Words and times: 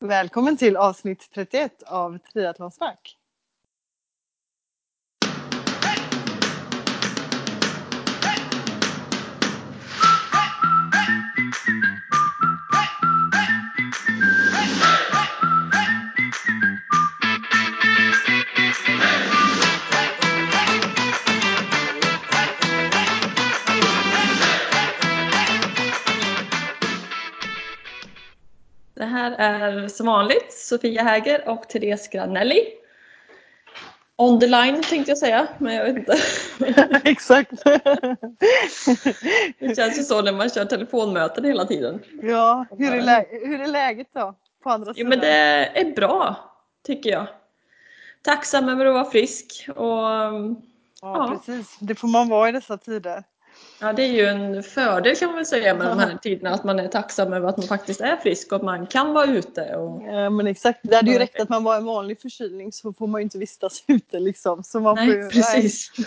Välkommen 0.00 0.56
till 0.56 0.76
avsnitt 0.76 1.30
31 1.34 1.82
av 1.82 2.18
Triathlonsnack. 2.32 3.17
Här 29.18 29.32
är 29.38 29.88
som 29.88 30.06
vanligt 30.06 30.52
Sofia 30.52 31.02
Häger 31.02 31.48
och 31.48 31.68
Therese 31.68 32.08
Granelli. 32.08 32.60
On 34.16 34.40
the 34.40 34.46
line 34.46 34.82
tänkte 34.82 35.10
jag 35.10 35.18
säga, 35.18 35.46
men 35.58 35.74
jag 35.74 35.84
vet 35.84 35.96
inte. 35.96 36.16
Exakt. 37.04 37.50
Det 39.58 39.76
känns 39.76 39.98
ju 39.98 40.02
så 40.02 40.22
när 40.22 40.32
man 40.32 40.50
kör 40.50 40.64
telefonmöten 40.64 41.44
hela 41.44 41.64
tiden. 41.64 42.02
ja, 42.22 42.66
hur 42.78 42.94
är, 42.94 43.02
lä- 43.02 43.26
hur 43.30 43.60
är 43.60 43.66
läget 43.66 44.08
då? 44.14 44.34
På 44.62 44.70
andra 44.70 44.88
Jo 44.88 44.94
sidan? 44.94 45.08
men 45.08 45.18
det 45.20 45.28
är 45.80 45.94
bra, 45.94 46.36
tycker 46.86 47.10
jag. 47.10 47.26
Tacksam 48.22 48.68
över 48.68 48.86
att 48.86 48.94
vara 48.94 49.10
frisk 49.10 49.68
och 49.76 49.84
ja, 49.86 50.54
ja. 51.00 51.40
precis. 51.46 51.76
Det 51.80 51.94
får 51.94 52.08
man 52.08 52.28
vara 52.28 52.48
i 52.48 52.52
dessa 52.52 52.78
tider. 52.78 53.24
Ja, 53.80 53.92
det 53.92 54.02
är 54.02 54.12
ju 54.12 54.26
en 54.26 54.62
fördel 54.62 55.16
kan 55.16 55.32
man 55.32 55.46
säga 55.46 55.74
med 55.74 55.86
de 55.86 55.98
här 55.98 56.16
tiderna 56.22 56.50
att 56.50 56.64
man 56.64 56.78
är 56.78 56.88
tacksam 56.88 57.32
över 57.32 57.48
att 57.48 57.56
man 57.56 57.66
faktiskt 57.66 58.00
är 58.00 58.16
frisk 58.16 58.52
och 58.52 58.56
att 58.56 58.62
man 58.64 58.86
kan 58.86 59.12
vara 59.14 59.26
ute. 59.26 59.76
Och... 59.76 60.02
Ja, 60.02 60.30
men 60.30 60.46
exakt. 60.46 60.80
Det 60.82 60.96
hade 60.96 61.10
ju 61.10 61.18
räckt 61.18 61.40
att 61.40 61.48
man 61.48 61.64
var 61.64 61.76
en 61.76 61.84
vanlig 61.84 62.20
förkylning 62.20 62.72
så 62.72 62.92
får 62.92 63.06
man 63.06 63.20
ju 63.20 63.22
inte 63.22 63.38
vistas 63.38 63.84
ute 63.86 64.20
liksom. 64.20 64.62
Så 64.62 64.80
man 64.80 64.96
får 64.96 65.04
ju, 65.04 65.20
Nej, 65.22 65.30
precis. 65.30 65.90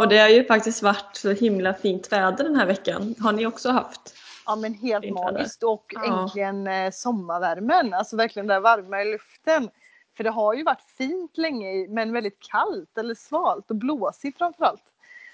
Och 0.00 0.08
det 0.08 0.18
har 0.18 0.28
ju 0.28 0.44
faktiskt 0.44 0.82
varit 0.82 1.10
så 1.16 1.30
himla 1.32 1.74
fint 1.74 2.12
väder 2.12 2.44
den 2.44 2.56
här 2.56 2.66
veckan. 2.66 3.14
Har 3.18 3.32
ni 3.32 3.46
också 3.46 3.70
haft? 3.70 4.14
Ja 4.46 4.56
men 4.56 4.74
helt 4.74 5.04
Fint 5.04 5.16
väder. 5.18 5.32
magiskt 5.32 5.62
och 5.62 5.84
Ja. 5.94 6.22
äntligen 6.22 6.66
eh, 6.66 6.90
sommarvärmen, 6.90 7.94
alltså 7.94 8.16
verkligen 8.16 8.46
där 8.46 8.60
varma 8.60 9.02
i 9.02 9.12
luften. 9.12 9.70
För 10.16 10.24
det 10.24 10.30
har 10.30 10.54
ju 10.54 10.64
varit 10.64 10.82
fint 10.98 11.36
länge 11.38 11.88
men 11.88 12.12
väldigt 12.12 12.38
kallt 12.50 12.98
eller 12.98 13.14
svalt 13.14 13.70
och 13.70 13.76
blåsigt 13.76 14.38
framförallt. 14.38 14.82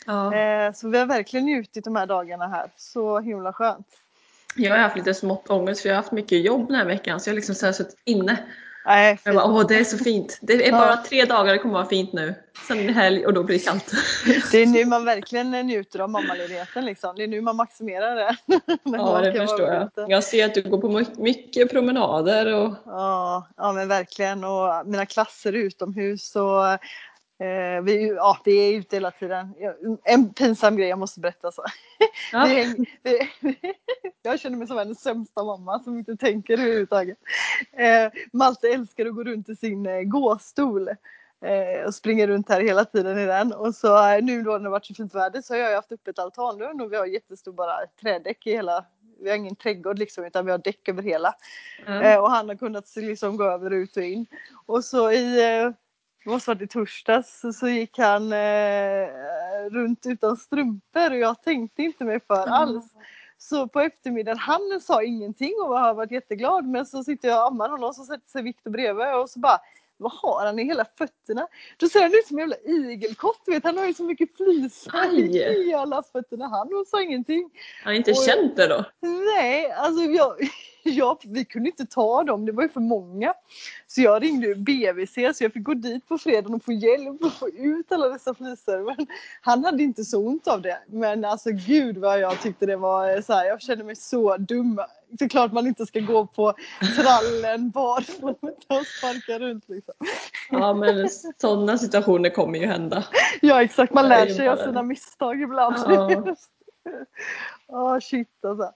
Ja. 0.05 0.34
Eh, 0.34 0.72
så 0.72 0.88
vi 0.88 0.98
har 0.98 1.06
verkligen 1.06 1.47
njutit 1.47 1.84
de 1.84 1.97
här 1.97 2.06
dagarna 2.06 2.47
här, 2.47 2.66
så 2.77 3.20
himla 3.20 3.52
skönt. 3.52 3.86
Jag 4.56 4.70
har 4.70 4.78
haft 4.78 4.96
lite 4.96 5.14
smått 5.14 5.50
ångest 5.50 5.80
för 5.83 5.88
jag 5.88 5.96
har 5.96 6.02
haft 6.02 6.12
mycket 6.12 6.44
jobb 6.44 6.66
den 6.69 6.77
här 6.77 6.84
veckan 6.86 7.20
så 7.20 7.28
jag 7.28 7.33
har 7.33 7.36
liksom 7.36 7.55
så 7.55 7.66
här 7.66 7.72
suttit 7.72 7.96
inne. 8.05 8.36
Nej, 8.86 9.19
Jag 9.24 9.34
bara, 9.34 9.44
åh 9.44 9.66
det 9.69 9.74
är 9.78 9.84
så 9.84 9.98
fint. 9.98 10.38
Det 10.42 10.52
är 10.66 10.72
Ja. 10.72 10.78
bara 10.78 10.96
tre 10.96 11.24
dagar 11.24 11.52
det 11.52 11.58
kommer 11.58 11.74
vara 11.74 11.86
fint 11.86 12.12
nu. 12.12 12.34
Sen 12.69 12.78
är 12.78 12.84
det 12.86 12.92
helg 12.92 13.27
och 13.27 13.34
då 13.34 13.42
blir 13.42 13.58
det 13.58 13.64
kallt. 13.64 13.92
det 14.52 14.58
är 14.58 14.66
nu 14.66 14.84
man 14.84 15.05
verkligen 15.05 15.50
njuter 15.50 15.98
av 16.00 16.11
mammaledigheten 16.11 16.84
liksom. 16.84 17.16
Det 17.16 17.22
är 17.22 17.27
nu 17.28 17.41
man 17.41 17.56
maximerar 17.56 18.16
det. 18.16 18.36
Ja 18.84 19.20
det 19.20 19.33
förstår 19.33 19.61
jag. 19.72 19.83
ute. 19.86 20.06
Jag 20.08 20.24
ser 20.24 20.44
att 20.44 20.55
du 20.55 20.62
går 20.62 20.78
på 20.80 20.89
my- 20.89 21.06
mycket 21.16 21.70
promenader 21.70 22.55
och 22.55 22.74
Ja, 22.86 23.46
ja 23.56 23.72
men 23.72 23.89
verkligen. 23.89 24.44
Och 24.44 24.86
mina 24.86 25.06
klasser 25.06 25.52
utomhus 25.52 26.36
och 26.36 26.78
eh, 27.44 27.82
vi, 27.82 28.08
ja, 28.08 28.38
vi 28.44 28.68
är 28.68 28.78
ute 28.78 28.96
hela 28.96 29.10
tiden. 29.10 29.54
En 30.04 30.34
pinsam 30.34 30.76
grej 30.76 30.88
jag 30.88 30.98
måste 30.98 31.20
berätta. 31.20 31.52
Så. 31.52 31.64
ja. 32.32 32.46
Vi 32.46 32.86
vi, 33.02 33.58
jag 34.22 34.40
känner 34.40 34.56
mig 34.56 34.66
som 34.66 34.76
världens 34.76 35.00
sämsta 35.00 35.44
mamma 35.44 35.78
som 35.78 35.98
inte 35.98 36.16
tänker 36.16 36.54
överhuvudtaget. 36.54 37.18
Eh, 37.72 38.12
Malte 38.32 38.68
älskar 38.68 39.06
att 39.06 39.14
gå 39.14 39.24
runt 39.24 39.48
i 39.48 39.56
sin 39.56 39.86
eh, 39.86 40.02
gåstol. 40.02 40.88
Eh, 41.44 41.86
och 41.86 41.94
springer 41.94 42.26
runt 42.26 42.48
här 42.48 42.60
hela 42.60 42.84
tiden 42.84 43.18
i 43.18 43.26
den. 43.26 43.52
Och 43.52 43.74
så 43.74 44.08
eh, 44.08 44.22
nu 44.22 44.42
då 44.42 44.52
när 44.52 44.64
det 44.64 44.68
varit 44.68 44.86
så 44.86 44.94
fint 44.94 45.14
väder 45.14 45.42
så 45.42 45.54
har 45.54 45.58
jag 45.58 45.74
haft 45.74 45.92
upp 45.92 46.08
ett 46.08 46.18
altanlugn 46.18 46.80
och 46.80 46.92
vi 46.92 46.96
har 46.96 47.06
jättestor 47.06 47.52
bara 47.52 47.86
trädäck 48.00 48.46
i 48.46 48.50
hela 48.50 48.84
vi 49.24 49.30
har 49.30 49.36
ingen 49.36 49.56
trädgård 49.56 49.98
liksom 49.98 50.24
utan 50.24 50.44
vi 50.44 50.50
har 50.50 50.58
däck 50.58 50.88
över 50.88 51.02
hela. 51.02 51.34
Ja. 51.86 52.02
Eh, 52.02 52.18
och 52.18 52.30
han 52.30 52.48
har 52.48 52.56
kunnat 52.56 52.96
liksom 52.96 53.36
gå 53.36 53.44
över 53.44 53.70
ut 53.70 53.96
och 53.96 54.02
in. 54.02 54.27
Och 54.66 54.84
så 54.84 55.10
i, 55.10 55.58
eh, 55.60 55.70
det 56.24 56.30
måste 56.30 56.51
varit 56.51 56.62
i 56.62 56.67
torsdags, 56.67 57.40
så, 57.40 57.52
så 57.52 57.68
gick 57.68 57.98
han 57.98 58.33
eh, 58.33 59.08
runt 59.70 60.07
utan 60.07 60.36
strumpor 60.36 61.11
och 61.11 61.17
jag 61.17 61.42
tänkte 61.42 61.83
inte 61.83 62.05
mig 62.05 62.20
för 62.27 62.46
alls. 62.46 62.85
Så 63.39 63.68
på 63.68 63.80
eftermiddagen, 63.80 64.39
han 64.39 64.80
sa 64.83 65.02
ingenting 65.02 65.55
och 65.63 65.80
har 65.80 65.95
varit 65.95 66.11
jätteglad 66.11 66.64
men 66.64 66.86
så 66.86 67.05
sitter 67.05 67.29
jag 67.29 67.39
och 67.39 67.46
ammar 67.46 67.68
honom 67.68 67.95
så 67.95 68.05
sätter 68.05 68.30
sig 68.30 68.42
Viktor 68.42 68.70
bredvid 68.70 69.14
och 69.14 69.30
så 69.30 69.39
bara 69.39 69.61
vad 69.96 70.13
har 70.13 70.46
han 70.46 70.58
i 70.58 70.64
hela 70.64 70.84
fötterna? 70.98 71.46
Då 71.77 71.89
ser 71.89 72.02
han 72.02 72.14
ut 72.14 72.27
som 72.27 72.39
en 72.39 72.40
jävla 72.40 72.57
igelkott, 72.57 73.42
vet. 73.46 73.64
han 73.64 73.79
har 73.79 73.86
ju 73.86 73.95
så 73.95 74.05
mycket 74.05 74.36
flisar 74.36 75.18
i 75.68 75.74
alla 75.74 76.02
fötterna. 76.02 76.48
Han 76.48 76.84
sa 76.86 77.02
ingenting. 77.02 77.51
Har 77.84 77.90
ni 77.90 77.96
inte 77.96 78.11
Oj. 78.11 78.27
känt 78.27 78.57
det 78.57 78.67
då? 78.67 78.84
Nej, 79.01 79.73
alltså 79.73 80.02
jag, 80.02 80.36
jag, 80.90 81.18
vi 81.24 81.45
kunde 81.45 81.68
inte 81.68 81.86
ta 81.86 82.24
dem, 82.24 82.46
det 82.46 82.52
var 82.52 82.62
ju 82.62 82.68
för 82.68 82.80
många. 82.80 83.34
Så 83.86 84.00
jag 84.00 84.22
ringde 84.22 84.55
BVC 84.55 85.14
så 85.14 85.45
jag 85.45 85.52
fick 85.52 85.62
gå 85.62 85.74
dit 85.74 86.08
på 86.08 86.18
fredagen 86.18 86.55
och 86.55 86.64
få 86.64 86.72
hjälp 86.72 87.24
att 87.24 87.34
få 87.34 87.48
ut 87.48 87.92
alla 87.92 88.08
dessa 88.08 88.34
flisor. 88.34 88.84
Men 88.84 89.06
han 89.40 89.64
hade 89.64 89.83
inte 89.83 90.05
så 90.05 90.27
ont 90.27 90.48
av 90.48 90.62
det. 90.62 90.78
Men 90.86 91.24
alltså 91.24 91.50
gud 91.50 91.98
vad 91.98 92.20
jag 92.20 92.42
tyckte 92.42 92.67
det 92.67 92.77
var 92.77 93.20
så 93.20 93.33
här, 93.33 93.45
jag 93.45 93.62
kände 93.62 93.84
mig 93.84 93.96
så 93.96 94.36
dum. 94.36 94.80
Såklart 95.18 95.52
man 95.52 95.67
inte 95.67 95.86
ska 95.86 96.00
gå 96.00 96.27
på 96.27 96.55
trallen 96.96 97.70
barfota 97.74 98.78
och 98.78 98.86
sparka 98.86 99.39
runt 99.39 99.68
liksom. 99.68 99.95
Ja 100.51 100.74
men 100.74 101.08
sådana 101.36 101.78
situationer 101.78 102.30
kommer 102.30 102.58
ju 102.58 102.66
hända. 102.66 103.05
Ja 103.40 103.62
exakt, 103.62 103.95
man 103.95 104.08
Det 104.08 104.14
är 104.14 104.27
lär 104.27 104.34
sig 104.34 104.48
av 104.48 104.56
sina 104.56 104.83
misstag 104.83 105.42
ibland. 105.42 105.77
Ja. 105.89 106.24
Ja 107.68 108.01
shit 108.01 108.45
alltså. 108.45 108.72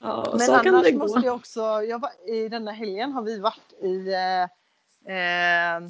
Ja, 0.00 0.34
Men 0.38 0.50
annars 0.50 0.92
måste 0.92 1.26
jag 1.26 1.34
också, 1.34 1.60
jag 1.60 1.98
var, 1.98 2.30
i 2.30 2.48
denna 2.48 2.72
helgen 2.72 3.12
har 3.12 3.22
vi 3.22 3.38
varit 3.38 3.72
i 3.82 4.12
eh, 4.12 4.42
eh, 5.16 5.82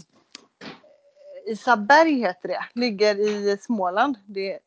Isaberg 1.47 2.13
heter 2.21 2.49
det, 2.49 2.65
ligger 2.73 3.21
i 3.21 3.59
Småland. 3.61 4.19
Det 4.27 4.59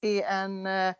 är 0.00 0.22
en, 0.22 0.66
eh, 0.66 0.94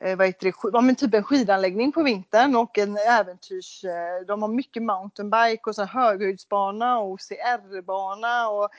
eh, 0.00 0.16
vad 0.16 0.26
heter 0.26 0.46
det, 0.46 0.70
ja, 0.72 0.80
men 0.80 0.96
typ 0.96 1.14
en 1.14 1.24
skidanläggning 1.24 1.92
på 1.92 2.02
vintern 2.02 2.56
och 2.56 2.78
en 2.78 2.96
äventyrs, 2.96 3.84
eh, 3.84 4.26
de 4.26 4.42
har 4.42 4.48
mycket 4.48 4.82
mountainbike 4.82 5.62
och 5.66 5.74
så 5.74 5.84
höghöjdsbana 5.84 6.98
och 6.98 7.10
OCR-bana 7.10 8.48
och 8.48 8.70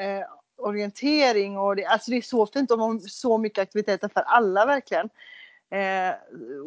eh, 0.00 0.26
orientering 0.58 1.58
och 1.58 1.76
det, 1.76 1.84
alltså 1.84 2.10
det 2.10 2.16
är 2.16 2.22
så 2.22 2.46
fint, 2.46 2.68
de 2.68 2.80
har 2.80 2.98
så 2.98 3.38
mycket 3.38 3.62
aktiviteter 3.62 4.08
för 4.08 4.20
alla 4.20 4.66
verkligen. 4.66 5.10
Eh, 5.70 6.14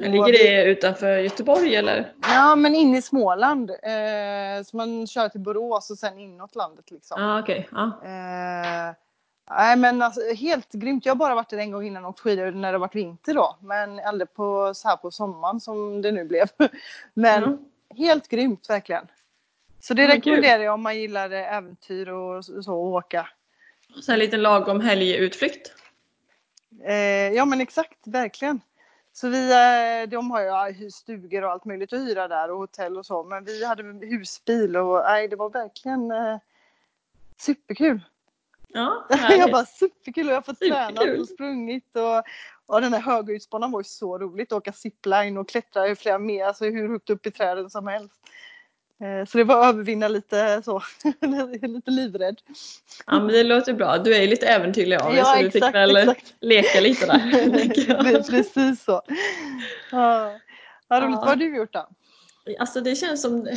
Ligger 0.10 0.32
det 0.32 0.64
utanför 0.64 1.18
Göteborg 1.18 1.76
eller? 1.76 2.14
Ja, 2.22 2.56
men 2.56 2.76
inne 2.76 2.98
i 2.98 3.02
Småland. 3.02 3.70
Eh, 3.70 4.64
så 4.66 4.78
man 4.78 5.08
kör 5.08 5.30
till 5.30 5.40
Borås 5.40 5.90
och 5.90 5.98
sen 5.98 6.20
inåt 6.20 6.56
landet 6.56 6.92
liksom. 6.92 7.22
Ja 7.22 7.40
okej. 7.40 7.70
Ja. 7.72 7.86
Eh, 8.04 8.96
nej 9.58 9.76
men 9.78 10.02
alltså, 10.02 10.22
helt 10.34 10.72
grymt. 10.74 11.06
Jag 11.06 11.12
har 11.12 11.18
bara 11.18 11.36
varit 11.36 11.50
där 11.50 11.58
en 11.58 11.72
gång 11.72 11.88
innan 11.88 12.04
och 12.06 12.10
åkt 12.10 12.20
skidor 12.20 12.52
när 12.52 12.72
det 12.72 12.78
varit 12.78 12.96
vinter 12.96 13.34
då. 13.34 13.58
Men 13.62 14.00
aldrig 14.00 14.34
på, 14.34 14.74
så 14.74 14.88
här 14.88 14.96
på 14.98 15.12
sommaren 15.12 15.60
som 15.60 16.02
det 16.02 16.12
nu 16.12 16.26
blev. 16.26 16.48
Men 17.14 17.44
Mm. 17.44 17.58
helt 17.98 18.28
grymt 18.28 18.70
verkligen. 18.70 19.08
Så 19.82 19.94
det 19.94 20.04
kul. 20.06 20.12
rekommenderar 20.12 20.64
jag 20.64 20.74
om 20.74 20.82
man 20.82 20.98
gillar 21.00 21.30
äventyr 21.32 22.10
och 22.10 22.46
så, 22.46 22.64
så 22.64 22.74
och 22.74 22.86
åka. 22.94 23.28
Så 24.02 24.12
en 24.12 24.20
liten 24.20 24.42
lagom 24.42 24.82
helgutflykt. 24.82 25.74
Eh, 26.84 26.94
ja 27.34 27.46
men 27.46 27.62
exakt, 27.62 27.98
verkligen. 28.08 28.62
Så 29.14 29.30
vi, 29.30 29.52
eh, 29.52 30.10
de 30.10 30.32
har 30.32 30.70
ju 30.70 30.92
stugor 30.92 31.44
och 31.44 31.52
allt 31.52 31.66
möjligt 31.66 31.94
att 31.94 32.00
hyra 32.00 32.28
där 32.28 32.52
och 32.52 32.58
hotell 32.58 32.98
och 32.98 33.06
så. 33.06 33.24
Men 33.24 33.46
vi 33.46 33.66
hade 33.66 33.84
husbil 33.84 34.78
och 34.78 35.04
nej, 35.04 35.28
det 35.28 35.36
var 35.36 35.50
verkligen 35.50 36.12
eh, 36.12 36.38
superkul. 37.38 38.02
Ja, 38.68 39.06
jag 39.30 39.52
bara 39.52 39.66
superkul 39.66 40.28
och 40.28 40.32
jag 40.32 40.38
har 40.38 40.42
fått 40.42 40.58
Superkul. 40.58 40.96
tränat 40.96 41.20
och 41.20 41.28
sprungit 41.28 41.96
och, 41.96 42.24
och 42.66 42.82
den 42.82 42.94
här 42.94 43.02
höghöjdsbanan 43.02 43.72
var 43.72 43.80
ju 43.80 43.84
så 43.84 44.18
roligt. 44.18 44.52
Åka 44.52 44.74
zipline 44.74 45.38
och 45.38 45.50
klättra 45.50 45.88
i 45.88 45.96
flera 45.96 46.20
meter, 46.20 46.48
alltså 46.48 46.66
hur 46.66 46.90
högt 46.90 47.10
upp 47.10 47.26
i 47.26 47.32
träden 47.32 47.70
som 47.70 47.88
helst. 47.88 48.22
Eh, 49.02 49.26
Så 49.26 49.38
det 49.38 49.44
var 49.44 49.60
att 49.70 49.74
övervinna 49.74 50.08
lite 50.08 50.62
så, 50.66 50.82
lite 51.68 51.92
livrädd. 51.92 52.42
Ja 53.08 53.14
men 53.20 53.28
det 53.28 53.44
låter 53.44 53.74
bra. 53.74 53.98
Du 53.98 54.16
är 54.16 54.22
ju 54.22 54.28
lite 54.28 54.48
äventyrlig 54.48 54.96
av 55.02 55.16
Ja, 55.16 55.24
så 55.26 55.42
du 55.42 55.52
fick 55.52 55.56
exakt, 55.56 55.76
väl 55.76 55.96
exakt. 55.98 56.34
leka 56.42 56.80
lite 56.80 57.06
där. 57.06 58.24
Precis 58.30 58.84
så. 58.84 59.02
Ja. 59.92 60.32
Vad 60.88 61.04
roligt, 61.04 61.14
Ja. 61.16 61.20
vad 61.20 61.30
har 61.30 61.36
du 61.36 61.56
gjort 61.58 61.74
då? 61.74 61.88
Alltså 62.60 62.82
det 62.82 62.96
känns 62.96 63.22
som 63.22 63.48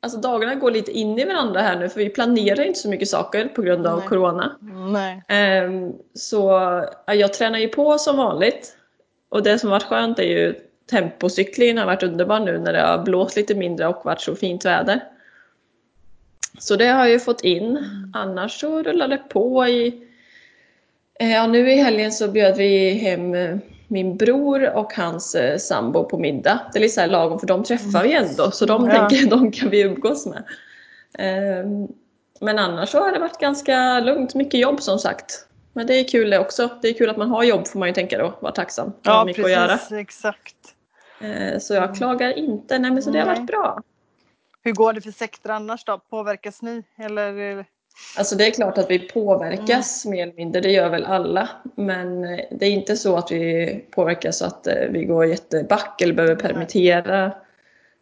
Alltså 0.00 0.18
dagarna 0.18 0.54
går 0.54 0.70
lite 0.70 0.92
in 0.92 1.18
i 1.18 1.24
varandra 1.24 1.60
här 1.60 1.78
nu 1.78 1.88
för 1.88 1.98
vi 2.00 2.08
planerar 2.10 2.62
inte 2.62 2.78
så 2.78 2.88
mycket 2.88 3.08
saker 3.08 3.48
på 3.48 3.62
grund 3.62 3.86
av 3.86 3.98
Nej. 3.98 4.08
Corona. 4.08 4.56
Nej. 4.92 5.22
Ehm, 5.28 5.92
så 6.14 6.40
ja, 7.06 7.14
jag 7.14 7.32
tränar 7.32 7.58
ju 7.58 7.68
på 7.68 7.98
som 7.98 8.16
vanligt. 8.16 8.76
Och 9.28 9.42
det 9.42 9.58
som 9.58 9.70
varit 9.70 9.82
skönt 9.82 10.18
är 10.18 10.22
ju 10.22 10.54
tempocyklingen 10.90 11.78
har 11.78 11.86
varit 11.86 12.02
underbar 12.02 12.40
nu 12.40 12.58
när 12.58 12.72
det 12.72 12.80
har 12.80 12.98
blåst 12.98 13.36
lite 13.36 13.54
mindre 13.54 13.86
och 13.86 14.04
varit 14.04 14.20
så 14.20 14.34
fint 14.36 14.64
väder. 14.64 15.00
Så 16.58 16.76
det 16.76 16.86
har 16.86 16.98
jag 17.00 17.10
ju 17.10 17.18
fått 17.20 17.44
in. 17.44 17.78
Annars 18.14 18.60
så 18.60 18.82
rullar 18.82 19.08
det 19.08 19.16
på 19.28 19.66
i... 19.66 20.02
eh, 21.20 21.30
Ja, 21.32 21.46
nu 21.46 21.72
i 21.72 21.76
helgen 21.76 22.12
så 22.12 22.28
bjöd 22.28 22.56
vi 22.56 22.90
hem 22.90 23.34
eh, 23.34 23.56
min 23.88 24.16
bror 24.16 24.70
och 24.76 24.94
hans 24.94 25.34
eh, 25.34 25.58
sambo 25.58 26.04
på 26.04 26.18
middag. 26.18 26.60
Det 26.72 26.78
är 26.78 26.80
lite 26.80 26.94
så 26.94 27.00
här 27.00 27.08
lagom 27.08 27.40
för 27.40 27.46
de 27.46 27.64
träffar 27.64 28.02
vi 28.02 28.12
ändå 28.12 28.50
så 28.50 28.66
de 28.66 28.88
Ja. 28.90 29.08
tänker 29.08 29.30
de 29.36 29.52
kan 29.52 29.70
vi 29.70 29.80
umgås 29.80 30.26
med. 30.26 30.44
Ehm, 31.18 31.88
Men 32.40 32.58
annars 32.58 32.88
så 32.88 32.98
har 33.00 33.12
det 33.12 33.18
varit 33.18 33.38
ganska 33.38 34.00
lugnt, 34.00 34.34
mycket 34.34 34.60
jobb 34.60 34.82
som 34.82 34.98
sagt. 34.98 35.44
Men 35.72 35.86
det 35.86 35.94
är 35.94 36.08
kul 36.08 36.30
det 36.30 36.38
också. 36.38 36.68
Det 36.82 36.88
är 36.88 36.92
kul 36.94 37.10
att 37.10 37.16
man 37.16 37.28
har 37.30 37.44
jobb 37.44 37.66
får 37.68 37.78
man 37.78 37.88
ju 37.88 37.94
tänka 37.94 38.18
då, 38.18 38.34
vara 38.40 38.52
tacksam. 38.52 38.92
Ja, 39.02 39.24
mycket 39.24 39.44
att 39.44 39.50
göra. 39.50 39.68
precis. 39.68 39.92
Exakt. 39.92 40.56
Eh, 41.20 41.58
Så 41.58 41.74
jag 41.74 41.96
klagar 41.96 42.38
inte. 42.38 42.78
Nej 42.78 42.90
men 42.90 43.02
så 43.02 43.10
det 43.10 43.18
har 43.18 43.26
varit 43.26 43.46
bra. 43.46 43.82
Hur 44.62 44.72
går 44.72 44.92
det 44.92 45.00
för 45.00 45.10
sektor 45.10 45.50
annars 45.50 45.84
då? 45.84 46.00
Påverkas 46.10 46.62
ni? 46.62 46.82
Eller? 46.98 47.64
Alltså 48.16 48.36
det 48.36 48.46
är 48.46 48.50
klart 48.50 48.78
att 48.78 48.90
vi 48.90 48.98
påverkas 48.98 50.06
mer 50.06 50.22
eller 50.22 50.34
mindre, 50.34 50.60
det 50.60 50.70
gör 50.70 50.88
väl 50.90 51.04
alla. 51.04 51.48
Men 51.74 52.24
eh, 52.24 52.44
det 52.50 52.66
är 52.66 52.70
inte 52.70 52.96
så 52.96 53.16
att 53.16 53.32
vi 53.32 53.84
påverkas 53.90 54.38
så 54.38 54.44
att 54.44 54.66
eh, 54.66 54.74
vi 54.90 55.04
går 55.04 55.26
jätteback 55.26 56.00
eller 56.02 56.14
behöver 56.14 56.36
permittera. 56.36 57.32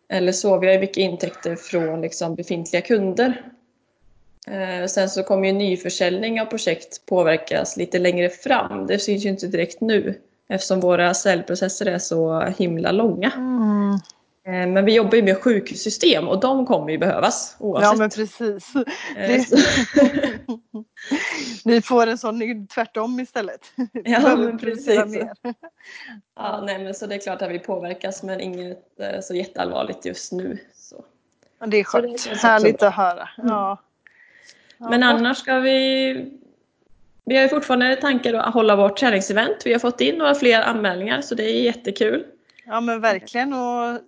Eller 0.08 0.32
så. 0.32 0.58
Vi 0.58 0.66
har 0.66 0.74
ju 0.74 0.80
mycket 0.80 0.96
intäkter 0.96 1.56
från 1.56 2.00
liksom 2.00 2.34
befintliga 2.34 2.82
kunder. 2.82 3.42
Eh, 4.46 4.86
Sen 4.86 5.08
så 5.10 5.22
kommer 5.22 5.46
ju 5.46 5.52
nyförsäljning 5.52 6.40
av 6.40 6.46
projekt 6.46 7.06
påverkas 7.06 7.76
lite 7.76 7.98
längre 7.98 8.28
fram. 8.28 8.86
Det 8.86 8.98
syns 8.98 9.24
ju 9.24 9.28
inte 9.28 9.46
direkt 9.46 9.80
nu 9.80 10.20
eftersom 10.48 10.80
våra 10.80 11.14
säljprocesser 11.14 11.86
är 11.86 11.98
så 11.98 12.40
himla 12.58 12.92
långa. 12.92 13.32
Mm. 13.36 13.92
Eh, 14.46 14.72
Men 14.72 14.84
vi 14.84 14.94
jobbar 14.94 15.14
ju 15.16 15.22
med 15.22 15.38
sjukhussystem 15.42 16.28
och 16.28 16.40
de 16.40 16.66
kommer 16.66 16.90
ju 16.90 16.98
behövas 16.98 17.56
oavsett. 17.58 17.92
Ja 17.92 17.98
men 17.98 18.10
precis. 18.10 18.74
Eh, 18.74 18.84
det- 19.16 19.46
Ni 21.64 21.82
får 21.82 22.06
en 22.06 22.18
sån 22.18 22.66
tvärtom 22.66 23.20
istället. 23.20 23.60
Ja, 24.04 24.36
men 24.36 24.58
precis. 24.58 25.16
Ja, 26.36 26.62
nej, 26.66 26.84
men 26.84 26.94
så 26.94 27.06
det 27.06 27.14
är 27.14 27.18
klart 27.18 27.42
att 27.42 27.50
vi 27.50 27.58
påverkas 27.58 28.22
men 28.22 28.40
inget 28.40 29.00
eh, 29.00 29.20
så 29.22 29.34
jätteallvarligt 29.34 30.04
just 30.04 30.32
nu. 30.32 30.58
Så. 30.74 31.04
Det 31.58 31.64
är 31.64 31.70
det 31.70 31.84
skönt. 31.84 32.10
också 32.14 32.30
Härligt 32.30 32.82
att 32.82 32.94
höra. 32.94 33.28
Ja. 33.36 33.78
Ja, 34.78 34.88
Men 34.90 35.02
annars 35.02 35.38
ska 35.38 35.58
vi... 35.58 36.32
Vi 37.26 37.36
har 37.36 37.48
fortfarande 37.48 37.96
tankar 37.96 38.34
att 38.34 38.54
hålla 38.54 38.76
vårt 38.76 38.96
träningsevent. 38.96 39.56
Vi 39.64 39.72
har 39.72 39.80
fått 39.80 40.00
in 40.00 40.14
några 40.18 40.34
fler 40.34 40.62
anmälningar 40.62 41.20
så 41.20 41.34
det 41.34 41.44
är 41.44 41.62
jättekul. 41.62 42.24
Ja 42.66 42.80
men 42.80 43.00
verkligen 43.00 43.52
och 43.52 44.00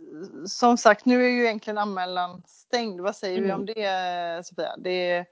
som 0.49 0.77
sagt 0.79 1.05
nu 1.05 1.25
är 1.25 1.29
ju 1.29 1.45
egentligen 1.45 1.79
anmälan 1.79 2.43
stängd. 2.47 3.01
Vad 3.01 3.17
säger 3.17 3.39
vi 3.41 3.45
Mm. 3.45 3.61
om 3.61 3.67
det 3.67 4.47
Sofia? 4.47 4.77
Det. 4.79 5.25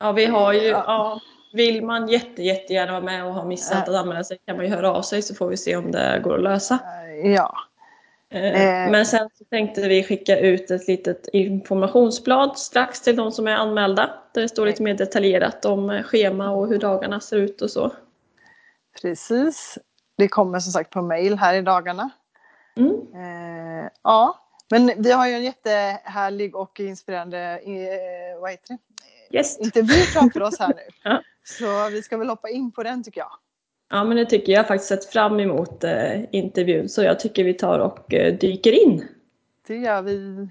Ja, 0.00 0.12
vi 0.12 0.26
har 0.26 0.52
ju... 0.52 0.60
Ja. 0.60 0.84
Ja, 0.86 1.20
vill 1.52 1.84
man 1.84 2.08
jätte, 2.08 2.42
jättegärna 2.42 2.92
vara 2.92 3.02
med 3.02 3.26
och 3.26 3.34
har 3.34 3.44
missat 3.44 3.88
att 3.88 3.94
anmäla 3.94 4.24
sig 4.24 4.38
kan 4.46 4.56
man 4.56 4.64
ju 4.64 4.70
höra 4.70 4.92
av 4.92 5.02
sig 5.02 5.22
så 5.22 5.34
får 5.34 5.48
vi 5.48 5.56
se 5.56 5.76
om 5.76 5.90
det 5.90 6.20
går 6.24 6.34
att 6.36 6.42
lösa. 6.42 6.78
Ja. 7.24 7.54
Eh, 8.34 8.84
Eh. 8.84 8.90
Men 8.90 9.06
sen 9.06 9.28
så 9.38 9.44
tänkte 9.44 9.88
vi 9.88 10.04
skicka 10.04 10.38
ut 10.38 10.70
ett 10.70 10.88
litet 10.88 11.28
informationsblad 11.32 12.58
strax 12.58 13.00
till 13.00 13.16
de 13.16 13.32
som 13.32 13.46
är 13.46 13.56
anmälda. 13.56 14.10
Där 14.34 14.42
det 14.42 14.48
står 14.48 14.66
lite 14.66 14.82
mer 14.82 14.94
detaljerat 14.94 15.64
om 15.64 15.90
eh, 15.90 16.02
schema 16.02 16.50
och 16.50 16.68
hur 16.68 16.78
dagarna 16.78 17.20
ser 17.20 17.36
ut 17.36 17.62
och 17.62 17.70
så. 17.70 17.92
Precis. 19.02 19.78
Det 20.16 20.28
kommer 20.28 20.58
som 20.58 20.72
sagt 20.72 20.90
på 20.90 21.02
mail 21.02 21.38
här 21.38 21.54
i 21.54 21.62
dagarna. 21.62 22.10
Mm. 22.76 22.96
Ja, 24.02 24.38
men 24.70 24.92
vi 25.02 25.12
har 25.12 25.28
ju 25.28 25.34
en 25.34 25.44
jättehärlig 25.44 26.56
och 26.56 26.80
inspirerande 26.80 27.60
vad 28.40 28.50
heter 28.50 28.68
det? 28.68 29.36
Yes. 29.38 29.58
intervju 29.58 29.94
framför 29.94 30.42
oss 30.42 30.58
här 30.58 30.68
nu. 30.68 30.82
Ja. 31.02 31.22
Så 31.44 31.88
vi 31.90 32.02
ska 32.02 32.16
väl 32.16 32.28
hoppa 32.28 32.48
in 32.48 32.72
på 32.72 32.82
den 32.82 33.04
tycker 33.04 33.20
jag. 33.20 33.30
Ja 33.94 34.04
men 34.04 34.16
det 34.16 34.24
tycker 34.24 34.52
jag. 34.52 34.58
Jag 34.58 34.62
har 34.62 34.68
faktiskt 34.68 34.88
sett 34.88 35.04
fram 35.04 35.40
emot 35.40 35.84
eh, 35.84 36.24
intervjun 36.30 36.88
så 36.88 37.02
jag 37.02 37.20
tycker 37.20 37.44
vi 37.44 37.54
tar 37.54 37.78
och 37.78 38.14
eh, 38.14 38.34
dyker 38.34 38.72
in. 38.72 39.08
Det 39.66 39.76
gör 39.76 40.02
vi. 40.02 40.48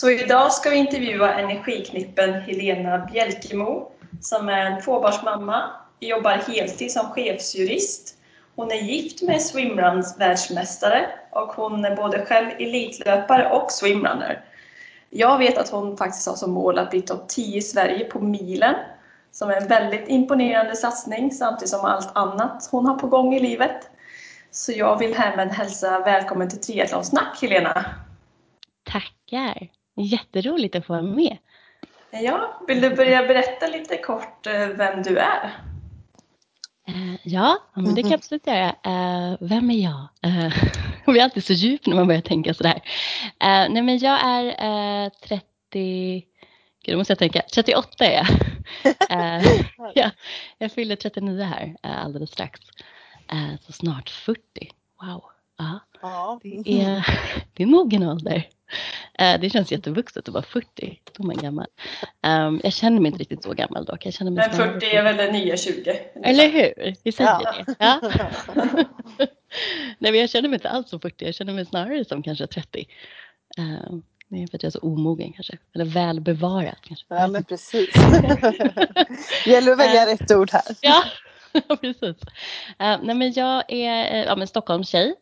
Så 0.00 0.10
idag 0.10 0.52
ska 0.52 0.70
vi 0.70 0.76
intervjua 0.76 1.34
energiknippen 1.34 2.40
Helena 2.40 2.98
Bjälkemo 2.98 3.92
som 4.20 4.48
är 4.48 4.64
en 4.66 4.82
tvåbarnsmamma, 4.82 5.70
jobbar 6.00 6.30
heltid 6.30 6.92
som 6.92 7.06
chefsjurist. 7.06 8.14
Hon 8.56 8.70
är 8.70 8.76
gift 8.76 9.22
med 9.22 9.42
swimruns 9.42 10.16
världsmästare 10.18 11.06
och 11.30 11.48
hon 11.48 11.84
är 11.84 11.96
både 11.96 12.26
själv 12.26 12.50
elitlöpare 12.58 13.50
och 13.50 13.72
swimrunner. 13.72 14.44
Jag 15.10 15.38
vet 15.38 15.58
att 15.58 15.70
hon 15.70 15.96
faktiskt 15.96 16.28
har 16.28 16.36
som 16.36 16.50
mål 16.50 16.78
att 16.78 16.90
bli 16.90 17.02
topp 17.02 17.28
10 17.28 17.58
i 17.58 17.62
Sverige 17.62 18.04
på 18.04 18.20
milen 18.20 18.74
som 19.30 19.50
är 19.50 19.54
en 19.54 19.68
väldigt 19.68 20.08
imponerande 20.08 20.76
satsning 20.76 21.30
samtidigt 21.30 21.70
som 21.70 21.84
allt 21.84 22.16
annat 22.16 22.68
hon 22.70 22.86
har 22.86 22.98
på 22.98 23.06
gång 23.06 23.34
i 23.34 23.40
livet. 23.40 23.90
Så 24.50 24.72
jag 24.72 24.98
vill 24.98 25.14
härmed 25.14 25.48
hälsa 25.48 26.00
välkommen 26.00 26.48
till 26.48 26.60
Triathlonsnack 26.60 27.42
Helena! 27.42 27.84
Tackar! 28.84 29.79
Jätteroligt 29.96 30.76
att 30.76 30.86
få 30.86 30.92
vara 30.92 31.02
med. 31.02 31.38
Ja, 32.10 32.60
vill 32.68 32.80
du 32.80 32.96
börja 32.96 33.26
berätta 33.26 33.66
lite 33.66 33.96
kort 33.96 34.46
eh, 34.46 34.66
vem 34.66 35.02
du 35.02 35.18
är? 35.18 35.50
Eh, 36.88 37.14
ja, 37.22 37.58
men 37.74 37.94
det 37.94 38.02
kan 38.02 38.10
jag 38.10 38.18
absolut 38.18 38.46
göra. 38.46 38.68
Eh, 38.68 39.36
vem 39.40 39.70
är 39.70 39.82
jag? 39.82 40.08
Man 41.06 41.12
blir 41.12 41.22
alltid 41.22 41.44
så 41.44 41.52
djup 41.52 41.86
när 41.86 41.96
man 41.96 42.06
börjar 42.06 42.20
tänka 42.20 42.54
sådär. 42.54 42.82
Nej, 43.40 43.82
men 43.82 43.98
jag 43.98 44.20
är 44.24 44.44
eh, 45.04 45.10
30... 45.10 46.24
Gud, 46.84 46.94
då 46.94 46.98
måste 46.98 47.10
jag 47.10 47.18
tänka. 47.18 47.42
38 47.54 48.04
är 48.04 48.12
jag. 48.12 48.26
Ja, 49.94 50.10
jag 50.58 50.72
fyller 50.72 50.96
39 50.96 51.44
här 51.44 51.76
alldeles 51.82 52.30
strax. 52.30 52.60
Så 53.60 53.72
snart 53.72 54.10
40. 54.10 54.40
Wow. 55.02 55.29
Ja. 55.60 55.80
Ja. 56.02 56.40
Det 56.42 56.82
är, 56.82 57.06
det 57.54 57.62
är 57.62 57.66
mogen 57.66 58.02
ålder. 58.02 58.48
Eh, 59.18 59.40
Det 59.40 59.50
känns 59.50 59.72
jättevuxet 59.72 60.28
att 60.28 60.34
vara 60.34 60.42
40. 60.44 61.00
Då 61.16 61.22
är 61.22 61.26
man 61.26 61.36
gammal. 61.36 61.66
Ehm, 62.22 62.60
Jag 62.64 62.72
känner 62.72 63.00
mig 63.00 63.06
inte 63.08 63.18
riktigt 63.20 63.42
så 63.42 63.52
gammal 63.54 63.84
dock. 63.84 64.06
Jag 64.06 64.14
känner 64.14 64.30
mig 64.30 64.46
Men 64.48 64.56
snarare 64.56 64.72
40 64.72 64.86
som- 64.88 64.98
är 64.98 65.02
väl 65.02 65.16
det 65.16 65.32
nya 65.32 65.56
20? 65.56 65.90
Eller 66.24 66.48
hur? 66.50 66.94
Vi 67.04 67.12
säger 67.12 67.30
Ja. 67.30 67.54
det. 67.66 67.74
Ja. 67.78 68.00
Nej, 69.98 70.12
men 70.12 70.20
jag 70.20 70.30
känner 70.30 70.48
mig 70.48 70.56
inte 70.56 70.70
alls 70.70 70.88
som 70.90 71.00
40. 71.00 71.24
Jag 71.24 71.34
känner 71.34 71.52
mig 71.52 71.66
snarare 71.66 72.04
som 72.04 72.22
kanske 72.22 72.46
30. 72.46 72.86
Ehm, 73.58 74.02
Det 74.28 74.42
är 74.42 74.46
för 74.46 74.56
att 74.56 74.62
jag 74.62 74.70
är 74.70 74.70
så 74.70 74.78
omogen 74.78 75.32
kanske. 75.32 75.58
Eller 75.74 75.84
välbevarad 75.84 76.76
kanske. 76.82 77.06
Ja 77.08 77.26
men 77.26 77.44
precis. 77.44 77.90
Gäller 79.46 79.72
att 79.72 79.78
välja 79.78 80.06
rätt 80.06 80.30
ord 80.32 80.50
här. 80.52 80.62
Ja, 80.80 81.02
precis. 81.80 82.16
Uh, 82.82 82.98
nej, 83.02 83.14
men 83.14 83.32
jag 83.32 83.64
är 83.68 84.20
uh, 84.20 84.26
ja, 84.26 84.36
men 84.36 84.46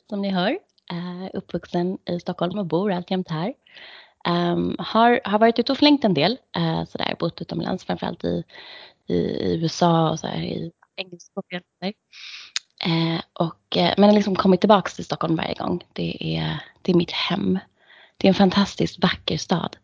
som 0.08 0.22
ni 0.22 0.30
hör. 0.30 0.58
Uh, 0.92 1.28
uppvuxen 1.34 1.98
i 2.04 2.20
Stockholm 2.20 2.58
och 2.58 2.66
bor 2.66 2.92
alltjämt 2.92 3.30
här. 3.30 3.54
Um, 4.28 4.76
har, 4.78 5.20
har 5.24 5.38
varit 5.38 5.58
ute 5.58 5.72
och 5.72 5.78
flängt 5.78 6.04
en 6.04 6.14
del. 6.14 6.38
Uh, 6.58 6.84
sådär, 6.84 7.16
bott 7.18 7.42
utomlands 7.42 7.84
framförallt 7.84 8.24
i, 8.24 8.44
i, 9.06 9.14
i 9.14 9.60
USA 9.62 10.10
och 10.10 10.18
sådär, 10.18 10.42
i 10.42 10.72
engelskspråkiga 10.96 11.60
länder. 11.80 11.98
Uh, 12.86 13.20
och, 13.32 13.76
uh, 13.76 13.92
men 13.96 14.04
har 14.04 14.12
liksom 14.12 14.36
kommit 14.36 14.60
tillbaka 14.60 14.90
till 14.90 15.04
Stockholm 15.04 15.36
varje 15.36 15.54
gång. 15.54 15.84
Det 15.92 16.36
är, 16.36 16.62
det 16.82 16.92
är 16.92 16.96
mitt 16.96 17.10
hem. 17.10 17.58
Det 18.16 18.26
är 18.26 18.28
en 18.28 18.34
fantastiskt 18.34 19.02
vacker 19.02 19.36
stad. 19.36 19.76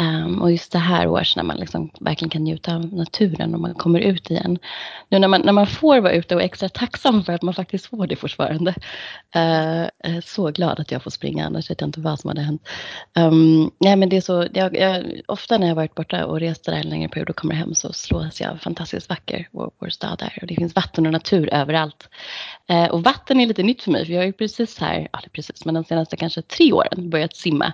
Um, 0.00 0.42
och 0.42 0.50
just 0.50 0.72
det 0.72 0.78
här 0.78 1.06
året 1.06 1.36
när 1.36 1.42
man 1.42 1.56
liksom 1.56 1.90
verkligen 2.00 2.30
kan 2.30 2.44
njuta 2.44 2.74
av 2.74 2.94
naturen 2.94 3.54
och 3.54 3.60
man 3.60 3.74
kommer 3.74 4.00
ut 4.00 4.30
igen. 4.30 4.58
Nu 5.08 5.18
när 5.18 5.28
man, 5.28 5.40
när 5.40 5.52
man 5.52 5.66
får 5.66 6.00
vara 6.00 6.12
ute 6.12 6.34
och 6.34 6.40
är 6.40 6.44
extra 6.44 6.68
tacksam 6.68 7.24
för 7.24 7.32
att 7.32 7.42
man 7.42 7.54
faktiskt 7.54 7.86
får 7.86 8.06
det 8.06 8.16
fortfarande. 8.16 8.74
Uh, 9.36 10.20
så 10.24 10.50
glad 10.50 10.80
att 10.80 10.90
jag 10.90 11.02
får 11.02 11.10
springa, 11.10 11.46
annars 11.46 11.70
vet 11.70 11.80
jag 11.80 11.88
inte 11.88 12.00
vad 12.00 12.20
som 12.20 12.28
hade 12.28 12.40
hänt. 12.40 12.68
Um, 13.18 13.70
nej, 13.78 13.96
men 13.96 14.08
det 14.08 14.16
är 14.16 14.20
så, 14.20 14.46
jag, 14.54 14.76
jag, 14.76 15.20
ofta 15.26 15.58
när 15.58 15.68
jag 15.68 15.74
varit 15.74 15.94
borta 15.94 16.26
och 16.26 16.40
rest 16.40 16.64
där 16.64 16.72
en 16.72 16.88
längre 16.88 17.08
period 17.08 17.30
och 17.30 17.36
kommer 17.36 17.54
hem 17.54 17.74
så 17.74 17.92
slås 17.92 18.40
jag 18.40 18.50
av 18.50 18.56
fantastiskt 18.56 19.08
vacker, 19.08 19.48
vår, 19.52 19.70
vår 19.78 19.88
stad 19.88 20.22
är. 20.22 20.38
Och 20.40 20.46
det 20.46 20.54
finns 20.54 20.74
vatten 20.74 21.06
och 21.06 21.12
natur 21.12 21.54
överallt. 21.54 22.08
Uh, 22.70 22.86
och 22.86 23.02
vatten 23.02 23.40
är 23.40 23.46
lite 23.46 23.62
nytt 23.62 23.82
för 23.82 23.90
mig, 23.90 24.06
för 24.06 24.12
jag 24.12 24.20
har 24.20 24.26
ju 24.26 24.32
precis 24.32 24.78
här, 24.78 25.08
ja 25.12 25.20
precis, 25.32 25.64
men 25.64 25.74
de 25.74 25.84
senaste 25.84 26.16
kanske 26.16 26.42
tre 26.42 26.72
åren 26.72 27.10
börjat 27.10 27.36
simma. 27.36 27.72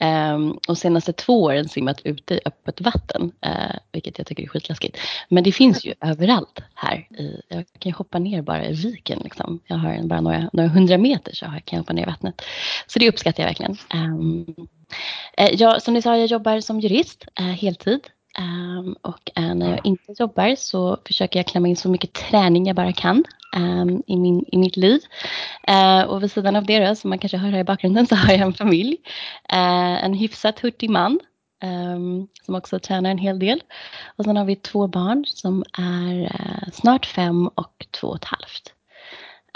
Um, 0.00 0.58
och 0.68 0.78
senaste 0.78 1.12
två 1.12 1.42
åren 1.42 1.61
än 1.62 1.68
simmat 1.68 2.00
ute 2.04 2.34
i 2.34 2.40
öppet 2.44 2.80
vatten, 2.80 3.32
eh, 3.40 3.76
vilket 3.92 4.18
jag 4.18 4.26
tycker 4.26 4.42
är 4.42 4.46
skitläskigt. 4.46 4.98
Men 5.28 5.44
det 5.44 5.52
finns 5.52 5.84
ju 5.84 5.94
överallt 6.00 6.60
här. 6.74 6.96
I, 7.18 7.42
jag 7.48 7.64
kan 7.78 7.92
hoppa 7.92 8.18
ner 8.18 8.42
bara 8.42 8.66
i 8.66 8.72
viken. 8.72 9.20
Liksom. 9.24 9.60
Jag 9.66 9.76
har 9.76 10.02
bara 10.02 10.20
några, 10.20 10.50
några 10.52 10.68
hundra 10.68 10.98
meter 10.98 11.34
så 11.34 11.44
jag 11.44 11.64
kan 11.64 11.78
hoppa 11.78 11.92
ner 11.92 12.02
i 12.02 12.06
vattnet. 12.06 12.42
Så 12.86 12.98
det 12.98 13.08
uppskattar 13.08 13.42
jag 13.42 13.48
verkligen. 13.48 13.76
Um, 13.94 14.68
jag, 15.52 15.82
som 15.82 15.94
ni 15.94 16.02
sa, 16.02 16.16
jag 16.16 16.26
jobbar 16.26 16.60
som 16.60 16.80
jurist 16.80 17.24
eh, 17.38 17.44
heltid. 17.44 18.00
Um, 18.38 18.96
och 19.02 19.30
uh, 19.38 19.54
när 19.54 19.70
jag 19.70 19.86
inte 19.86 20.14
jobbar 20.18 20.54
så 20.56 20.98
försöker 21.06 21.38
jag 21.38 21.46
klämma 21.46 21.68
in 21.68 21.76
så 21.76 21.88
mycket 21.88 22.12
träning 22.12 22.66
jag 22.66 22.76
bara 22.76 22.92
kan 22.92 23.24
um, 23.56 24.02
i, 24.06 24.16
min, 24.16 24.44
i 24.52 24.56
mitt 24.56 24.76
liv. 24.76 25.00
Uh, 25.70 26.02
och 26.02 26.22
vid 26.22 26.32
sidan 26.32 26.56
av 26.56 26.66
det 26.66 26.88
då, 26.88 26.94
som 26.94 27.10
man 27.10 27.18
kanske 27.18 27.36
hör 27.36 27.50
här 27.50 27.58
i 27.58 27.64
bakgrunden, 27.64 28.06
så 28.06 28.14
har 28.14 28.32
jag 28.32 28.40
en 28.40 28.52
familj. 28.52 28.96
Uh, 29.52 30.04
en 30.04 30.14
hyfsat 30.14 30.60
hurtig 30.60 30.90
man 30.90 31.20
Ehm, 31.62 32.26
som 32.46 32.54
också 32.54 32.78
tränar 32.78 33.10
en 33.10 33.18
hel 33.18 33.38
del. 33.38 33.62
Och 34.16 34.24
sen 34.24 34.36
har 34.36 34.44
vi 34.44 34.56
två 34.56 34.86
barn 34.86 35.24
som 35.26 35.64
är 35.78 36.22
uh, 36.22 36.70
snart 36.72 37.06
fem 37.06 37.48
och 37.48 37.86
två 37.90 38.08
och 38.08 38.16
ett 38.16 38.24
halvt. 38.24 38.74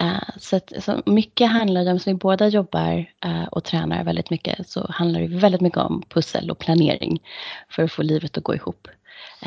Uh, 0.03 0.39
så, 0.39 0.57
att, 0.57 0.73
så 0.85 1.03
mycket 1.07 1.51
handlar 1.51 1.91
om, 1.91 1.99
som 1.99 2.13
vi 2.13 2.19
båda 2.19 2.49
jobbar 2.49 3.13
uh, 3.27 3.45
och 3.45 3.65
tränar 3.65 4.05
väldigt 4.05 4.31
mycket, 4.31 4.69
så 4.69 4.87
handlar 4.91 5.21
det 5.21 5.27
väldigt 5.27 5.61
mycket 5.61 5.79
om 5.79 6.03
pussel 6.09 6.51
och 6.51 6.59
planering 6.59 7.23
för 7.69 7.83
att 7.83 7.93
få 7.93 8.03
livet 8.03 8.39
att 8.39 8.45
gå 8.45 8.55
ihop. 8.55 8.89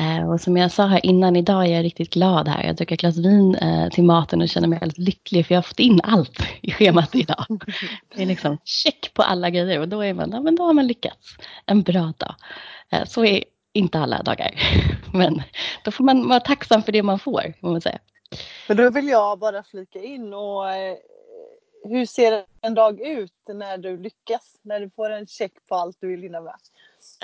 Uh, 0.00 0.30
och 0.30 0.40
som 0.40 0.56
jag 0.56 0.72
sa 0.72 0.86
här 0.86 1.06
innan, 1.06 1.36
idag 1.36 1.66
är 1.66 1.74
jag 1.76 1.84
riktigt 1.84 2.12
glad 2.12 2.48
här. 2.48 2.64
Jag 2.64 2.76
dricker 2.76 2.94
ett 2.94 3.00
glas 3.00 3.18
vin 3.18 3.56
till 3.92 4.04
maten 4.04 4.40
och 4.40 4.48
känner 4.48 4.68
mig 4.68 4.78
väldigt 4.78 4.98
lycklig 4.98 5.46
för 5.46 5.54
jag 5.54 5.58
har 5.58 5.62
fått 5.68 5.80
in 5.80 6.00
allt 6.04 6.38
i 6.62 6.72
schemat 6.72 7.14
idag. 7.14 7.46
Det 8.14 8.22
är 8.22 8.26
liksom 8.26 8.58
check 8.64 9.14
på 9.14 9.22
alla 9.22 9.50
grejer 9.50 9.80
och 9.80 9.88
då 9.88 10.04
är 10.04 10.14
man, 10.14 10.30
ja, 10.32 10.40
men 10.40 10.56
då 10.56 10.62
har 10.62 10.72
man 10.72 10.86
lyckats. 10.86 11.36
En 11.66 11.82
bra 11.82 12.12
dag. 12.18 12.34
så 13.08 13.24
är 13.24 13.44
inte 13.72 13.98
alla 13.98 14.22
dagar. 14.22 14.54
Men 15.12 15.42
då 15.84 15.90
får 15.90 16.04
man 16.04 16.28
vara 16.28 16.40
tacksam 16.40 16.82
för 16.82 16.92
det 16.92 17.02
man 17.02 17.18
får, 17.18 17.54
må 17.60 17.70
man 17.70 17.80
säga. 17.80 17.98
Men 18.68 18.76
då 18.76 18.90
vill 18.90 19.08
jag 19.08 19.38
bara 19.38 19.62
flika 19.62 20.02
in 20.02 20.34
och 20.34 20.70
eh, 20.70 20.96
hur 21.84 22.06
ser 22.06 22.44
en 22.60 22.74
dag 22.74 23.00
ut 23.00 23.32
när 23.48 23.78
du 23.78 23.96
lyckas? 23.96 24.56
När 24.62 24.80
du 24.80 24.90
får 24.90 25.10
en 25.10 25.26
check 25.26 25.52
på 25.68 25.74
allt 25.74 25.96
du 26.00 26.08
vill 26.08 26.22
hinna 26.22 26.40
med? 26.40 26.54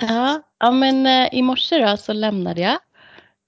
Ja, 0.01 0.41
ja 0.59 0.71
men 0.71 1.05
eh, 1.05 1.29
i 1.31 1.41
morse 1.41 1.85
då 1.85 1.97
så 1.97 2.13
lämnade 2.13 2.61
jag 2.61 2.77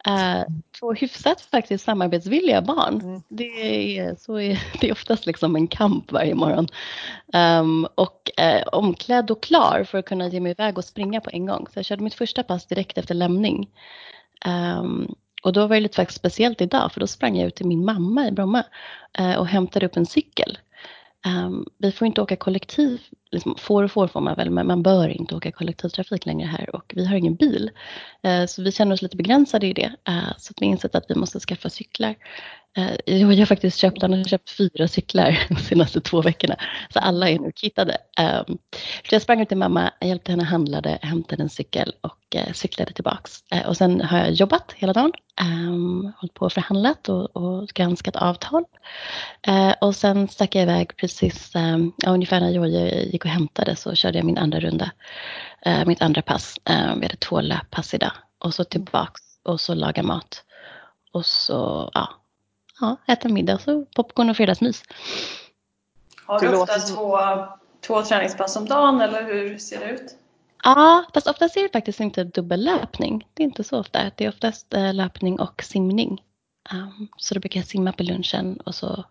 eh, 0.08 0.44
två 0.80 0.94
hyfsat 0.94 1.42
faktiskt 1.42 1.86
samarbetsvilliga 1.86 2.62
barn. 2.62 3.02
Mm. 3.02 3.22
Det, 3.30 3.98
är, 3.98 4.16
så 4.16 4.40
är, 4.40 4.60
det 4.82 4.88
är 4.88 4.92
oftast 4.92 5.26
liksom 5.26 5.56
en 5.56 5.68
kamp 5.68 6.12
varje 6.12 6.36
morgon. 6.36 6.68
Um, 7.34 7.88
och 7.96 8.40
eh, 8.40 8.68
omklädd 8.68 9.32
och 9.32 9.44
klar 9.44 9.84
för 9.84 9.98
att 9.98 10.06
kunna 10.06 10.28
ge 10.28 10.40
mig 10.40 10.52
iväg 10.52 10.78
och 10.78 10.86
springa 10.86 11.22
på 11.22 11.30
en 11.34 11.46
gång. 11.46 11.68
Så 11.74 11.80
jag 11.80 11.86
körde 11.86 12.04
mitt 12.04 12.14
första 12.14 12.44
pass 12.44 12.66
direkt 12.66 12.98
efter 12.98 13.16
lämning. 13.16 13.70
Um, 14.46 15.16
och 15.44 15.54
då 15.54 15.68
var 15.68 15.76
det 15.76 15.82
lite 15.82 15.96
faktiskt 15.96 16.20
speciellt 16.20 16.62
idag 16.62 16.92
för 16.92 17.00
då 17.00 17.08
sprang 17.08 17.38
jag 17.38 17.48
ut 17.48 17.56
till 17.56 17.68
min 17.68 17.86
mamma 17.86 18.28
i 18.28 18.32
Bromma 18.32 18.64
eh, 19.18 19.36
och 19.36 19.48
hämtade 19.48 19.86
upp 19.86 19.98
en 19.98 20.06
cykel. 20.06 20.58
Um, 21.26 21.66
vi 21.78 21.92
får 21.92 22.08
inte 22.08 22.22
åka 22.22 22.36
kollektiv, 22.36 23.02
liksom, 23.32 23.56
får 23.58 23.84
och 23.84 23.92
får 23.92 24.08
får 24.08 24.22
man 24.22 24.36
väl, 24.36 24.50
men 24.50 24.68
man 24.68 24.84
bör 24.84 25.08
inte 25.10 25.36
åka 25.36 25.52
kollektivtrafik 25.52 26.26
längre 26.26 26.48
här 26.48 26.76
och 26.76 26.94
vi 26.96 27.06
har 27.06 27.16
ingen 27.16 27.36
bil. 27.36 27.72
Eh, 28.24 28.46
så 28.46 28.64
vi 28.64 28.72
känner 28.72 28.94
oss 28.94 29.02
lite 29.02 29.18
begränsade 29.18 29.68
i 29.68 29.74
det. 29.74 29.92
Uh, 30.10 30.34
så 30.38 30.54
vi 30.60 30.66
har 30.66 30.72
insett 30.72 30.96
att 30.96 31.06
vi 31.10 31.16
måste 31.16 31.40
skaffa 31.40 31.70
cyklar. 31.70 32.16
Uh, 32.78 32.96
jag 33.06 33.38
har 33.38 33.46
faktiskt 33.46 33.78
köpt, 33.78 34.02
han 34.02 34.14
har 34.14 34.24
köpt 34.24 34.50
fyra 34.50 34.88
cyklar 34.88 35.40
de 35.50 35.56
senaste 35.56 36.02
två 36.02 36.22
veckorna. 36.22 36.56
Så 36.94 37.00
alla 37.00 37.30
är 37.30 37.40
nu 37.40 37.52
kittade. 37.56 37.98
Ehm, 38.18 38.58
så 39.10 39.16
jag 39.16 39.22
sprang 39.22 39.42
ut 39.42 39.48
till 39.48 39.58
mamma, 39.58 39.92
hjälpte 40.02 40.32
henne 40.32 40.44
handlade, 40.44 41.00
hämtade 41.02 41.44
en 41.44 41.50
cykel 41.50 41.94
och 42.02 42.36
cyklade 42.54 42.94
tillbaks. 42.94 43.44
och 43.68 43.78
sen 43.78 44.02
har 44.02 44.18
jag 44.18 44.32
jobbat 44.32 44.72
hela 44.76 44.94
dagen 44.94 45.12
ehm, 45.42 46.12
hållit 46.18 46.34
på 46.34 46.46
och 46.46 46.54
förhandlat 46.54 47.10
och, 47.10 47.36
och 47.36 47.68
granskat 47.68 48.16
avtal. 48.16 48.64
Och 49.82 49.96
sen 49.96 50.28
stack 50.28 50.56
jag 50.56 50.64
iväg 50.64 50.98
precis 50.98 51.56
ehm, 51.56 51.92
ja, 51.98 52.12
ungefär 52.12 52.40
när 52.40 52.50
Jojje 52.50 53.10
gick 53.20 53.26
och 53.26 53.32
hämtade 53.32 53.76
så 53.76 53.96
körde 53.96 54.18
jag 54.18 54.26
min 54.26 54.38
andra 54.38 54.60
runda. 54.60 54.92
Uh, 55.68 55.86
mitt 55.86 56.02
andra 56.02 56.22
pass. 56.22 56.56
Uh, 56.70 56.96
vi 56.96 57.06
hade 57.06 57.16
två 57.16 57.42
löppass 57.42 57.94
idag. 57.94 58.12
Och 58.40 58.54
så 58.54 58.64
tillbaks 58.64 59.22
och 59.44 59.62
så 59.62 59.74
laga 59.74 60.04
mat. 60.04 60.44
Och 61.12 61.26
så 61.26 61.90
ja, 61.94 62.10
ja, 62.80 62.96
äta 63.08 63.30
middag 63.30 63.56
och 63.56 63.62
så 63.62 63.86
popcorn 63.96 64.30
och 64.30 64.38
fredagsmys. 64.38 64.84
Har 66.26 66.40
du 66.40 66.58
ofta 66.58 66.80
två, 66.80 67.18
två 67.82 68.02
träningspass 68.04 68.56
om 68.56 68.66
dagen 68.66 69.02
eller 69.02 69.24
hur 69.24 69.58
ser 69.58 69.80
det 69.80 69.92
ut? 69.92 70.16
Ja, 70.64 71.06
fast 71.14 71.28
oftast 71.28 71.58
är 71.58 71.64
det 71.64 71.70
faktiskt 71.70 72.00
inte 72.00 72.24
dubbellöpning. 72.24 73.28
Det 73.34 73.44
är 73.44 73.46
inte 73.46 73.64
så 73.64 73.80
ofta. 73.80 74.12
Det 74.16 74.26
är 74.26 74.30
oftast 74.30 74.74
eh, 74.74 74.94
löpning 74.94 75.40
och 75.40 75.64
simning. 75.64 76.22
Um, 76.74 77.08
så 77.18 77.34
då 77.34 77.40
brukar 77.40 77.60
jag 77.60 77.68
simma 77.68 77.92
på 77.92 78.04
lunchen 78.04 78.60
och 78.66 78.76
så 78.76 79.06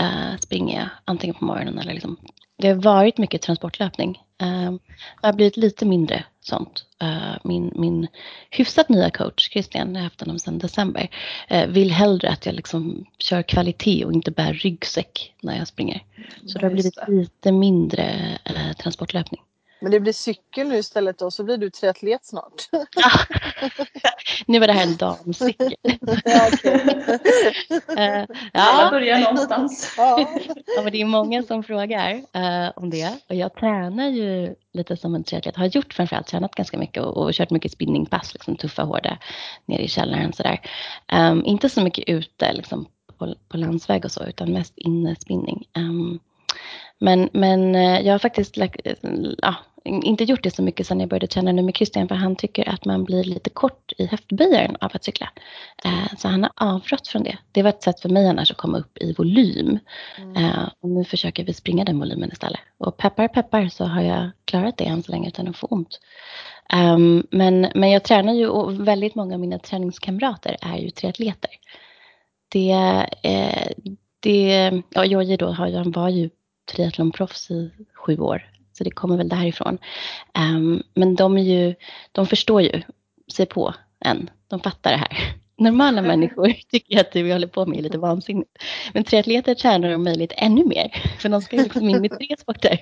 uh, 0.00 0.36
springer 0.40 0.78
jag 0.80 0.88
antingen 1.04 1.34
på 1.34 1.44
morgonen 1.44 1.78
eller 1.78 1.92
liksom. 1.92 2.16
Det 2.58 2.68
har 2.68 2.74
varit 2.74 3.18
mycket 3.18 3.42
transportlöpning. 3.42 4.22
Um, 4.42 4.78
det 5.20 5.26
har 5.26 5.32
blivit 5.32 5.56
lite 5.56 5.84
mindre 5.86 6.24
sånt. 6.40 6.84
Uh, 7.02 7.36
min, 7.44 7.72
min 7.74 8.08
hyfsat 8.50 8.88
nya 8.88 9.10
coach, 9.10 9.50
Christian, 9.50 9.88
jag 9.88 9.96
har 9.96 10.04
haft 10.04 10.20
honom 10.20 10.38
sedan 10.38 10.58
december, 10.58 11.10
uh, 11.52 11.66
vill 11.66 11.90
hellre 11.90 12.30
att 12.30 12.46
jag 12.46 12.54
liksom 12.54 13.04
kör 13.18 13.42
kvalitet 13.42 14.04
och 14.04 14.12
inte 14.12 14.30
bär 14.30 14.52
ryggsäck 14.52 15.34
när 15.42 15.58
jag 15.58 15.68
springer. 15.68 16.02
Så 16.46 16.58
det 16.58 16.66
har 16.66 16.72
blivit 16.72 17.08
lite 17.08 17.52
mindre 17.52 18.38
transportlöpning. 18.78 19.40
Men 19.82 19.90
det 19.90 20.00
blir 20.00 20.12
cykel 20.12 20.68
nu 20.68 20.76
istället 20.76 21.18
då, 21.18 21.30
så 21.30 21.44
blir 21.44 21.56
du 21.56 21.70
triatlet 21.70 22.24
snart. 22.24 22.68
Ja. 22.72 23.10
nu 24.46 24.58
var 24.58 24.66
det 24.66 24.72
här 24.72 24.86
en 24.86 24.96
damcykel. 24.96 25.74
ja, 26.24 26.48
okay. 26.52 26.74
uh, 27.90 28.26
ja. 28.52 28.88
börjar 28.90 29.18
någonstans. 29.18 29.94
ja. 29.96 30.28
ja, 30.76 30.82
men 30.82 30.92
det 30.92 31.00
är 31.00 31.04
många 31.04 31.42
som 31.42 31.62
frågar 31.62 32.14
uh, 32.14 32.70
om 32.76 32.90
det. 32.90 33.18
Och 33.28 33.34
jag 33.34 33.54
tränar 33.54 34.08
ju 34.08 34.54
lite 34.72 34.96
som 34.96 35.14
en 35.14 35.24
triatlet. 35.24 35.56
Har 35.56 35.66
gjort 35.66 35.94
framförallt 35.94 36.26
tränat 36.26 36.54
ganska 36.54 36.78
mycket 36.78 37.02
och, 37.02 37.16
och 37.16 37.32
kört 37.32 37.50
mycket 37.50 37.72
spinningpass, 37.72 38.32
liksom 38.34 38.56
tuffa, 38.56 38.82
hårda, 38.82 39.18
nere 39.66 39.82
i 39.82 39.88
källaren 39.88 40.32
sådär. 40.32 40.60
Um, 41.12 41.44
inte 41.44 41.68
så 41.68 41.80
mycket 41.80 42.08
ute 42.08 42.52
liksom, 42.52 42.86
på, 43.18 43.34
på 43.48 43.56
landsväg 43.56 44.04
och 44.04 44.12
så, 44.12 44.24
utan 44.24 44.52
mest 44.52 44.72
innespinning. 44.76 45.66
Um, 45.76 46.20
men, 47.02 47.28
men 47.32 47.74
eh, 47.74 48.00
jag 48.00 48.14
har 48.14 48.18
faktiskt 48.18 48.58
ja, 49.38 49.54
inte 49.84 50.24
gjort 50.24 50.42
det 50.42 50.50
så 50.50 50.62
mycket 50.62 50.86
sedan 50.86 51.00
jag 51.00 51.08
började 51.08 51.26
träna 51.26 51.52
nu 51.52 51.62
med 51.62 51.76
Christian 51.76 52.08
för 52.08 52.14
han 52.14 52.36
tycker 52.36 52.68
att 52.68 52.84
man 52.84 53.04
blir 53.04 53.24
lite 53.24 53.50
kort 53.50 53.92
i 53.98 54.06
höftböjaren 54.06 54.76
av 54.80 54.90
att 54.94 55.04
cykla. 55.04 55.30
Eh, 55.84 56.16
så 56.18 56.28
han 56.28 56.42
har 56.42 56.52
avrått 56.56 57.08
från 57.08 57.22
det. 57.22 57.38
Det 57.52 57.62
var 57.62 57.70
ett 57.70 57.82
sätt 57.82 58.00
för 58.00 58.08
mig 58.08 58.28
annars 58.28 58.50
att 58.50 58.56
komma 58.56 58.78
upp 58.78 58.98
i 58.98 59.12
volym. 59.12 59.78
Mm. 60.18 60.36
Eh, 60.36 60.68
och 60.80 60.88
nu 60.88 61.04
försöker 61.04 61.44
vi 61.44 61.54
springa 61.54 61.84
den 61.84 61.98
volymen 61.98 62.32
istället. 62.32 62.60
Och 62.78 62.96
peppar 62.96 63.28
peppar 63.28 63.68
så 63.68 63.84
har 63.84 64.02
jag 64.02 64.30
klarat 64.44 64.76
det 64.76 64.84
än 64.84 65.02
så 65.02 65.12
länge 65.12 65.28
utan 65.28 65.48
att 65.48 65.56
få 65.56 65.66
ont. 65.66 66.00
Um, 66.94 67.26
men, 67.30 67.68
men 67.74 67.90
jag 67.90 68.04
tränar 68.04 68.32
ju 68.32 68.48
och 68.48 68.88
väldigt 68.88 69.14
många 69.14 69.34
av 69.34 69.40
mina 69.40 69.58
träningskamrater 69.58 70.56
är 70.60 70.76
ju 70.76 70.90
triatleter. 70.90 71.50
Det, 72.48 73.06
det 74.20 74.82
ja, 74.90 75.04
Jojje 75.04 75.36
då 75.36 75.46
har, 75.46 75.92
var 75.92 76.08
ju 76.08 76.30
triathlonproffs 76.66 77.50
i 77.50 77.70
sju 77.94 78.18
år 78.18 78.52
så 78.72 78.84
det 78.84 78.90
kommer 78.90 79.16
väl 79.16 79.28
därifrån. 79.28 79.78
Um, 80.38 80.82
men 80.94 81.14
de, 81.14 81.38
är 81.38 81.42
ju, 81.42 81.74
de 82.12 82.26
förstår 82.26 82.62
ju 82.62 82.82
sig 83.32 83.46
på 83.46 83.74
en. 84.04 84.30
De 84.48 84.60
fattar 84.60 84.90
det 84.90 84.96
här. 84.96 85.34
Normala 85.56 86.02
människor 86.02 86.52
tycker 86.70 87.00
att 87.00 87.12
det 87.12 87.22
vi 87.22 87.32
håller 87.32 87.46
på 87.46 87.66
med 87.66 87.78
är 87.78 87.82
lite 87.82 87.98
vansinnigt. 87.98 88.50
Men 88.94 89.04
triatleter 89.04 89.54
tränar 89.54 89.94
om 89.94 90.04
möjligt 90.04 90.32
ännu 90.36 90.64
mer. 90.64 91.02
För 91.18 91.28
de 91.28 91.42
ska 91.42 91.56
liksom 91.56 91.88
in 91.88 92.04
i 92.04 92.08
tre 92.08 92.36
sporter. 92.38 92.72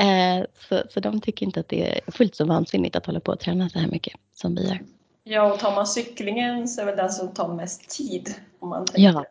Uh, 0.00 0.44
så, 0.68 0.82
så 0.90 1.00
de 1.00 1.20
tycker 1.20 1.46
inte 1.46 1.60
att 1.60 1.68
det 1.68 1.90
är 1.90 2.10
fullt 2.10 2.34
så 2.34 2.44
vansinnigt 2.44 2.96
att 2.96 3.06
hålla 3.06 3.20
på 3.20 3.32
och 3.32 3.40
träna 3.40 3.68
så 3.68 3.78
här 3.78 3.88
mycket 3.88 4.14
som 4.34 4.54
vi 4.54 4.68
gör. 4.68 4.80
Ja, 5.24 5.52
och 5.52 5.58
tar 5.58 5.74
man 5.74 5.86
cyklingen 5.86 6.68
så 6.68 6.80
är 6.80 6.86
väl 6.86 6.96
den 6.96 7.10
som 7.10 7.34
tar 7.34 7.54
mest 7.54 7.90
tid. 7.90 8.34
Om 8.58 8.68
man 8.68 8.86
tänker. 8.86 9.02
Ja, 9.02 9.24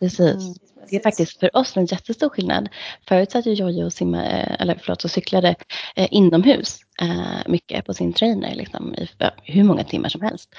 precis. 0.00 0.20
Mm. 0.20 0.54
Det 0.90 0.96
är 0.96 1.00
faktiskt 1.00 1.40
för 1.40 1.56
oss 1.56 1.76
en 1.76 1.86
jättestor 1.86 2.28
skillnad. 2.28 2.68
Förut 3.08 3.30
satt 3.30 3.46
ju 3.46 3.52
Jojje 3.52 3.84
och 3.84 3.92
simma, 3.92 4.24
eh, 4.24 4.60
eller 4.60 4.78
förlåt, 4.82 5.04
och 5.04 5.10
cyklade 5.10 5.54
eh, 5.96 6.08
inomhus 6.10 6.78
eh, 7.00 7.42
mycket 7.46 7.86
på 7.86 7.94
sin 7.94 8.12
trainer 8.12 8.54
liksom, 8.54 8.94
i 8.94 9.08
hur 9.42 9.64
många 9.64 9.84
timmar 9.84 10.08
som 10.08 10.20
helst. 10.20 10.54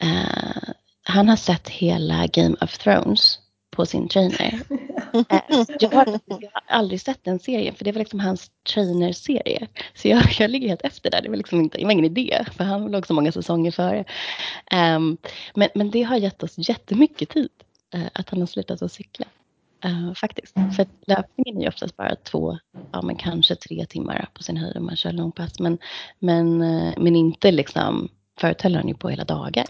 Eh, 0.00 0.72
han 1.02 1.28
har 1.28 1.36
sett 1.36 1.68
hela 1.68 2.26
Game 2.26 2.56
of 2.60 2.78
Thrones 2.78 3.38
på 3.70 3.86
sin 3.86 4.08
trainer. 4.08 4.60
Jag, 5.80 5.90
har, 5.90 6.18
jag, 6.28 6.50
har, 6.50 6.60
aldrig 6.66 7.00
sett 7.00 7.24
den 7.24 7.38
serien 7.38 7.74
för 7.74 7.84
det 7.84 7.92
var 7.92 7.98
liksom 7.98 8.20
hans 8.20 8.50
trainerserie. 8.74 9.68
Så 9.94 10.08
jag, 10.08 10.22
jag 10.38 10.50
ligger 10.50 10.68
helt 10.68 10.80
efter 10.80 11.10
där. 11.10 11.22
Det 11.22 11.28
var 11.28 11.36
liksom 11.36 11.60
inte, 11.60 11.78
det 11.78 11.84
var 11.84 11.92
ingen 11.92 12.04
idé 12.04 12.44
för 12.56 12.64
han 12.64 12.90
låg 12.90 13.06
så 13.06 13.14
många 13.14 13.32
säsonger 13.32 13.70
före. 13.70 14.04
Um, 14.72 15.16
men, 15.54 15.68
men 15.74 15.90
det 15.90 16.02
har 16.02 16.16
gett 16.16 16.42
oss 16.42 16.54
jättemycket 16.56 17.28
tid 17.28 17.50
att 18.12 18.30
han 18.30 18.40
har 18.40 18.46
slutat 18.46 18.82
att 18.82 18.92
cykla. 18.92 19.26
Uh, 19.84 20.14
faktiskt. 20.14 20.54
För 20.76 20.86
löpningen 21.06 21.56
är 21.56 21.62
ju 21.62 21.68
oftast 21.68 21.96
bara 21.96 22.16
två, 22.16 22.58
ja 22.92 23.02
men 23.02 23.16
kanske 23.16 23.56
tre 23.56 23.86
timmar 23.86 24.28
på 24.34 24.42
sin 24.42 24.56
höjd 24.56 24.76
om 24.76 24.86
man 24.86 24.96
kör 24.96 25.12
långpass. 25.12 25.58
Men, 25.58 25.78
men, 26.18 26.62
uh, 26.62 26.94
men 26.96 27.16
inte 27.16 27.52
liksom, 27.52 28.08
förut 28.40 28.62
höll 28.62 28.76
han 28.76 28.88
ju 28.88 28.94
på 28.94 29.08
hela 29.08 29.24
dagar. 29.24 29.66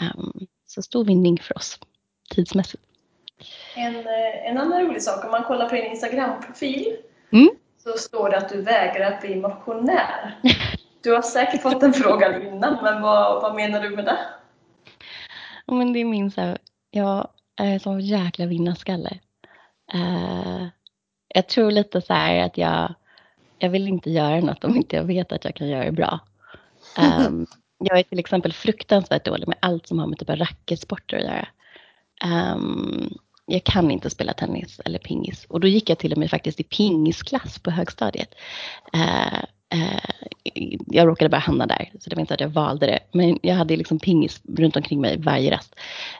Um, 0.00 0.46
så 0.66 0.82
stor 0.82 1.04
vinning 1.04 1.38
för 1.38 1.56
oss 1.56 1.78
tidsmässigt. 2.30 2.82
En, 3.76 3.96
eh, 3.96 4.50
en 4.50 4.58
annan 4.58 4.86
rolig 4.86 5.02
sak, 5.02 5.24
om 5.24 5.30
man 5.30 5.44
kollar 5.44 5.68
på 5.68 5.74
din 5.74 5.84
Instagram-profil 5.84 6.96
mm. 7.32 7.48
så 7.78 7.92
står 7.92 8.30
det 8.30 8.36
att 8.36 8.48
du 8.48 8.62
vägrar 8.62 9.12
att 9.12 9.20
bli 9.20 9.36
motionär. 9.36 10.40
Du 11.02 11.12
har 11.12 11.22
säkert 11.22 11.62
fått 11.62 11.80
den 11.80 11.92
frågan 11.92 12.42
innan, 12.42 12.82
men 12.82 13.02
vad, 13.02 13.42
vad 13.42 13.54
menar 13.54 13.80
du 13.80 13.90
med 13.90 14.04
det? 14.04 14.18
Men 15.66 15.92
det 15.92 16.00
är 16.00 16.04
min 16.04 16.30
så 16.30 16.40
här, 16.40 16.58
jag 16.90 17.28
är 17.56 17.78
så 17.78 17.98
jäkla 17.98 18.46
vinnarskalle. 18.46 19.18
Uh, 19.94 20.66
jag 21.28 21.48
tror 21.48 21.70
lite 21.70 22.00
så 22.00 22.12
här 22.12 22.44
att 22.44 22.58
jag, 22.58 22.94
jag 23.58 23.70
vill 23.70 23.88
inte 23.88 24.10
göra 24.10 24.40
något 24.40 24.64
om 24.64 24.76
inte 24.76 24.96
jag 24.96 25.04
vet 25.04 25.32
att 25.32 25.44
jag 25.44 25.54
kan 25.54 25.68
göra 25.68 25.84
det 25.84 25.92
bra. 25.92 26.20
Um, 26.98 27.46
jag 27.78 27.98
är 27.98 28.02
till 28.02 28.18
exempel 28.18 28.52
fruktansvärt 28.52 29.24
dålig 29.24 29.48
med 29.48 29.58
allt 29.60 29.86
som 29.86 29.98
har 29.98 30.06
med 30.06 30.18
typ 30.18 30.30
racketsporter 30.30 31.16
att 31.16 31.24
göra. 31.24 31.48
Um, 32.54 33.18
jag 33.46 33.64
kan 33.64 33.90
inte 33.90 34.10
spela 34.10 34.32
tennis 34.32 34.80
eller 34.84 34.98
pingis. 34.98 35.46
Och 35.48 35.60
då 35.60 35.68
gick 35.68 35.90
jag 35.90 35.98
till 35.98 36.12
och 36.12 36.18
med 36.18 36.30
faktiskt 36.30 36.60
i 36.60 36.64
pingisklass 36.64 37.58
på 37.58 37.70
högstadiet. 37.70 38.34
Uh, 38.94 39.44
eh, 39.72 40.00
jag 40.86 41.08
råkade 41.08 41.28
bara 41.28 41.38
hamna 41.38 41.66
där, 41.66 41.90
så 42.00 42.10
det 42.10 42.16
var 42.16 42.20
inte 42.20 42.34
att 42.34 42.40
jag 42.40 42.48
valde 42.48 42.86
det. 42.86 42.98
Men 43.12 43.38
jag 43.42 43.54
hade 43.54 43.76
liksom 43.76 43.98
pingis 43.98 44.40
runt 44.56 44.76
omkring 44.76 45.00
mig 45.00 45.18
varje 45.18 45.50
rast. 45.50 45.74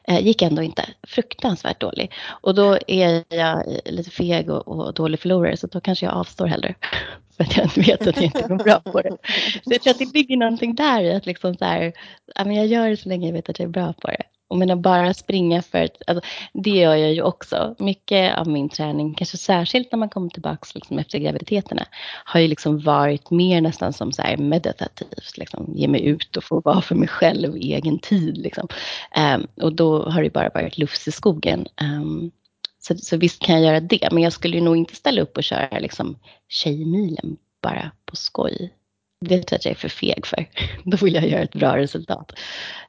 Eh, 0.08 0.26
gick 0.26 0.42
ändå 0.42 0.62
inte. 0.62 0.84
Fruktansvärt 1.06 1.80
dålig. 1.80 2.12
Och 2.28 2.54
då 2.54 2.78
är 2.86 3.24
jag 3.28 3.62
lite 3.84 4.10
feg 4.10 4.50
och, 4.50 4.68
och 4.68 4.94
dålig 4.94 5.20
förlorare, 5.20 5.56
så 5.56 5.66
då 5.66 5.80
kanske 5.80 6.06
jag 6.06 6.14
avstår 6.14 6.46
hellre. 6.46 6.74
För 7.36 7.44
att 7.44 7.56
jag 7.56 7.76
vet 7.76 8.06
att 8.06 8.16
jag 8.16 8.24
inte 8.24 8.38
är 8.38 8.64
bra 8.64 8.80
på 8.80 9.02
det. 9.02 9.16
Så 9.64 9.72
jag 9.72 9.82
tror 9.82 9.90
att 9.90 9.98
det 9.98 10.14
ligger 10.14 10.36
någonting 10.36 10.74
där 10.74 11.02
i 11.02 11.14
att 11.14 11.26
liksom 11.26 11.54
så 11.54 11.64
här, 11.64 11.92
jag 12.34 12.66
gör 12.66 12.88
det 12.88 12.96
så 12.96 13.08
länge 13.08 13.26
jag 13.26 13.32
vet 13.32 13.48
att 13.48 13.58
jag 13.58 13.66
är 13.66 13.72
bra 13.72 13.92
på 13.92 14.08
det. 14.08 14.22
Och 14.48 14.58
menar, 14.58 14.76
bara 14.76 15.14
springa 15.14 15.62
för 15.62 15.84
att, 15.84 16.02
alltså, 16.06 16.24
det 16.52 16.70
gör 16.70 16.94
jag 16.94 17.12
ju 17.12 17.22
också. 17.22 17.74
Mycket 17.78 18.38
av 18.38 18.48
min 18.48 18.68
träning, 18.68 19.14
kanske 19.14 19.36
särskilt 19.36 19.92
när 19.92 19.98
man 19.98 20.08
kommer 20.08 20.28
tillbaka 20.28 20.66
liksom 20.74 20.98
efter 20.98 21.18
graviditeterna, 21.18 21.86
har 22.24 22.40
ju 22.40 22.48
liksom 22.48 22.78
varit 22.78 23.30
mer 23.30 23.60
nästan 23.60 23.92
som 23.92 24.12
så 24.12 24.22
här 24.22 24.36
meditativt. 24.36 25.36
Liksom, 25.36 25.72
ge 25.74 25.88
mig 25.88 26.04
ut 26.06 26.36
och 26.36 26.44
få 26.44 26.60
vara 26.60 26.82
för 26.82 26.94
mig 26.94 27.08
själv 27.08 27.56
i 27.56 27.74
egen 27.74 27.98
tid. 27.98 28.38
Liksom. 28.38 28.68
Um, 29.34 29.46
och 29.64 29.72
då 29.72 30.02
har 30.10 30.22
det 30.22 30.32
bara 30.32 30.50
varit 30.54 30.78
lufs 30.78 31.08
i 31.08 31.12
skogen. 31.12 31.66
Um, 31.80 32.30
så, 32.78 32.96
så 32.96 33.16
visst 33.16 33.42
kan 33.42 33.54
jag 33.54 33.64
göra 33.64 33.80
det, 33.80 34.08
men 34.12 34.22
jag 34.22 34.32
skulle 34.32 34.56
ju 34.56 34.62
nog 34.62 34.76
inte 34.76 34.96
ställa 34.96 35.22
upp 35.22 35.36
och 35.36 35.44
köra 35.44 35.78
liksom, 35.78 36.18
Tjejmilen 36.48 37.36
bara 37.62 37.90
på 38.04 38.16
skoj. 38.16 38.72
Det 39.20 39.42
tror 39.42 39.46
jag 39.50 39.56
att 39.56 39.64
jag 39.64 39.72
är 39.72 39.78
för 39.78 39.88
feg 39.88 40.26
för. 40.26 40.46
Då 40.84 40.96
vill 40.96 41.14
jag 41.14 41.28
göra 41.28 41.42
ett 41.42 41.54
bra 41.54 41.76
resultat. 41.76 42.32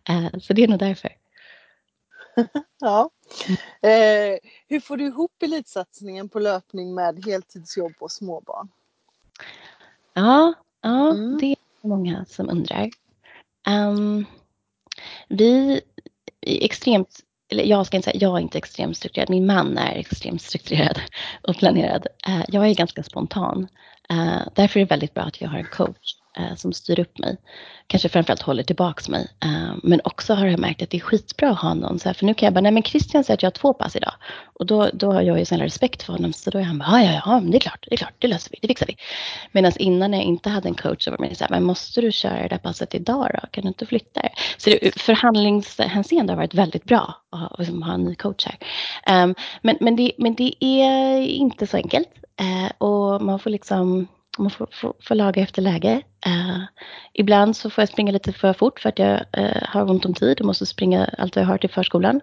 Uh, 0.10 0.40
så 0.40 0.54
det 0.54 0.64
är 0.64 0.68
nog 0.68 0.80
därför. 0.80 1.12
ja. 2.80 3.10
Eh, 3.82 4.38
hur 4.68 4.80
får 4.80 4.98
du 4.98 5.06
ihop 5.06 5.44
elitsatsningen 5.44 6.30
på 6.30 6.40
löpning 6.40 6.96
med 6.96 7.26
heltidsjobb 7.26 7.94
och 8.00 8.12
småbarn? 8.12 8.70
Ja, 10.14 10.54
ja 10.82 11.10
mm. 11.10 11.38
det 11.38 11.46
är 11.52 11.88
många 11.88 12.26
som 12.26 12.50
undrar. 12.50 12.90
Um, 13.68 14.26
vi 15.28 15.82
är 16.42 16.66
extremt, 16.66 17.20
eller 17.52 17.64
jag 17.64 17.86
ska 17.86 17.98
inte 17.98 18.12
säga, 18.12 18.22
jag 18.22 18.38
är 18.38 18.42
inte 18.42 18.58
extremt 18.58 18.98
strukturerad, 18.98 19.30
min 19.30 19.46
man 19.46 19.78
är 19.78 19.96
extremt 19.96 20.42
strukturerad 20.42 21.02
och 21.44 21.56
planerad. 21.56 22.08
Uh, 22.28 22.44
jag 22.48 22.68
är 22.68 22.74
ganska 22.74 23.04
spontan. 23.04 23.68
Uh, 24.12 24.42
därför 24.56 24.80
är 24.80 24.86
det 24.86 24.90
väldigt 24.90 25.14
bra 25.14 25.24
att 25.24 25.42
jag 25.42 25.50
har 25.50 25.58
en 25.58 25.66
coach 25.66 26.16
eh, 26.38 26.56
som 26.56 26.74
styr 26.74 27.00
upp 27.00 27.20
mig 27.20 27.38
kanske 27.88 28.10
framförallt 28.10 28.42
håller 28.42 28.64
tillbaks 28.64 29.10
mig. 29.10 29.28
Eh, 29.44 29.76
men 29.84 30.02
också 30.04 30.34
har 30.34 30.46
jag 30.46 30.60
märkt 30.60 30.82
att 30.82 30.90
det 30.90 30.98
är 30.98 31.02
skitbra 31.02 31.50
att 31.50 31.60
ha 31.60 31.74
någon 31.74 32.00
så 32.00 32.10
här, 32.10 32.14
för 32.14 32.26
nu 32.26 32.34
kan 32.34 32.48
jag 32.48 32.54
bara, 32.54 32.62
nej 32.62 32.72
men 32.72 32.84
Christian 32.84 33.24
säger 33.24 33.38
att 33.38 33.44
jag 33.44 33.48
har 33.48 33.52
två 33.54 33.74
pass 33.74 33.96
idag. 33.96 34.14
Och 34.54 34.66
då, 34.66 34.90
då 34.94 35.12
har 35.12 35.22
jag 35.22 35.40
ju 35.40 35.46
sån 35.46 35.60
respekt 35.60 36.04
för 36.04 36.14
honom, 36.14 36.34
så 36.34 36.50
då 36.50 36.60
är 36.60 36.64
han 36.64 36.80
bara, 36.80 37.04
ja 37.04 37.12
ja 37.12 37.22
ja, 37.26 37.40
det 37.40 37.58
är 37.58 37.60
klart, 37.60 37.86
det 37.90 37.96
är 37.96 37.98
klart, 37.98 38.14
det 38.20 38.28
löser 38.28 38.52
vi, 38.52 38.58
det 38.62 38.68
fixar 38.68 38.86
vi. 38.86 38.96
Medan 39.52 39.72
innan 39.80 40.14
jag 40.14 40.24
inte 40.24 40.50
hade 40.50 40.70
en 40.70 40.76
coach 40.76 41.04
så 41.04 41.12
var 41.12 41.18
det 41.18 41.36
så 41.36 41.44
här, 41.44 41.52
men 41.52 41.64
måste 41.64 42.02
du 42.02 42.12
köra 42.12 42.42
det 42.42 42.48
där 42.48 42.58
passet 42.58 42.96
idag 42.96 43.30
då? 43.34 43.48
Kan 43.52 43.62
du 43.62 43.68
inte 43.68 43.86
flytta 43.86 44.22
det? 44.22 44.32
Så 44.58 44.70
det, 44.70 45.00
förhandlingshänseende 45.02 46.34
har 46.34 46.38
varit 46.38 46.54
väldigt 46.54 46.84
bra 46.84 47.16
att 47.32 47.60
liksom, 47.60 47.84
ha 47.84 47.94
en 47.94 48.04
ny 48.04 48.16
coach 48.16 48.46
här. 48.46 48.58
Eh, 49.08 49.34
men, 49.62 49.78
men, 49.80 49.96
det, 49.96 50.12
men 50.18 50.36
det 50.36 50.54
är 50.60 51.22
inte 51.22 51.68
så 51.68 51.78
enkelt. 51.78 52.10
Eh, 52.40 52.72
och 52.78 53.22
man 53.22 53.40
får 53.40 53.50
liksom 53.50 54.08
man 54.44 54.52
får, 54.52 54.68
får, 54.72 54.94
får 55.00 55.16
laga 55.16 55.42
efter 55.42 55.62
läge. 55.62 56.02
Uh, 56.28 56.64
ibland 57.14 57.56
så 57.56 57.70
får 57.70 57.82
jag 57.82 57.90
springa 57.90 58.12
lite 58.12 58.34
för 58.34 58.54
fort 58.54 58.80
för 58.80 58.90
att 58.90 59.00
jag 59.00 59.26
uh, 59.38 59.64
har 59.64 59.90
ont 59.90 60.06
om 60.06 60.14
tid 60.14 60.40
och 60.40 60.46
måste 60.46 60.66
springa 60.66 61.10
allt 61.18 61.36
vad 61.36 61.44
jag 61.44 61.50
har 61.50 61.58
till 61.58 61.70
förskolan. 61.70 62.22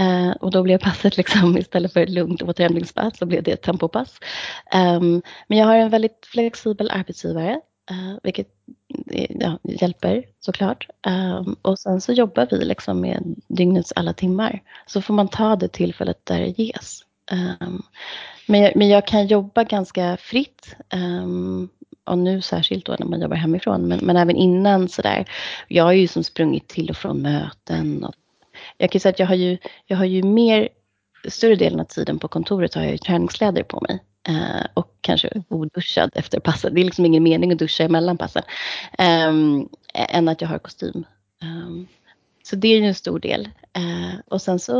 Uh, 0.00 0.30
och 0.30 0.50
då 0.50 0.62
blir 0.62 0.78
passet 0.78 1.16
liksom 1.16 1.56
istället 1.58 1.92
för 1.92 2.00
ett 2.00 2.10
lugnt 2.10 2.42
återhämtningspass 2.42 3.18
så 3.18 3.26
blir 3.26 3.42
det 3.42 3.52
ett 3.52 3.62
tempopass. 3.62 4.18
Um, 4.74 5.22
men 5.46 5.58
jag 5.58 5.66
har 5.66 5.76
en 5.76 5.90
väldigt 5.90 6.26
flexibel 6.32 6.90
arbetsgivare 6.90 7.60
vilket 8.22 8.48
ja, 9.40 9.58
hjälper 9.62 10.24
såklart. 10.40 10.88
Um, 11.06 11.56
och 11.62 11.78
sen 11.78 12.00
så 12.00 12.12
jobbar 12.12 12.48
vi 12.50 12.64
liksom 12.64 13.00
med 13.00 13.34
dygnets 13.48 13.92
alla 13.96 14.12
timmar. 14.12 14.62
Så 14.86 15.02
får 15.02 15.14
man 15.14 15.28
ta 15.28 15.56
det 15.56 15.68
tillfället 15.68 16.26
där 16.26 16.40
det 16.40 16.62
ges. 16.62 17.00
Um, 17.60 17.82
men, 18.48 18.60
jag, 18.60 18.76
men 18.76 18.88
jag 18.88 19.06
kan 19.06 19.26
jobba 19.26 19.64
ganska 19.64 20.16
fritt. 20.16 20.76
Um, 20.94 21.68
och 22.04 22.18
nu 22.18 22.40
särskilt 22.42 22.86
då 22.86 22.96
när 22.98 23.06
man 23.06 23.20
jobbar 23.20 23.36
hemifrån. 23.36 23.88
Men, 23.88 23.98
men 24.02 24.16
även 24.16 24.36
innan 24.36 24.88
sådär. 24.88 25.30
Jag 25.68 25.84
har 25.84 25.92
ju 25.92 26.08
som 26.08 26.24
sprungit 26.24 26.68
till 26.68 26.90
och 26.90 26.96
från 26.96 27.22
möten. 27.22 28.04
Och 28.04 28.14
jag 28.78 28.90
kan 28.90 29.00
säga 29.00 29.10
att 29.10 29.18
jag 29.18 29.26
har 29.26 29.34
ju, 29.34 29.58
jag 29.86 29.96
har 29.96 30.04
ju 30.04 30.22
mer, 30.22 30.68
större 31.28 31.54
delen 31.54 31.80
av 31.80 31.84
tiden 31.84 32.18
på 32.18 32.28
kontoret 32.28 32.74
har 32.74 32.82
jag 32.82 32.92
ju 32.92 32.98
träningskläder 32.98 33.62
på 33.62 33.80
mig. 33.88 33.98
Uh, 34.28 34.66
och 34.74 34.94
kanske 35.00 35.42
oduschad 35.48 36.10
efter 36.14 36.40
passet. 36.40 36.74
Det 36.74 36.80
är 36.80 36.84
liksom 36.84 37.06
ingen 37.06 37.22
mening 37.22 37.52
att 37.52 37.58
duscha 37.58 37.84
emellan 37.84 38.18
passen. 38.18 38.42
Um, 39.28 39.68
än 39.94 40.28
att 40.28 40.40
jag 40.40 40.48
har 40.48 40.58
kostym. 40.58 41.04
Um, 41.42 41.88
så 42.48 42.56
det 42.56 42.68
är 42.68 42.80
ju 42.80 42.86
en 42.86 42.94
stor 42.94 43.18
del. 43.18 43.48
Uh, 43.78 44.20
och 44.26 44.42
sen 44.42 44.58
så, 44.58 44.74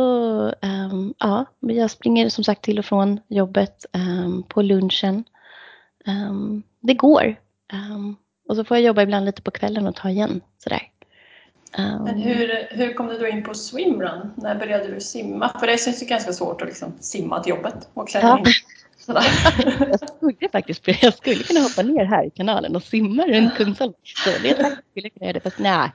um, 0.63 1.15
ja, 1.19 1.45
jag 1.61 1.91
springer 1.91 2.29
som 2.29 2.45
sagt 2.45 2.63
till 2.63 2.79
och 2.79 2.85
från 2.85 3.21
jobbet 3.29 3.87
um, 3.93 4.43
på 4.49 4.63
lunchen. 4.63 5.25
Um, 6.07 6.63
det 6.81 6.95
går. 6.95 7.37
och 8.49 8.57
så 8.57 8.65
får 8.65 8.77
jag 8.77 8.85
jobba 8.85 9.03
ibland 9.03 9.25
lite 9.25 9.43
på 9.43 9.51
kvällen 9.51 9.87
och 9.87 9.97
ta 9.97 10.11
igen 10.11 10.41
sådär. 10.59 10.83
Men 11.77 12.19
hur, 12.19 12.69
hur 12.71 12.95
kom 12.95 13.07
du 13.07 13.19
då 13.19 13.27
in 13.27 13.43
på 13.43 13.55
swimrun? 13.55 14.31
När 14.35 14.55
började 14.55 14.95
du 14.95 15.01
simma? 15.01 15.53
För 15.61 15.67
det 15.67 15.81
känns 15.81 16.03
ju 16.03 16.07
ganska 16.07 16.33
svårt 16.33 16.63
att 16.63 16.69
liksom 16.69 16.93
simma 17.01 17.43
till 17.43 17.51
jobbet 17.51 17.89
och 17.95 18.09
klämma 18.09 18.29
ja. 18.29 18.39
in. 18.39 18.45
jag 19.91 20.01
skulle 20.17 20.49
faktiskt 20.53 20.89
jag 21.03 21.15
skulle 21.15 21.43
kunna 21.43 21.61
hoppa 21.61 21.83
ner 21.83 22.05
här 22.05 22.27
i 22.27 22.31
kanalen 22.31 22.77
och 22.77 22.83
simma 22.83 23.23
runt 23.23 23.55
Kungsholm. 23.55 23.93
Så 24.03 24.31
det 24.43 24.77
skulle 24.91 25.11
kunna 25.11 25.27
göra 25.27 25.33
det, 25.33 25.41
fast 25.41 25.59
nej. 25.59 25.91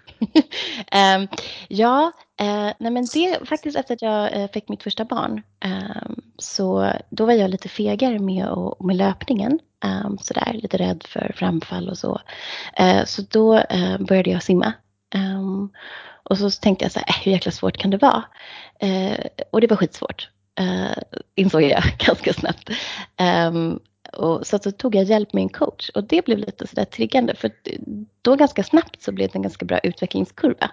um, 1.17 1.27
ja, 1.67 2.11
uh, 2.41 2.71
nej 2.79 2.91
men 2.91 3.05
det 3.13 3.39
faktiskt 3.45 3.77
efter 3.77 3.93
att 3.93 4.01
jag 4.01 4.37
uh, 4.37 4.47
fick 4.47 4.69
mitt 4.69 4.83
första 4.83 5.05
barn. 5.05 5.41
Um, 5.65 6.21
så 6.37 6.91
då 7.09 7.25
var 7.25 7.33
jag 7.33 7.49
lite 7.49 7.69
fegare 7.69 8.19
med, 8.19 8.47
och, 8.47 8.85
med 8.85 8.95
löpningen. 8.95 9.59
Um, 9.85 10.17
sådär, 10.17 10.53
lite 10.53 10.77
rädd 10.77 11.03
för 11.07 11.33
framfall 11.35 11.89
och 11.89 11.97
så. 11.97 12.21
Uh, 12.79 13.05
så 13.05 13.21
då 13.29 13.63
började 13.99 14.29
jag 14.29 14.43
simma. 14.43 14.73
och 16.23 16.37
så 16.37 16.49
tänkte 16.49 16.85
jag 16.85 16.91
så 16.91 16.99
här, 16.99 17.23
hur 17.23 17.31
jäkla 17.31 17.51
svårt 17.51 17.77
kan 17.77 17.91
det 17.91 17.97
vara? 17.97 18.23
och 19.51 19.61
det 19.61 19.67
var 19.67 19.77
skitsvårt 19.77 20.29
eh, 20.59 21.21
insåg 21.35 21.61
jag 21.61 21.83
ganska 21.97 22.33
snabbt. 22.33 22.69
Um, 23.49 23.79
och 24.13 24.47
så, 24.47 24.59
så 24.59 24.71
tog 24.71 24.95
jag 24.95 25.03
hjälp 25.03 25.33
med 25.33 25.41
en 25.41 25.49
coach 25.49 25.89
och 25.89 26.03
det 26.03 26.25
blev 26.25 26.37
lite 26.37 26.67
sådär 26.67 26.85
triggande 26.85 27.35
för 27.35 27.51
då 28.21 28.35
ganska 28.35 28.63
snabbt 28.63 29.01
så 29.01 29.11
blev 29.11 29.29
det 29.29 29.35
en 29.35 29.41
ganska 29.41 29.65
bra 29.65 29.79
utvecklingskurva. 29.79 30.71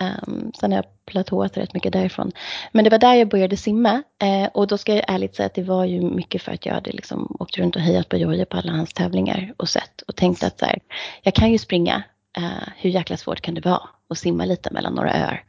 Um, 0.00 0.52
sen 0.60 0.72
har 0.72 0.78
jag 0.78 1.06
platåat 1.06 1.56
rätt 1.56 1.74
mycket 1.74 1.92
därifrån. 1.92 2.32
Men 2.72 2.84
det 2.84 2.90
var 2.90 2.98
där 2.98 3.14
jag 3.14 3.28
började 3.28 3.56
simma 3.56 4.02
eh, 4.22 4.48
och 4.54 4.66
då 4.66 4.78
ska 4.78 4.94
jag 4.94 5.04
ärligt 5.08 5.36
säga 5.36 5.46
att 5.46 5.54
det 5.54 5.62
var 5.62 5.84
ju 5.84 6.00
mycket 6.00 6.42
för 6.42 6.52
att 6.52 6.66
jag 6.66 6.74
hade 6.74 6.92
liksom 6.92 7.36
åkt 7.40 7.58
runt 7.58 7.76
och 7.76 7.82
hejat 7.82 8.08
på 8.08 8.16
Jojje 8.16 8.44
på 8.44 8.56
alla 8.56 8.72
hans 8.72 8.92
tävlingar 8.92 9.54
och 9.56 9.68
sett 9.68 10.02
och 10.02 10.16
tänkt 10.16 10.42
att 10.42 10.58
så 10.58 10.64
här, 10.64 10.78
jag 11.22 11.34
kan 11.34 11.52
ju 11.52 11.58
springa, 11.58 12.02
uh, 12.38 12.68
hur 12.76 12.90
jäkla 12.90 13.16
svårt 13.16 13.40
kan 13.40 13.54
det 13.54 13.64
vara 13.64 13.88
att 14.10 14.18
simma 14.18 14.44
lite 14.44 14.70
mellan 14.72 14.94
några 14.94 15.14
öar? 15.14 15.44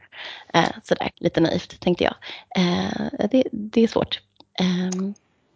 Eh, 0.53 0.69
sådär, 0.83 1.09
lite 1.15 1.41
naivt 1.41 1.79
tänkte 1.79 2.03
jag. 2.03 2.15
Eh, 2.55 3.27
det, 3.31 3.43
det, 3.51 3.81
är 3.81 3.87
svårt. 3.87 4.21
Eh, 4.59 5.11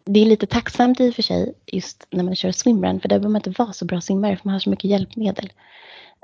det 0.06 0.20
är 0.20 0.26
lite 0.26 0.46
tacksamt 0.46 1.00
i 1.00 1.10
och 1.10 1.16
för 1.16 1.22
sig 1.22 1.54
just 1.66 2.08
när 2.10 2.24
man 2.24 2.36
kör 2.36 2.52
swimrun 2.52 3.00
för 3.00 3.10
där 3.10 3.20
behöver 3.20 3.32
man 3.32 3.40
inte 3.40 3.64
vara 3.64 3.74
så 3.74 3.86
bra 3.86 4.02
simmare 4.02 4.38
för 4.38 4.46
man 4.46 4.54
har 4.54 4.60
så 4.60 4.70
mycket 4.70 4.90
hjälpmedel. 4.90 5.52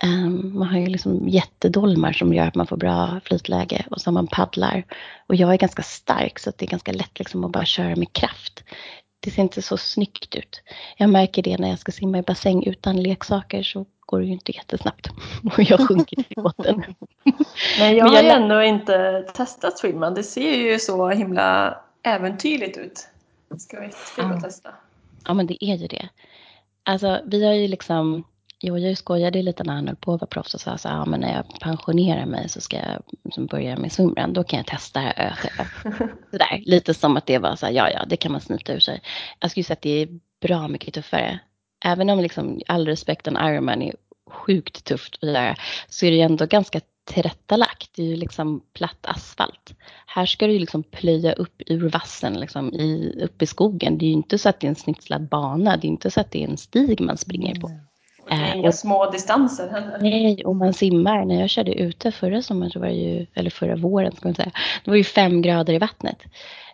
Um, 0.03 0.59
man 0.59 0.67
har 0.67 0.79
ju 0.79 0.87
liksom 0.87 1.29
jättedolmar 1.29 2.13
som 2.13 2.33
gör 2.33 2.47
att 2.47 2.55
man 2.55 2.67
får 2.67 2.77
bra 2.77 3.19
flytläge 3.23 3.85
och 3.91 4.01
så 4.01 4.07
har 4.07 4.13
man 4.13 4.27
paddlar. 4.27 4.85
Och 5.27 5.35
jag 5.35 5.53
är 5.53 5.57
ganska 5.57 5.83
stark 5.83 6.39
så 6.39 6.51
det 6.57 6.65
är 6.65 6.69
ganska 6.69 6.91
lätt 6.91 7.19
liksom 7.19 7.43
att 7.43 7.51
bara 7.51 7.65
köra 7.65 7.95
med 7.95 8.13
kraft. 8.13 8.63
Det 9.19 9.31
ser 9.31 9.41
inte 9.41 9.61
så 9.61 9.77
snyggt 9.77 10.35
ut. 10.35 10.61
Jag 10.97 11.09
märker 11.09 11.43
det 11.43 11.57
när 11.57 11.69
jag 11.69 11.79
ska 11.79 11.91
simma 11.91 12.19
i 12.19 12.21
bassäng 12.21 12.65
utan 12.65 13.03
leksaker 13.03 13.63
så 13.63 13.85
går 14.09 14.19
det 14.19 14.25
ju 14.25 14.31
inte 14.31 14.55
jättesnabbt. 14.55 15.07
Och 15.57 15.63
jag 15.63 15.87
sjunker 15.87 16.23
till 16.23 16.43
botten. 16.43 16.83
Nej, 17.79 17.97
jag 17.97 18.05
har 18.05 18.21
ju 18.21 18.29
ändå 18.29 18.63
inte 18.63 19.25
testat 19.33 19.77
swimrun. 19.77 20.13
Det 20.13 20.23
ser 20.23 20.55
ju 20.55 20.79
så 20.79 21.09
himla 21.09 21.77
äventyrligt 22.03 22.77
ut. 22.77 23.07
Det 23.49 23.59
ska 23.59 23.77
vara 23.77 23.85
jättekul 23.85 24.25
ja. 24.29 24.35
att 24.35 24.43
testa. 24.43 24.69
Ja, 25.25 25.33
men 25.33 25.47
det 25.47 25.65
är 25.65 25.75
ju 25.75 25.87
det. 25.87 26.09
Alltså, 26.83 27.19
vi 27.25 27.45
har 27.45 27.53
ju 27.53 27.67
liksom 27.67 28.23
Jo, 28.61 28.77
jag 28.77 28.97
skojade 28.97 29.41
lite 29.41 29.63
när 29.63 29.73
han 29.73 29.87
höll 29.87 29.95
på 29.95 30.13
att 30.13 30.21
vara 30.21 30.27
proffs 30.27 30.53
och 30.53 30.61
sa 30.61 30.77
så 30.77 30.89
här, 30.89 31.05
men 31.05 31.19
när 31.19 31.33
jag 31.33 31.59
pensionerar 31.59 32.25
mig 32.25 32.49
så 32.49 32.61
ska 32.61 32.77
jag 32.77 33.03
liksom 33.23 33.45
börja 33.45 33.77
med 33.77 33.91
swimrun, 33.91 34.33
då 34.33 34.43
kan 34.43 34.57
jag 34.57 34.65
testa 34.65 35.01
Sådär, 36.31 36.63
lite 36.65 36.93
som 36.93 37.17
att 37.17 37.25
det 37.25 37.37
var 37.37 37.55
så 37.55 37.65
här, 37.65 37.73
ja, 37.73 37.89
ja, 37.89 38.05
det 38.07 38.17
kan 38.17 38.31
man 38.31 38.41
smita 38.41 38.73
ur 38.73 38.79
sig. 38.79 39.01
Jag 39.39 39.51
skulle 39.51 39.63
säga 39.63 39.73
att 39.73 39.81
det 39.81 40.01
är 40.01 40.19
bra 40.41 40.67
mycket 40.67 40.93
tuffare. 40.93 41.39
Även 41.85 42.09
om 42.09 42.19
liksom 42.19 42.61
all 42.67 42.87
respekt 42.87 43.27
en 43.27 43.37
Ironman 43.37 43.81
är 43.81 43.95
sjukt 44.29 44.83
tufft 44.83 45.17
att 45.21 45.29
göra, 45.29 45.55
så 45.89 46.05
är 46.05 46.11
det 46.11 46.17
ju 46.17 46.23
ändå 46.23 46.45
ganska 46.45 46.81
tillrättalagt. 47.03 47.89
Det 47.95 48.01
är 48.01 48.07
ju 48.07 48.15
liksom 48.15 48.61
platt 48.73 49.05
asfalt. 49.05 49.75
Här 50.05 50.25
ska 50.25 50.47
du 50.47 50.53
ju 50.53 50.59
liksom 50.59 50.83
plöja 50.83 51.33
upp 51.33 51.61
ur 51.65 51.89
vassen 51.89 52.39
liksom 52.39 52.73
i, 52.73 53.19
upp 53.23 53.41
i 53.41 53.45
skogen. 53.45 53.97
Det 53.97 54.05
är 54.05 54.07
ju 54.07 54.13
inte 54.13 54.37
så 54.37 54.49
att 54.49 54.59
det 54.59 54.67
är 54.67 54.69
en 54.69 54.75
snitslad 54.75 55.29
bana. 55.29 55.77
Det 55.77 55.87
är 55.87 55.89
inte 55.89 56.11
så 56.11 56.21
att 56.21 56.31
det 56.31 56.43
är 56.43 56.47
en 56.47 56.57
stig 56.57 57.01
man 57.01 57.17
springer 57.17 57.55
på. 57.55 57.67
Mm. 57.67 57.79
Det 58.29 58.35
är 58.35 58.55
inga 58.55 58.71
små 58.71 59.11
distanser 59.11 59.69
heller. 59.69 59.97
Nej, 60.01 60.45
och 60.45 60.55
man 60.55 60.73
simmar. 60.73 61.25
När 61.25 61.39
jag 61.39 61.49
körde 61.49 61.73
ute 61.73 62.11
förra 62.11 62.41
sommaren, 62.41 62.71
så 62.71 62.79
var 62.79 62.87
det 62.87 62.93
ju, 62.93 63.25
eller 63.33 63.49
förra 63.49 63.75
våren 63.75 64.15
ska 64.15 64.27
man 64.27 64.35
säga, 64.35 64.51
det 64.85 64.91
var 64.91 64.97
ju 64.97 65.03
fem 65.03 65.41
grader 65.41 65.73
i 65.73 65.77
vattnet. 65.77 66.17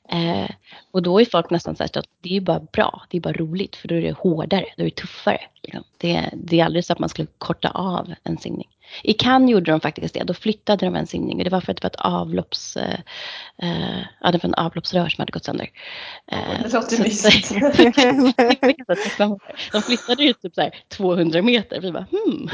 Eh, 0.09 0.49
och 0.91 1.01
då 1.01 1.21
är 1.21 1.25
folk 1.25 1.49
nästan 1.49 1.75
så 1.75 1.83
här 1.83 1.97
att 1.97 2.09
det 2.21 2.37
är 2.37 2.41
bara 2.41 2.59
bra, 2.59 3.01
det 3.09 3.17
är 3.17 3.21
bara 3.21 3.33
roligt 3.33 3.75
för 3.75 3.87
då 3.87 3.95
är 3.95 4.01
det 4.01 4.17
hårdare, 4.17 4.65
då 4.77 4.83
är 4.83 4.85
det 4.85 4.95
tuffare. 4.95 5.41
Liksom. 5.63 5.83
Det, 5.97 6.29
det, 6.33 6.59
är 6.59 6.65
aldrig 6.65 6.85
så 6.85 6.93
att 6.93 6.99
man 6.99 7.09
skulle 7.09 7.27
korta 7.37 7.69
av 7.69 8.13
en 8.23 8.37
simning. 8.37 8.67
I 9.03 9.13
Cannes 9.13 9.51
gjorde 9.51 9.71
de 9.71 9.81
faktiskt 9.81 10.13
det, 10.13 10.23
då 10.23 10.33
flyttade 10.33 10.85
de 10.85 10.95
en 10.95 11.07
simning 11.07 11.37
och 11.37 11.43
det 11.43 11.49
var 11.49 11.61
för 11.61 11.71
att 11.71 11.81
det 11.81 11.83
var 11.83 11.89
ett 11.89 11.95
avlopps, 11.95 12.77
eh, 12.77 12.99
eh 13.57 13.99
ja, 14.21 14.31
det 14.31 14.43
var 14.43 14.49
en 14.49 14.53
avloppsrör 14.53 15.09
som 15.09 15.21
hade 15.21 15.31
gått 15.31 15.45
sönder. 15.45 15.69
Eh, 16.31 16.63
det 16.63 16.73
låter 16.73 17.03
mysigt. 17.03 17.49
de 19.71 19.81
flyttade 19.81 20.23
ju 20.23 20.33
typ 20.33 20.55
så 20.55 20.61
här 20.61 20.75
200 20.87 21.41
meter, 21.41 21.81
vi 21.81 21.91
bara 21.91 22.07
hmm. 22.11 22.49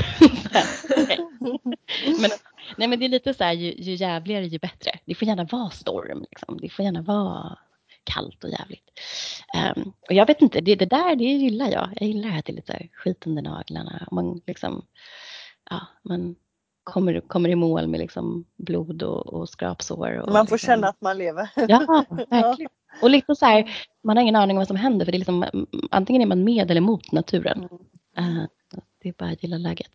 men, 2.21 2.31
nej 2.77 2.87
men 2.87 2.99
det 2.99 3.05
är 3.05 3.09
lite 3.09 3.33
så 3.33 3.43
här, 3.43 3.53
ju, 3.53 3.73
ju 3.77 3.95
jävligare 3.95 4.45
ju 4.45 4.59
bättre. 4.59 4.91
Det 5.05 5.15
får 5.15 5.27
gärna 5.27 5.43
vara 5.43 5.69
storm, 5.69 6.25
liksom. 6.29 6.59
det 6.61 6.69
får 6.69 6.85
gärna 6.85 7.01
vara 7.01 7.57
kallt 8.03 8.43
och 8.43 8.49
jävligt. 8.49 8.91
Um, 9.75 9.93
och 10.09 10.13
jag 10.13 10.27
vet 10.27 10.41
inte, 10.41 10.61
det, 10.61 10.75
det 10.75 10.85
där 10.85 11.15
det 11.15 11.23
gillar 11.23 11.71
jag. 11.71 11.89
Jag 11.95 12.07
gillar 12.07 12.37
att 12.37 12.45
det 12.45 12.51
är 12.51 12.55
lite 12.55 12.87
skit 12.93 13.27
under 13.27 13.41
naglarna. 13.41 14.07
Man, 14.11 14.41
liksom, 14.47 14.85
ja, 15.71 15.87
man 16.01 16.35
kommer, 16.83 17.19
kommer 17.19 17.49
i 17.49 17.55
mål 17.55 17.87
med 17.87 17.99
liksom 17.99 18.45
blod 18.57 19.03
och, 19.03 19.33
och 19.33 19.49
skrapsår. 19.49 20.17
Och 20.17 20.31
man 20.33 20.47
får 20.47 20.55
liksom, 20.55 20.67
känna 20.67 20.87
att 20.87 21.01
man 21.01 21.17
lever. 21.17 21.49
Ja, 21.55 22.05
verkligen. 22.29 22.71
Och 23.01 23.09
liksom 23.09 23.35
så 23.35 23.45
här, 23.45 23.71
man 24.03 24.17
har 24.17 24.21
ingen 24.21 24.35
aning 24.35 24.57
om 24.57 24.61
vad 24.61 24.67
som 24.67 24.75
händer 24.75 25.05
för 25.05 25.11
det 25.11 25.15
är 25.15 25.19
liksom, 25.19 25.65
antingen 25.91 26.21
är 26.21 26.25
man 26.25 26.43
med 26.43 26.71
eller 26.71 26.81
mot 26.81 27.11
naturen. 27.11 27.67
Mm. 28.17 28.37
Uh, 28.37 28.45
det 29.01 29.09
är 29.09 29.13
bara 29.13 29.29
att 29.29 29.43
gilla 29.43 29.57
läget. 29.57 29.91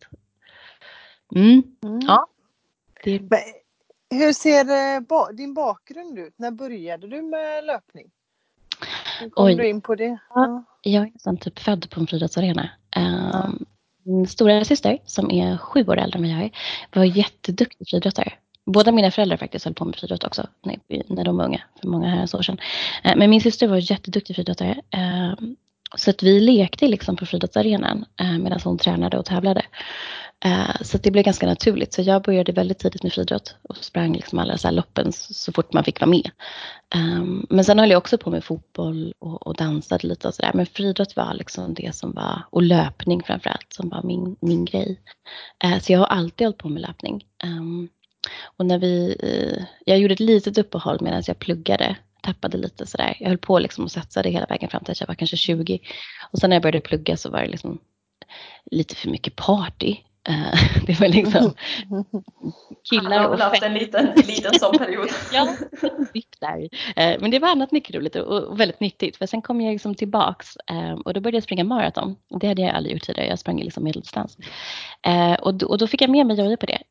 Mm. 1.35 1.63
Mm. 1.83 1.99
Ja. 2.01 2.27
Det... 3.03 3.21
Hur 4.09 4.33
ser 4.33 4.95
eh, 4.95 5.35
din 5.35 5.53
bakgrund 5.53 6.19
ut? 6.19 6.33
När 6.37 6.51
började 6.51 7.07
du 7.07 7.21
med 7.21 7.63
löpning? 7.63 8.11
Hur 9.19 9.29
kom 9.29 9.45
Oj. 9.45 9.55
du 9.55 9.67
in 9.69 9.81
på 9.81 9.95
det? 9.95 10.17
Ja. 10.29 10.63
Jag 10.81 11.03
är 11.03 11.11
nästan 11.13 11.37
typ 11.37 11.59
född 11.59 11.89
på 11.89 11.99
en 11.99 12.07
friidrottsarena. 12.07 12.69
Um, 12.97 13.65
min 14.07 14.27
stora 14.27 14.65
syster 14.65 14.97
som 15.05 15.31
är 15.31 15.57
sju 15.57 15.85
år 15.87 15.97
äldre 15.97 16.17
än 16.17 16.23
vad 16.23 16.31
jag 16.31 16.43
är 16.43 16.51
var 16.93 17.03
jätteduktig 17.03 17.87
friidrottare. 17.89 18.33
Båda 18.65 18.91
mina 18.91 19.11
föräldrar 19.11 19.37
faktiskt 19.37 19.65
höll 19.65 19.73
på 19.73 19.85
med 19.85 19.95
friidrott 19.95 20.23
också 20.23 20.47
när, 21.07 21.23
de 21.23 21.37
var 21.37 21.45
unga, 21.45 21.61
för 21.81 21.87
många 21.87 22.09
herrans 22.09 22.33
år 22.33 22.41
sedan. 22.41 22.57
Eh, 23.03 23.15
men 23.15 23.29
min 23.29 23.41
syster 23.41 23.67
var 23.67 23.91
jätteduktig 23.91 24.35
friidrottare. 24.35 24.81
Eh, 24.89 25.33
så 25.95 26.09
att 26.09 26.23
vi 26.23 26.39
lekte 26.39 26.87
liksom 26.87 27.15
på 27.15 27.25
friidrottsarenan 27.25 28.05
eh, 28.21 28.37
medan 28.37 28.59
hon 28.63 28.77
tränade 28.77 29.17
och 29.17 29.25
tävlade. 29.25 29.61
Eh, 30.45 30.81
så 30.81 30.97
det 30.97 31.11
blev 31.11 31.23
ganska 31.23 31.47
naturligt. 31.47 31.93
Så 31.93 32.01
jag 32.01 32.23
började 32.23 32.51
väldigt 32.51 32.79
tidigt 32.79 33.03
med 33.03 33.13
friidrott 33.13 33.55
och 33.61 33.77
sprang 33.77 34.13
liksom 34.13 34.39
alla 34.39 34.57
så 34.57 34.71
loppen 34.71 35.11
så 35.13 35.51
fort 35.51 35.73
man 35.73 35.83
fick 35.83 35.99
vara 35.99 36.09
med. 36.09 36.31
Ehm, 36.95 37.47
men 37.49 37.65
sen 37.65 37.79
höll 37.79 37.89
jag 37.89 37.97
också 37.97 38.17
på 38.17 38.29
med 38.29 38.43
fotboll 38.43 39.13
och, 39.19 39.47
och 39.47 39.55
dansade 39.55 40.07
lite 40.07 40.27
och 40.27 40.33
sådär. 40.33 40.51
Men 40.53 40.65
friidrott 40.65 41.15
var 41.15 41.33
liksom 41.33 41.73
det 41.73 41.95
som 41.95 42.11
var, 42.11 42.41
och 42.49 42.63
löpning 42.63 43.23
framförallt, 43.23 43.73
som 43.73 43.89
var 43.89 44.03
min, 44.03 44.35
min 44.41 44.65
grej. 44.65 45.01
Eh, 45.63 45.79
så 45.79 45.91
jag 45.91 45.99
har 45.99 46.05
alltid 46.05 46.47
hållit 46.47 46.57
på 46.57 46.69
med 46.69 46.81
löpning. 46.81 47.25
Ehm, 47.43 47.89
och 48.57 48.65
när 48.65 48.77
vi, 48.79 49.17
eh, 49.19 49.63
jag 49.85 49.99
gjorde 49.99 50.13
ett 50.13 50.19
litet 50.19 50.57
uppehåll 50.57 50.97
medan 51.01 51.23
jag 51.27 51.39
pluggade 51.39 51.95
tappade 52.21 52.57
lite 52.57 52.87
sådär. 52.87 53.17
Jag 53.19 53.27
höll 53.27 53.37
på 53.37 53.59
liksom 53.59 53.83
och 53.83 53.91
satsade 53.91 54.29
hela 54.29 54.45
vägen 54.45 54.69
fram 54.69 54.83
till 54.83 54.91
att 54.91 54.99
jag 54.99 55.07
var 55.07 55.15
kanske 55.15 55.37
20. 55.37 55.79
Och 56.31 56.39
sen 56.39 56.49
när 56.49 56.55
jag 56.55 56.63
började 56.63 56.79
plugga 56.79 57.17
så 57.17 57.29
var 57.29 57.41
det 57.41 57.47
liksom 57.47 57.79
lite 58.71 58.95
för 58.95 59.09
mycket 59.09 59.35
party. 59.35 59.97
Eh, 60.27 60.83
det 60.85 60.99
var 60.99 61.07
liksom 61.07 61.53
killar 62.89 63.27
och... 63.27 63.33
Jag 63.33 63.37
har 63.37 63.49
haft 63.49 63.63
en 63.63 63.73
liten, 63.73 64.05
liten 64.15 64.59
sån 64.59 64.77
period. 64.77 65.09
ja, 65.33 65.55
där. 66.39 66.69
Eh, 66.95 67.19
men 67.19 67.31
det 67.31 67.39
var 67.39 67.49
annat 67.49 67.71
mycket 67.71 67.95
roligt 67.95 68.15
och 68.15 68.59
väldigt 68.59 68.79
nyttigt. 68.79 69.17
För 69.17 69.25
sen 69.25 69.41
kom 69.41 69.61
jag 69.61 69.71
liksom 69.71 69.95
tillbaks 69.95 70.57
eh, 70.71 70.91
och 70.91 71.13
då 71.13 71.21
började 71.21 71.37
jag 71.37 71.43
springa 71.43 71.63
maraton. 71.63 72.15
Det 72.29 72.47
hade 72.47 72.61
jag 72.61 72.75
aldrig 72.75 72.95
gjort 72.95 73.03
tidigare. 73.03 73.29
Jag 73.29 73.39
sprang 73.39 73.59
liksom 73.59 73.83
medeldistans. 73.83 74.37
Och 75.39 75.53
då, 75.53 75.67
och 75.67 75.77
då 75.77 75.87
fick 75.87 76.01
jag 76.01 76.09
med 76.09 76.25
mig 76.25 76.37
Jojje 76.39 76.57
på 76.57 76.65
det. 76.65 76.81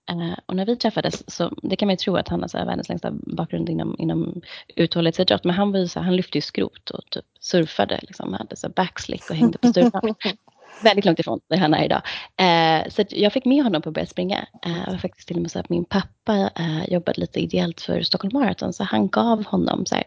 Och 0.46 0.56
när 0.56 0.66
vi 0.66 0.76
träffades 0.76 1.30
så 1.30 1.52
det 1.62 1.76
kan 1.76 1.86
man 1.86 1.92
ju 1.92 1.96
tro 1.96 2.16
att 2.16 2.28
han 2.28 2.40
har 2.40 2.48
så 2.48 2.58
världens 2.58 2.88
längsta 2.88 3.10
bakgrund 3.12 3.68
inom, 3.68 3.96
inom 3.98 4.40
uthållighetsidrott. 4.76 5.44
Men 5.44 5.54
han, 5.54 5.72
var 5.72 5.86
så, 5.86 6.00
han 6.00 6.16
lyfte 6.16 6.38
ju 6.38 6.42
skrot 6.42 6.90
och 6.90 7.10
typ 7.10 7.24
surfade. 7.40 7.98
Liksom, 8.02 8.32
hade 8.32 8.56
så 8.56 8.68
backslick 8.68 9.30
och 9.30 9.36
hängde 9.36 9.58
på 9.58 9.68
stupan 9.68 10.14
väldigt 10.82 11.04
långt 11.04 11.18
ifrån 11.18 11.40
där 11.48 11.56
han 11.56 11.74
är 11.74 11.84
idag. 11.84 12.02
Eh, 12.36 12.90
så 12.90 13.04
jag 13.08 13.32
fick 13.32 13.44
med 13.44 13.64
honom 13.64 13.82
på 13.82 13.88
att 13.88 13.94
börja 13.94 14.06
springa. 14.06 14.46
Eh, 14.66 14.94
och 14.94 15.00
faktiskt 15.00 15.28
till 15.28 15.36
och 15.36 15.42
med 15.42 15.50
så 15.50 15.58
att 15.58 15.68
min 15.68 15.84
pappa 15.84 16.50
eh, 16.58 16.92
jobbade 16.92 17.20
lite 17.20 17.40
ideellt 17.40 17.80
för 17.80 18.02
Stockholm 18.02 18.38
Marathon 18.38 18.72
så 18.72 18.84
han 18.84 19.08
gav 19.08 19.44
honom 19.44 19.86
så 19.86 19.94
här, 19.94 20.04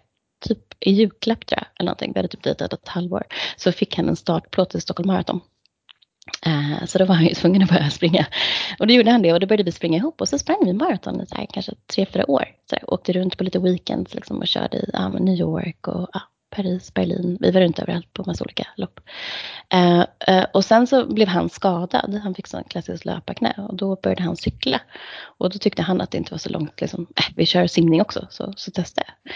typ 0.47 0.60
i 0.79 0.91
julklapp 0.91 1.45
tror 1.45 1.60
jag, 1.60 1.67
eller 1.79 1.86
någonting. 1.86 2.12
Vi 2.13 2.19
hade 2.19 2.27
typ 2.27 2.43
dejtat 2.43 2.73
ett 2.73 2.88
halvår. 2.88 3.23
Så 3.58 3.71
fick 3.71 3.97
han 3.97 4.10
en 4.10 4.15
startplåt 4.15 4.69
till 4.69 4.82
Stockholm 4.82 5.08
Marathon. 5.08 5.41
Eh, 6.45 6.86
så 6.86 6.97
då 6.97 7.05
var 7.05 7.15
han 7.15 7.25
ju 7.25 7.34
tvungen 7.34 7.63
att 7.63 7.69
börja 7.69 7.89
springa. 7.89 8.25
Och 8.79 8.88
då 8.88 8.93
gjorde 8.93 9.12
han 9.12 9.21
det 9.21 9.34
och 9.34 9.39
då 9.39 9.47
började 9.47 9.63
vi 9.63 9.71
springa 9.71 9.97
ihop 9.97 10.21
och 10.21 10.29
så 10.29 10.38
sprang 10.38 10.65
vi 10.65 10.73
maraton 10.73 11.21
i 11.21 11.25
så 11.25 11.36
här, 11.36 11.47
kanske 11.53 11.71
tre, 11.95 12.05
fyra 12.05 12.32
år. 12.32 12.45
Så 12.69 12.75
där, 12.75 12.93
åkte 12.93 13.13
runt 13.13 13.38
på 13.38 13.43
lite 13.43 13.60
weekends 13.60 14.13
liksom, 14.13 14.38
och 14.38 14.47
körde 14.47 14.77
i 14.77 14.89
ja, 14.93 15.10
New 15.10 15.36
York 15.36 15.88
och 15.88 16.10
ja, 16.13 16.21
Paris, 16.49 16.93
Berlin. 16.93 17.38
Vi 17.39 17.51
var 17.51 17.62
runt 17.62 17.79
överallt 17.79 18.13
på 18.13 18.23
massa 18.27 18.43
olika 18.43 18.67
lopp. 18.75 18.99
Uh, 19.73 20.03
uh, 20.29 20.45
och 20.53 20.65
sen 20.65 20.88
så 20.88 21.05
blev 21.05 21.27
han 21.27 21.49
skadad. 21.49 22.19
Han 22.23 22.35
fick 22.35 22.47
sån 22.47 22.63
klassisk 22.63 23.05
löparknä 23.05 23.53
och 23.69 23.75
då 23.75 23.95
började 24.03 24.23
han 24.23 24.38
cykla. 24.38 24.81
Och 25.21 25.49
då 25.49 25.59
tyckte 25.59 25.81
han 25.81 26.01
att 26.01 26.12
det 26.12 26.17
inte 26.17 26.31
var 26.31 26.38
så 26.38 26.49
långt. 26.49 26.81
Liksom, 26.81 27.07
äh, 27.15 27.33
vi 27.35 27.45
kör 27.45 27.67
simning 27.67 28.01
också, 28.01 28.27
så, 28.29 28.53
så 28.57 28.71
testade 28.71 29.07
jag. 29.07 29.33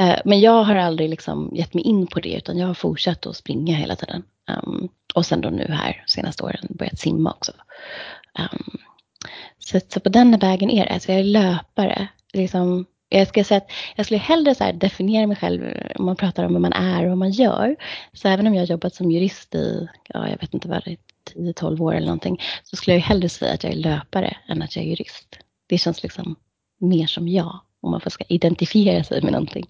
Uh, 0.00 0.20
men 0.24 0.40
jag 0.40 0.64
har 0.64 0.76
aldrig 0.76 1.10
liksom 1.10 1.50
gett 1.54 1.74
mig 1.74 1.84
in 1.84 2.06
på 2.06 2.20
det 2.20 2.34
utan 2.34 2.58
jag 2.58 2.66
har 2.66 2.74
fortsatt 2.74 3.26
att 3.26 3.36
springa 3.36 3.76
hela 3.76 3.96
tiden. 3.96 4.22
Um, 4.50 4.88
och 5.14 5.26
sen 5.26 5.40
då 5.40 5.50
nu 5.50 5.66
här 5.68 6.04
senaste 6.06 6.42
åren 6.42 6.66
börjat 6.70 6.98
simma 6.98 7.30
också. 7.30 7.52
Um, 8.38 8.78
så, 9.58 9.80
så, 9.88 10.00
på 10.00 10.08
den 10.08 10.38
vägen 10.38 10.70
är 10.70 10.86
det. 10.86 11.00
Så 11.00 11.10
jag 11.10 11.20
är 11.20 11.24
löpare. 11.24 12.08
Liksom, 12.32 12.86
jag 13.18 13.28
ska 13.28 13.44
säga 13.44 13.58
att 13.58 13.70
jag 13.96 14.06
skulle 14.06 14.18
hellre 14.18 14.54
så 14.54 14.72
definiera 14.72 15.26
mig 15.26 15.36
själv 15.36 15.62
om 15.94 16.04
man 16.04 16.16
pratar 16.16 16.44
om 16.44 16.52
vad 16.52 16.62
man 16.62 16.72
är 16.72 17.02
och 17.02 17.08
vad 17.08 17.18
man 17.18 17.30
gör. 17.30 17.76
Så 18.12 18.28
även 18.28 18.46
om 18.46 18.54
jag 18.54 18.62
har 18.62 18.66
jobbat 18.66 18.94
som 18.94 19.10
jurist 19.10 19.54
i, 19.54 19.88
ja, 20.08 20.28
jag 20.28 20.38
vet 20.40 20.54
inte 20.54 20.68
vad 20.68 20.84
det 20.84 20.90
är, 20.90 20.96
10-12 21.36 21.80
år 21.80 21.94
eller 21.94 22.06
någonting, 22.06 22.40
så 22.62 22.76
skulle 22.76 22.96
jag 22.96 23.02
hellre 23.02 23.28
säga 23.28 23.54
att 23.54 23.64
jag 23.64 23.72
är 23.72 23.76
löpare 23.76 24.36
än 24.48 24.62
att 24.62 24.76
jag 24.76 24.84
är 24.84 24.88
jurist. 24.88 25.38
Det 25.68 25.78
känns 25.78 26.02
liksom 26.02 26.36
mer 26.80 27.06
som 27.06 27.28
jag, 27.28 27.60
om 27.80 27.90
man 27.90 28.00
får 28.00 28.10
ska 28.10 28.24
identifiera 28.28 29.04
sig 29.04 29.22
med 29.22 29.32
någonting. 29.32 29.66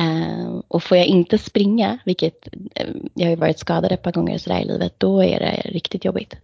Uh, 0.00 0.60
och 0.68 0.82
får 0.82 0.96
jag 0.96 1.06
inte 1.06 1.38
springa, 1.38 1.98
vilket 2.04 2.48
uh, 2.54 2.96
jag 3.14 3.28
har 3.28 3.36
varit 3.36 3.58
skadad 3.58 3.92
ett 3.92 4.02
par 4.02 4.12
gånger 4.12 4.38
sådär 4.38 4.60
i 4.60 4.64
livet, 4.64 4.94
då 4.98 5.22
är 5.24 5.40
det 5.40 5.70
riktigt 5.70 6.04
jobbigt 6.04 6.36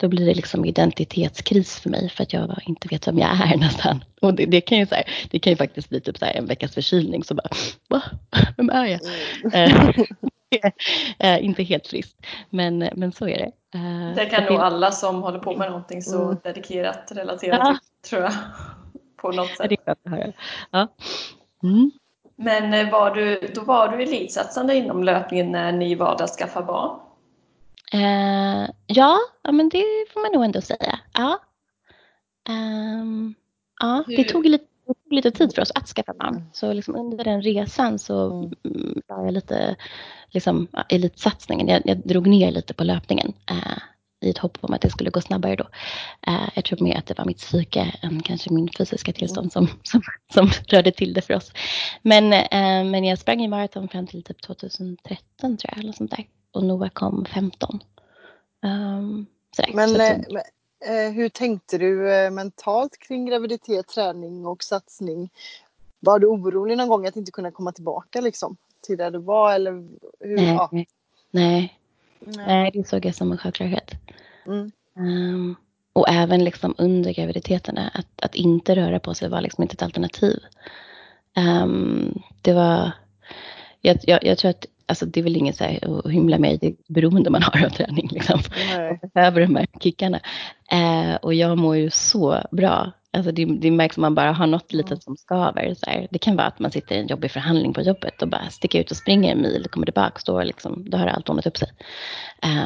då 0.00 0.08
blir 0.08 0.26
det 0.26 0.34
liksom 0.34 0.64
identitetskris 0.64 1.80
för 1.80 1.90
mig 1.90 2.08
för 2.08 2.22
att 2.22 2.32
jag 2.32 2.62
inte 2.66 2.88
vet 2.88 3.08
vem 3.08 3.18
jag 3.18 3.30
är 3.30 3.56
nästan. 3.60 4.04
Och 4.20 4.34
det, 4.34 4.46
det 4.46 4.60
kan, 4.60 4.78
ju 4.78 4.86
så 4.86 4.94
här, 4.94 5.04
det 5.30 5.38
kan 5.38 5.50
ju 5.50 5.56
faktiskt 5.56 5.88
bli 5.88 6.00
typ 6.00 6.18
så 6.18 6.24
en 6.24 6.46
veckas 6.46 6.74
förkylning 6.74 7.24
så 7.24 7.34
bara, 7.34 7.48
va? 7.88 8.02
Vem 8.56 8.70
är 8.70 8.86
jag? 8.86 9.00
Mm. 9.54 9.94
Eh, 10.50 10.72
är 11.18 11.38
inte 11.42 11.62
helt 11.62 11.86
friskt. 11.86 12.26
Men, 12.50 12.88
men 12.94 13.12
så 13.12 13.28
är 13.28 13.38
det. 13.38 13.52
Det 14.14 14.26
kan 14.26 14.44
nog 14.44 14.60
alla 14.60 14.90
som 14.90 15.22
håller 15.22 15.38
på 15.38 15.56
med 15.56 15.68
någonting 15.68 16.02
så 16.02 16.22
mm. 16.24 16.36
dedikerat 16.42 17.12
relatera 17.14 17.56
ja. 17.56 17.78
till, 18.02 18.10
tror 18.10 18.22
jag. 18.22 18.32
På 19.16 19.32
något 19.32 19.48
sätt. 19.48 19.68
Det 19.68 20.10
är 20.10 20.34
ja. 20.70 20.88
Mm. 21.62 21.90
Men 22.36 22.90
var 22.90 23.14
du, 23.14 23.50
då 23.54 23.60
var 23.60 23.88
du 23.88 24.02
elitsatsande 24.02 24.74
inom 24.74 25.04
löpningen 25.04 25.52
när 25.52 25.72
ni 25.72 25.94
valde 25.94 26.24
att 26.24 26.30
skaffa 26.30 26.62
barn? 26.62 27.09
Uh, 27.94 28.70
ja, 28.86 29.18
men 29.52 29.68
det 29.68 29.84
får 30.12 30.20
man 30.22 30.32
nog 30.32 30.44
ändå 30.44 30.60
säga. 30.60 31.00
Ja. 31.12 31.40
Um, 32.48 33.34
ja, 33.80 34.04
det 34.06 34.24
tog 34.24 34.46
lite, 34.46 34.64
det 34.86 34.94
tog 34.94 35.12
lite 35.12 35.30
tid 35.30 35.54
för 35.54 35.62
oss 35.62 35.72
att 35.74 35.88
skaffa 35.88 36.14
barn. 36.14 36.34
Mm. 36.34 36.48
Så 36.52 36.72
liksom 36.72 36.96
under 36.96 37.24
den 37.24 37.42
resan 37.42 37.98
så 37.98 38.30
mm. 38.32 38.54
mm. 38.64 39.02
var 39.06 39.24
jag 39.24 39.34
lite 39.34 39.76
liksom, 40.30 40.68
elitsatsningen. 40.88 41.68
Jag, 41.68 41.82
jag 41.84 41.98
drog 41.98 42.26
ner 42.26 42.50
lite 42.50 42.74
på 42.74 42.84
löpningen 42.84 43.32
uh, 43.50 43.78
i 44.20 44.30
ett 44.30 44.38
hopp 44.38 44.58
om 44.60 44.74
att 44.74 44.80
det 44.80 44.90
skulle 44.90 45.10
gå 45.10 45.20
snabbare 45.20 45.56
då. 45.56 45.64
Uh, 46.28 46.48
jag 46.54 46.64
tror 46.64 46.84
mer 46.84 46.98
att 46.98 47.06
det 47.06 47.18
var 47.18 47.24
mitt 47.24 47.38
psyke 47.38 47.94
än 48.02 48.22
kanske 48.22 48.52
min 48.52 48.68
fysiska 48.78 49.12
tillstånd 49.12 49.52
som, 49.52 49.68
som, 49.82 50.02
som 50.34 50.50
rörde 50.68 50.92
till 50.92 51.14
det 51.14 51.22
för 51.22 51.34
oss. 51.34 51.52
Men, 52.02 52.28
men 52.90 53.04
jag 53.04 53.18
sprang 53.18 53.44
i 53.44 53.48
maraton 53.48 53.88
fram 53.88 54.06
till 54.06 54.22
typ 54.22 54.42
2013 54.42 55.56
tror 55.56 55.58
jag, 55.62 55.78
eller 55.78 55.92
sånt 55.92 56.10
där. 56.10 56.26
Och 56.52 56.64
Noah 56.64 56.90
kom 56.90 57.24
15. 57.24 57.80
Um, 58.62 58.70
ehm, 58.70 59.26
sådär. 59.56 59.72
Men, 59.74 59.88
så 59.88 60.02
att, 60.02 60.46
Eh, 60.86 61.12
hur 61.12 61.28
tänkte 61.28 61.78
du 61.78 62.14
eh, 62.14 62.30
mentalt 62.30 62.98
kring 62.98 63.26
graviditet, 63.26 63.88
träning 63.88 64.46
och 64.46 64.62
satsning? 64.62 65.30
Var 66.00 66.18
du 66.18 66.26
orolig 66.26 66.76
någon 66.76 66.88
gång 66.88 67.06
att 67.06 67.16
inte 67.16 67.32
kunna 67.32 67.50
komma 67.50 67.72
tillbaka 67.72 68.20
liksom, 68.20 68.56
till 68.86 68.96
där 68.96 69.10
du 69.10 69.18
var? 69.18 69.54
Eller 69.54 69.70
hur? 70.20 70.36
Nej, 70.36 70.54
ja. 70.54 70.68
nej. 70.72 70.88
nej. 71.30 71.78
nej. 72.46 72.70
det 72.74 72.88
såg 72.88 73.04
jag 73.04 73.14
som 73.14 73.32
en 73.32 73.38
självklarhet. 73.38 73.90
Mm. 74.46 74.70
Um, 74.94 75.56
och 75.92 76.08
även 76.08 76.44
liksom 76.44 76.74
under 76.78 77.12
graviditeterna, 77.12 77.90
att, 77.94 78.24
att 78.24 78.34
inte 78.34 78.76
röra 78.76 79.00
på 79.00 79.14
sig 79.14 79.28
var 79.28 79.40
liksom 79.40 79.62
inte 79.62 79.74
ett 79.74 79.82
alternativ. 79.82 80.38
Um, 81.36 82.22
det 82.42 82.52
var, 82.52 82.92
jag, 83.80 83.98
jag, 84.02 84.24
jag, 84.24 84.38
tror 84.38 84.50
att 84.50 84.66
alltså 84.90 85.06
det 85.06 85.20
är 85.20 85.24
väl 85.24 85.36
inget 85.36 85.56
så 85.56 85.64
här 85.64 85.98
att 85.98 86.12
hymla 86.12 86.38
med 86.38 86.58
det 86.60 86.74
beroende 86.88 87.30
man 87.30 87.42
har 87.42 87.64
av 87.64 87.70
träning. 87.70 88.08
Liksom. 88.12 88.40
Behöver 89.14 89.40
de 89.46 89.56
här 89.56 89.66
kickarna. 89.80 90.20
Eh, 90.72 91.14
och 91.14 91.34
jag 91.34 91.58
mår 91.58 91.76
ju 91.76 91.90
så 91.90 92.42
bra. 92.50 92.92
Alltså 93.12 93.32
det, 93.32 93.44
det 93.44 93.70
märks 93.70 93.96
om 93.96 94.00
man 94.00 94.14
bara 94.14 94.32
har 94.32 94.46
något 94.46 94.72
litet 94.72 95.02
som 95.02 95.16
skaver. 95.16 95.74
Så 95.74 95.90
här. 95.90 96.08
Det 96.10 96.18
kan 96.18 96.36
vara 96.36 96.46
att 96.46 96.58
man 96.58 96.70
sitter 96.70 96.94
i 96.94 96.98
en 96.98 97.06
jobbig 97.06 97.30
förhandling 97.30 97.72
på 97.72 97.82
jobbet 97.82 98.22
och 98.22 98.28
bara 98.28 98.50
sticker 98.50 98.80
ut 98.80 98.90
och 98.90 98.96
springer 98.96 99.32
en 99.32 99.42
mil, 99.42 99.66
kommer 99.70 99.86
tillbaka, 99.86 100.20
står 100.20 100.44
liksom, 100.44 100.90
då 100.90 100.98
har 100.98 101.06
allt 101.06 101.28
ordnat 101.28 101.46
upp 101.46 101.56
sig. 101.56 101.68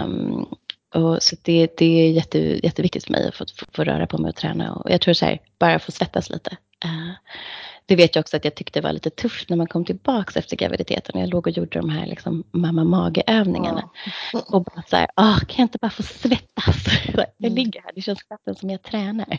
Um, 0.04 0.46
och 0.94 1.22
så 1.22 1.36
det, 1.42 1.76
det 1.76 1.84
är 1.84 2.10
jätte, 2.10 2.38
jätteviktigt 2.38 3.04
för 3.04 3.12
mig 3.12 3.28
att 3.28 3.34
få, 3.34 3.44
få, 3.58 3.66
få, 3.72 3.84
röra 3.84 4.06
på 4.06 4.18
mig 4.18 4.28
och 4.28 4.36
träna. 4.36 4.72
Och 4.72 4.90
jag 4.90 5.00
tror 5.00 5.14
så 5.14 5.24
här, 5.24 5.40
bara 5.58 5.78
få 5.78 5.92
svettas 5.92 6.30
lite. 6.30 6.50
Uh, 6.84 7.12
det 7.86 7.96
vet 7.96 8.14
jag 8.14 8.22
också 8.22 8.36
att 8.36 8.44
jag 8.44 8.54
tyckte 8.54 8.80
var 8.80 8.92
lite 8.92 9.10
tufft 9.10 9.48
när 9.48 9.56
man 9.56 9.66
kom 9.66 9.84
tillbaka 9.84 10.38
efter 10.38 10.56
graviditeten. 10.56 11.20
Jag 11.20 11.28
låg 11.28 11.46
och 11.46 11.52
gjorde 11.52 11.78
de 11.78 11.88
här 11.90 12.06
liksom, 12.06 12.44
mamma 12.50 12.84
mage-övningarna. 12.84 13.90
Ja. 14.32 14.42
Och 14.46 14.64
bara 14.64 14.82
så 14.86 14.96
här, 14.96 15.06
kan 15.16 15.56
jag 15.56 15.64
inte 15.64 15.78
bara 15.78 15.90
få 15.90 16.02
svettas? 16.02 16.84
Jag 17.14 17.26
mm. 17.38 17.54
ligger 17.54 17.82
här, 17.82 17.90
det 17.94 18.00
känns 18.00 18.22
knappt 18.22 18.58
som 18.58 18.70
jag 18.70 18.82
tränar. 18.82 19.38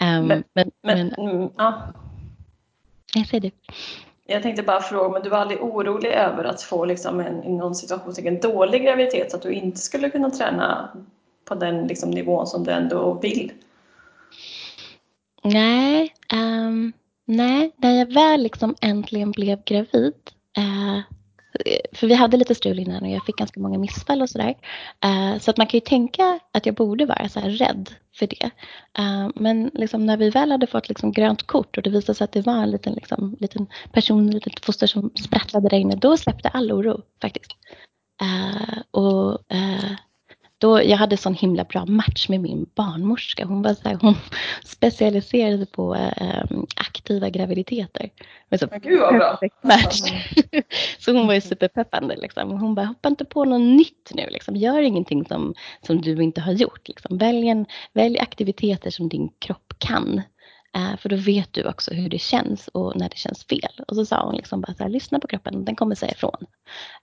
Um, 0.00 0.26
men, 0.26 0.26
men, 0.26 0.44
men, 0.54 0.70
men 0.82 1.12
mm, 1.12 1.50
ja. 1.56 1.92
Jag 3.14 3.26
säger 3.26 3.40
det. 3.40 3.52
Jag 4.26 4.42
tänkte 4.42 4.62
bara 4.62 4.80
fråga, 4.80 5.08
men 5.08 5.22
du 5.22 5.28
var 5.28 5.38
aldrig 5.38 5.62
orolig 5.62 6.08
över 6.08 6.44
att 6.44 6.62
få 6.62 6.84
liksom 6.84 7.20
en, 7.20 7.44
i 7.44 7.52
någon 7.52 7.74
situation 7.74 8.26
en 8.26 8.40
dålig 8.40 8.82
graviditet 8.82 9.30
så 9.30 9.36
att 9.36 9.42
du 9.42 9.52
inte 9.52 9.78
skulle 9.78 10.10
kunna 10.10 10.30
träna 10.30 10.88
på 11.44 11.54
den 11.54 11.86
liksom, 11.86 12.10
nivån 12.10 12.46
som 12.46 12.64
du 12.64 12.70
ändå 12.70 13.14
vill? 13.14 13.52
Nej, 15.42 16.14
um, 16.32 16.92
Nej, 17.26 17.72
när 17.76 17.98
jag 17.98 18.12
väl 18.12 18.42
liksom 18.42 18.74
äntligen 18.80 19.30
blev 19.30 19.64
gravid 19.64 20.14
eh, 20.56 21.00
för 21.92 22.06
vi 22.06 22.14
hade 22.14 22.36
lite 22.36 22.54
strul 22.54 22.78
innan 22.78 23.02
och 23.02 23.08
jag 23.08 23.24
fick 23.24 23.36
ganska 23.36 23.60
många 23.60 23.78
missfall 23.78 24.22
och 24.22 24.30
sådär. 24.30 24.54
Eh, 25.04 25.38
så 25.38 25.50
att 25.50 25.56
man 25.56 25.66
kan 25.66 25.78
ju 25.78 25.84
tänka 25.84 26.40
att 26.52 26.66
jag 26.66 26.74
borde 26.74 27.06
vara 27.06 27.28
så 27.28 27.40
här 27.40 27.50
rädd 27.50 27.90
för 28.18 28.26
det. 28.26 28.50
Eh, 28.98 29.28
men 29.34 29.70
liksom 29.74 30.06
när 30.06 30.16
vi 30.16 30.30
väl 30.30 30.50
hade 30.50 30.66
fått 30.66 30.88
liksom 30.88 31.12
grönt 31.12 31.42
kort 31.42 31.76
och 31.76 31.82
det 31.82 31.90
visade 31.90 32.14
sig 32.14 32.24
att 32.24 32.32
det 32.32 32.46
var 32.46 32.62
en 32.62 32.70
liten, 32.70 32.92
liksom, 32.92 33.36
liten 33.40 33.66
person, 33.92 34.28
ett 34.28 34.46
litet 34.46 34.64
foster 34.64 34.86
som 34.86 35.10
sprattlade 35.24 35.68
där 35.68 35.76
inne, 35.76 35.96
då 35.96 36.16
släppte 36.16 36.48
all 36.48 36.72
oro 36.72 37.02
faktiskt. 37.20 37.52
Eh, 38.22 38.78
och 38.90 39.52
eh, 39.52 39.92
då, 40.64 40.82
jag 40.82 40.96
hade 40.96 41.16
sån 41.16 41.34
himla 41.34 41.64
bra 41.64 41.86
match 41.86 42.28
med 42.28 42.40
min 42.40 42.66
barnmorska. 42.74 43.44
Hon, 43.44 43.62
var 43.62 43.74
så 43.74 43.88
här, 43.88 43.98
hon 44.00 44.14
specialiserade 44.64 45.66
på 45.66 45.94
äh, 45.94 46.44
aktiva 46.76 47.30
graviditeter. 47.30 48.10
Så, 48.58 48.66
Gud 48.82 49.00
vad 49.00 49.14
bra! 49.14 49.38
Match. 49.62 50.00
så 50.98 51.12
hon 51.12 51.26
var 51.26 51.34
ju 51.34 51.40
superpeppande. 51.40 52.16
Liksom. 52.16 52.50
Hon 52.50 52.74
bara, 52.74 52.86
hoppa 52.86 53.08
inte 53.08 53.24
på 53.24 53.44
något 53.44 53.60
nytt 53.60 54.10
nu. 54.14 54.26
Liksom. 54.30 54.56
Gör 54.56 54.82
ingenting 54.82 55.24
som, 55.24 55.54
som 55.86 56.00
du 56.00 56.22
inte 56.22 56.40
har 56.40 56.52
gjort. 56.52 56.88
Liksom. 56.88 57.18
Välj, 57.18 57.48
en, 57.48 57.66
välj 57.92 58.18
aktiviteter 58.18 58.90
som 58.90 59.08
din 59.08 59.28
kropp 59.38 59.74
kan. 59.78 60.22
Eh, 60.76 60.96
för 60.96 61.08
då 61.08 61.16
vet 61.16 61.52
du 61.52 61.64
också 61.64 61.94
hur 61.94 62.08
det 62.08 62.18
känns 62.18 62.68
och 62.68 62.96
när 62.96 63.08
det 63.08 63.16
känns 63.16 63.44
fel. 63.44 63.84
Och 63.88 63.96
så 63.96 64.06
sa 64.06 64.24
hon 64.26 64.34
liksom 64.34 64.60
bara 64.60 64.74
så 64.74 64.82
här, 64.82 64.90
lyssna 64.90 65.20
på 65.20 65.26
kroppen, 65.26 65.64
den 65.64 65.76
kommer 65.76 65.94
säga 65.94 66.12
ifrån. 66.12 66.46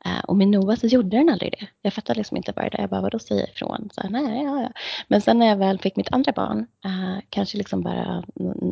Eh, 0.06 0.20
och 0.28 0.36
med 0.36 0.48
Noah 0.48 0.76
så 0.76 0.88
gjorde 0.88 1.18
den 1.18 1.30
aldrig 1.30 1.52
det. 1.52 1.68
Jag 1.82 1.94
fattade 1.94 2.18
liksom 2.18 2.38
inte 2.38 2.54
vad 2.56 2.66
det 2.66 2.78
är, 2.78 2.82
jag 2.82 2.90
bara 2.90 3.02
vadå 3.02 3.20
säga 3.20 3.48
ifrån? 3.48 3.90
Så 3.94 4.02
här, 4.02 4.10
nej, 4.10 4.44
ja, 4.44 4.62
ja. 4.62 4.72
Men 5.08 5.22
sen 5.22 5.40
när 5.40 5.46
jag 5.46 5.58
väl 5.58 5.80
fick 5.80 5.96
mitt 5.96 6.14
andra 6.14 6.32
barn, 6.32 6.68
eh, 6.86 7.24
kanske 7.30 7.58
liksom 7.58 7.82
bara 7.82 8.24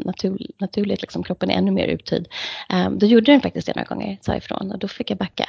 natur, 0.05 0.47
naturligt, 0.57 1.01
liksom, 1.01 1.23
kroppen 1.23 1.49
är 1.49 1.55
ännu 1.55 1.71
mer 1.71 1.87
uttöjd. 1.87 2.27
då 2.91 3.05
gjorde 3.05 3.31
den 3.31 3.41
faktiskt 3.41 3.67
det 3.67 3.75
några 3.75 3.95
gånger, 3.95 4.17
sa 4.21 4.35
ifrån 4.35 4.71
och 4.71 4.79
då 4.79 4.87
fick 4.87 5.11
jag 5.11 5.17
backa 5.17 5.45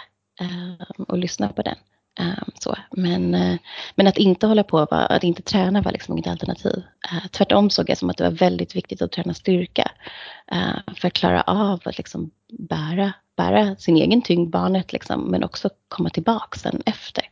och 1.09 1.19
lyssna 1.19 1.49
på 1.49 1.63
den. 1.63 1.77
Um, 2.21 2.51
så. 2.61 2.77
Men, 2.91 3.35
uh, 3.35 3.57
men 3.95 4.07
att 4.07 4.19
inte 4.19 4.47
hålla 4.47 4.65
på, 4.65 4.79
att 4.79 5.25
inte 5.25 5.43
träna 5.43 5.83
var 5.83 5.93
liksom 5.93 6.15
inget 6.15 6.27
alternativ. 6.27 6.83
Uh, 7.13 7.27
tvärtom 7.31 7.71
såg 7.71 7.91
jag 7.91 7.99
som 7.99 8.11
att 8.11 8.17
det 8.17 8.25
var 8.25 8.31
väldigt 8.31 8.77
viktigt 8.77 9.03
att 9.03 9.13
träna 9.13 9.35
styrka 9.35 9.91
uh, 10.53 10.95
för 10.97 11.09
att 11.09 11.15
klara 11.15 11.43
av 11.43 11.81
att 11.85 11.99
liksom 11.99 12.31
bära, 12.59 13.13
bära 13.37 13.77
sin 13.77 13.97
egen 13.97 14.23
tyngd, 14.23 14.51
barnet, 14.51 14.93
liksom, 14.93 15.21
men 15.31 15.45
också 15.45 15.71
komma 15.89 16.11
tillbaka 16.11 16.59
sen 16.59 16.83
efter. 16.87 17.25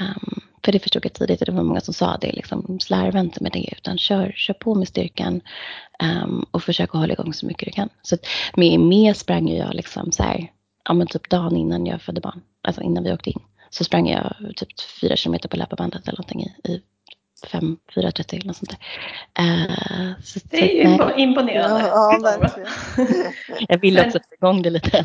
Um, 0.00 0.40
för 0.64 0.72
det 0.72 0.78
förstod 0.78 1.04
jag 1.04 1.12
tidigt 1.12 1.40
och 1.40 1.46
det 1.46 1.52
var 1.52 1.62
många 1.62 1.80
som 1.80 1.94
sa 1.94 2.16
det, 2.16 2.32
liksom, 2.32 2.80
slarva 2.80 3.20
inte 3.20 3.42
med 3.42 3.52
det 3.52 3.68
utan 3.72 3.98
kör, 3.98 4.32
kör 4.36 4.54
på 4.54 4.74
med 4.74 4.88
styrkan 4.88 5.40
um, 6.02 6.46
och 6.50 6.62
försök 6.62 6.94
att 6.94 7.00
hålla 7.00 7.12
igång 7.12 7.34
så 7.34 7.46
mycket 7.46 7.66
du 7.66 7.72
kan. 7.72 7.88
Så 8.02 8.14
att 8.14 8.26
med, 8.56 8.80
med 8.80 9.16
sprang 9.16 9.48
jag 9.48 9.74
liksom 9.74 10.12
så 10.12 10.22
här, 10.22 10.52
ja, 10.84 10.94
men 10.94 11.06
typ 11.06 11.30
dagen 11.30 11.56
innan 11.56 11.86
jag 11.86 12.02
födde 12.02 12.20
barn, 12.20 12.40
alltså 12.62 12.82
innan 12.82 13.04
vi 13.04 13.12
åkte 13.12 13.30
in 13.30 13.40
så 13.70 13.84
sprang 13.84 14.08
jag 14.08 14.34
typ 14.56 14.80
fyra 15.00 15.16
kilometer 15.16 15.48
på 15.48 15.56
löparbandet 15.56 16.08
eller 16.08 16.18
någonting 16.18 16.40
i, 16.40 16.72
i 16.72 16.82
5, 17.46 17.76
4.30 17.94 18.34
eller 18.34 18.46
något 18.46 18.56
sånt 18.56 18.70
där. 18.70 18.78
Uh, 19.44 20.12
så, 20.24 20.40
det 20.50 20.82
är 20.82 20.88
ju 20.88 21.22
imponerande. 21.22 21.80
Ja, 21.80 22.18
verkligen. 22.22 22.68
jag 23.68 23.78
ville 23.80 24.06
också 24.06 24.18
få 24.18 24.34
igång 24.34 24.62
det 24.62 24.70
lite. 24.70 25.04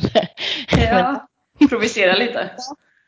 ja, 0.70 1.28
provocera 1.70 2.16
lite. 2.16 2.52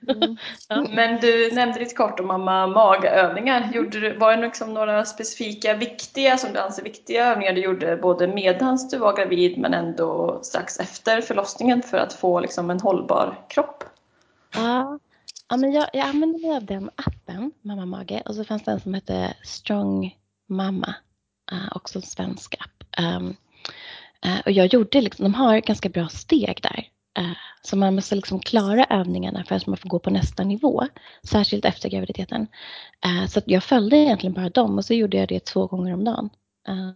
Mm. 0.08 0.38
Ja. 0.70 0.86
Men 0.92 1.20
du 1.20 1.52
nämnde 1.52 1.80
lite 1.80 1.96
kort 1.96 2.20
om 2.20 2.28
mamma 2.28 2.68
magövningar. 2.68 3.72
Gjorde 3.74 4.00
du, 4.00 4.18
var 4.18 4.36
det 4.36 4.42
liksom 4.42 4.74
några 4.74 5.06
specifika 5.06 5.74
viktiga, 5.74 6.38
som 6.38 6.54
du 6.54 6.60
anser 6.60 6.84
viktiga 6.84 7.32
övningar 7.32 7.54
du 7.54 7.62
gjorde 7.62 7.98
både 7.98 8.28
medans 8.28 8.90
du 8.90 8.98
var 8.98 9.16
gravid 9.16 9.58
men 9.58 9.74
ändå 9.74 10.40
strax 10.44 10.80
efter 10.80 11.22
förlossningen 11.22 11.82
för 11.82 11.98
att 11.98 12.14
få 12.14 12.40
liksom 12.40 12.70
en 12.70 12.80
hållbar 12.80 13.40
kropp? 13.50 13.84
Ja, 14.56 15.00
Ja, 15.50 15.58
men 15.58 15.72
jag, 15.72 15.90
jag 15.94 16.08
använde 16.08 16.40
mig 16.40 16.56
av 16.56 16.66
den 16.66 16.90
appen, 16.96 17.52
Mamma 17.62 17.86
Mage, 17.86 18.24
och 18.26 18.36
så 18.36 18.44
fanns 18.44 18.64
det 18.64 18.72
en 18.72 18.80
som 18.80 18.94
hette 18.94 19.34
Strong 19.44 20.16
Mamma, 20.50 20.96
uh, 21.52 21.68
också 21.72 22.00
en 22.00 22.04
svensk 22.04 22.56
app. 22.60 23.00
Um, 23.00 23.36
uh, 24.26 24.40
och 24.46 24.52
jag 24.52 24.66
gjorde 24.66 25.02
liksom, 25.02 25.24
de 25.24 25.34
har 25.34 25.60
ganska 25.60 25.90
bra 25.90 26.08
steg 26.08 26.60
där. 26.64 26.88
Uh, 27.20 27.34
så 27.62 27.78
man 27.78 27.96
måste 27.96 28.16
liksom 28.16 28.40
klara 28.40 28.86
övningarna 28.86 29.44
för 29.44 29.56
att 29.56 29.68
man 29.68 29.78
får 29.78 29.90
gå 29.90 30.00
på 30.00 30.10
nästa 30.10 30.44
nivå, 30.44 30.88
särskilt 31.24 31.66
efter 31.66 31.90
graviditeten. 31.90 32.48
Så 33.30 33.42
jag 33.46 33.64
följde 33.64 33.98
egentligen 33.98 34.34
bara 34.34 34.50
dem 34.50 34.78
och 34.78 34.86
så 34.86 34.94
gjorde 34.94 35.18
jag 35.18 35.28
det 35.28 35.46
två 35.46 35.68
gånger 35.68 35.94
om 35.94 36.04
dagen. 36.04 36.30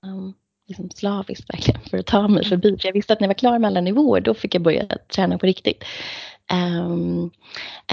Um, 0.04 0.34
liksom 0.68 0.90
slaviskt 0.90 1.54
verkligen 1.54 1.82
för 1.82 1.98
att 1.98 2.06
ta 2.06 2.28
mig 2.28 2.46
förbi. 2.46 2.78
För 2.78 2.88
jag 2.88 2.94
visste 2.94 3.14
att 3.14 3.20
när 3.20 3.26
jag 3.26 3.30
var 3.30 3.40
klar 3.40 3.60
med 3.60 3.68
alla 3.68 3.82
nivåer 3.82 4.22
då 4.22 4.34
fick 4.34 4.56
jag 4.56 4.62
börja 4.62 4.86
träna 5.16 5.38
på 5.38 5.46
riktigt. 5.46 5.84
Um, 6.54 7.32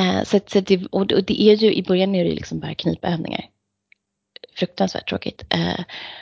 uh, 0.00 0.24
så, 0.24 0.40
så 0.46 0.60
det, 0.60 0.86
och, 0.86 1.06
det 1.06 1.42
är 1.42 1.54
ju, 1.54 1.74
i 1.74 1.82
början 1.82 2.14
är 2.14 2.24
det 2.24 2.30
liksom 2.30 2.60
bara 2.60 2.74
knipövningar. 2.74 3.44
fruktansvärt 4.56 5.08
tråkigt. 5.08 5.44
Eh, 5.50 5.80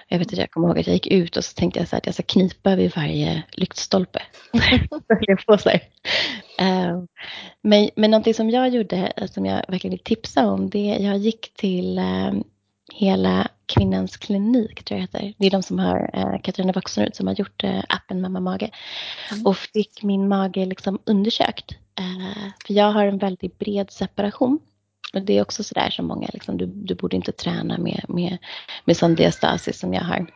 jag 0.09 0.19
vet 0.19 0.33
att 0.33 0.39
jag 0.39 0.51
kommer 0.51 0.69
ihåg 0.69 0.79
att 0.79 0.87
jag 0.87 0.95
gick 0.95 1.07
ut 1.07 1.37
och 1.37 1.45
så 1.45 1.55
tänkte 1.55 1.81
jag 1.81 1.89
så 1.89 1.97
att 1.97 2.07
jag 2.07 2.15
ska 2.15 2.23
knipa 2.23 2.77
vid 2.77 2.93
varje 2.97 3.43
lyktstolpe. 3.53 4.23
på 5.47 5.59
så 5.59 5.71
eh, 5.71 7.03
men, 7.63 7.91
men 7.97 8.11
någonting 8.11 8.35
som 8.35 8.51
jag 8.51 8.69
gjorde, 8.69 9.13
som 9.33 9.47
jag 9.47 9.65
verkligen 9.69 9.91
vill 9.91 10.05
tipsa 10.05 10.47
om, 10.47 10.71
det 10.71 10.91
är 10.91 11.01
jag 11.01 11.19
gick 11.19 11.55
till 11.55 11.99
eh, 11.99 12.33
hela 12.93 13.49
Kvinnans 13.67 14.17
klinik, 14.17 14.85
tror 14.85 14.99
jag 14.99 15.03
heter. 15.03 15.35
Det 15.39 15.47
är 15.47 15.51
de 15.51 15.63
som 15.63 15.79
har, 15.79 16.11
eh, 16.13 16.41
Katarina 16.43 16.73
Voxnerud 16.73 17.17
som 17.17 17.27
har 17.27 17.35
gjort 17.35 17.65
eh, 17.65 17.83
appen 17.89 18.21
Mamma 18.21 18.41
Mage. 18.41 18.71
Mm. 19.33 19.47
Och 19.47 19.57
fick 19.57 20.03
min 20.03 20.29
mage 20.29 20.67
liksom 20.67 20.99
undersökt. 21.05 21.77
Eh, 21.99 22.51
för 22.67 22.75
jag 22.75 22.93
har 22.93 23.07
en 23.07 23.19
väldigt 23.19 23.59
bred 23.59 23.91
separation. 23.91 24.59
Och 25.15 25.23
det 25.23 25.39
är 25.39 25.43
också 25.43 25.63
sådär 25.65 25.91
som 25.91 26.07
många, 26.07 26.29
liksom, 26.33 26.57
du, 26.57 26.67
du 26.67 26.95
borde 26.95 27.17
inte 27.17 27.33
träna 27.33 27.79
med, 27.79 28.05
med, 28.09 28.39
med 28.85 28.97
sån 28.97 29.15
diastasis 29.15 29.79
som 29.79 29.95
jag 29.95 30.03
har. 30.03 30.27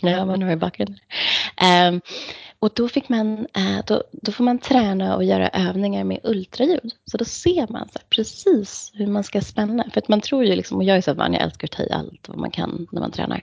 ja, 0.00 0.24
man 0.24 0.42
hör 0.42 0.52
i 0.52 0.56
bakgrunden. 0.56 0.98
Um, 1.88 2.00
och 2.58 2.70
då, 2.74 2.88
fick 2.88 3.08
man, 3.08 3.38
uh, 3.38 3.80
då, 3.86 4.02
då 4.12 4.32
får 4.32 4.44
man 4.44 4.58
träna 4.58 5.16
och 5.16 5.24
göra 5.24 5.48
övningar 5.48 6.04
med 6.04 6.20
ultraljud. 6.22 6.92
Så 7.04 7.16
då 7.16 7.24
ser 7.24 7.72
man 7.72 7.88
så 7.88 7.98
precis 8.10 8.92
hur 8.94 9.06
man 9.06 9.24
ska 9.24 9.40
spänna. 9.40 9.84
För 9.92 10.00
att 10.00 10.08
man 10.08 10.20
tror 10.20 10.44
ju 10.44 10.56
liksom, 10.56 10.76
och 10.76 10.84
jag 10.84 10.96
är 10.96 11.00
så 11.00 11.14
van, 11.14 11.32
jag 11.32 11.42
älskar 11.42 11.68
att 11.68 11.72
ta 11.72 11.82
i 11.82 11.92
allt 11.92 12.28
vad 12.28 12.38
man 12.38 12.50
kan 12.50 12.86
när 12.92 13.00
man 13.00 13.10
tränar. 13.10 13.42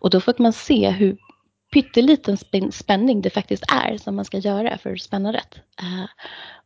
Och 0.00 0.10
då 0.10 0.20
får 0.20 0.34
man 0.38 0.52
se 0.52 0.90
hur 0.90 1.16
pytteliten 1.72 2.36
spänning 2.72 3.22
det 3.22 3.30
faktiskt 3.30 3.64
är 3.68 3.98
som 3.98 4.16
man 4.16 4.24
ska 4.24 4.38
göra 4.38 4.78
för 4.78 4.92
att 4.92 5.02
spänna 5.02 5.32
rätt. 5.32 5.54
Uh, 5.82 6.04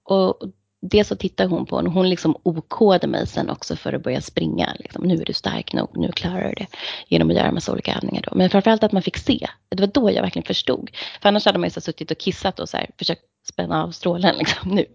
och 0.03 0.39
det 0.81 1.05
så 1.05 1.17
tittar 1.17 1.47
hon 1.47 1.67
på 1.67 1.77
och 1.77 1.93
hon 1.93 2.11
liksom 2.11 2.37
okode 2.43 3.07
mig 3.07 3.27
sen 3.27 3.51
också 3.51 3.77
för 3.77 3.93
att 3.93 4.03
börja 4.03 4.21
springa. 4.21 4.77
Liksom, 4.79 5.05
nu 5.05 5.15
är 5.15 5.25
du 5.25 5.33
stark 5.33 5.73
nog, 5.73 5.89
nu 5.99 6.13
klarar 6.13 6.49
du 6.49 6.55
det. 6.55 6.67
Genom 7.09 7.31
att 7.31 7.37
göra 7.37 7.49
en 7.49 7.55
massa 7.55 7.73
olika 7.73 7.95
övningar 7.95 8.23
då. 8.23 8.37
Men 8.37 8.51
framförallt 8.51 8.85
att 8.85 8.93
man 8.93 9.03
fick 9.03 9.17
se. 9.17 9.47
Det 9.69 9.81
var 9.81 9.87
då 9.87 10.11
jag 10.11 10.23
verkligen 10.23 10.47
förstod. 10.47 10.91
För 11.23 11.29
annars 11.29 11.47
hade 11.47 11.59
man 11.59 11.67
ju 11.67 11.71
så 11.71 11.81
suttit 11.81 12.11
och 12.11 12.19
kissat 12.19 12.61
och 12.61 12.69
så 12.69 12.77
här, 12.77 12.91
försökt 12.99 13.23
spänna 13.49 13.83
av 13.83 13.91
strålen 13.91 14.37
liksom, 14.39 14.71
nu. 14.71 14.87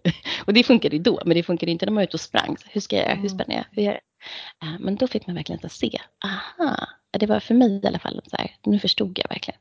Och 0.46 0.52
det 0.52 0.62
funkade 0.62 0.96
ju 0.96 1.02
då, 1.02 1.22
men 1.24 1.36
det 1.36 1.42
funkade 1.42 1.72
inte 1.72 1.86
när 1.86 1.90
man 1.90 1.96
var 1.96 2.02
ute 2.02 2.16
och 2.16 2.20
sprang. 2.20 2.56
Så 2.58 2.66
hur 2.70 2.80
ska 2.80 2.96
jag 2.96 3.04
göra? 3.04 3.14
Hur 3.14 3.28
spänner 3.28 3.56
jag? 3.56 3.64
Hur 3.70 3.82
gör 3.82 3.92
jag? 3.92 4.68
Eh, 4.68 4.80
men 4.80 4.96
då 4.96 5.06
fick 5.06 5.26
man 5.26 5.36
verkligen 5.36 5.70
se, 5.70 5.98
aha, 6.24 6.76
det 7.18 7.26
var 7.26 7.40
för 7.40 7.54
mig 7.54 7.80
i 7.82 7.86
alla 7.86 7.98
fall, 7.98 8.20
så 8.26 8.36
här, 8.36 8.50
nu 8.66 8.78
förstod 8.78 9.18
jag 9.18 9.28
verkligen. 9.28 9.60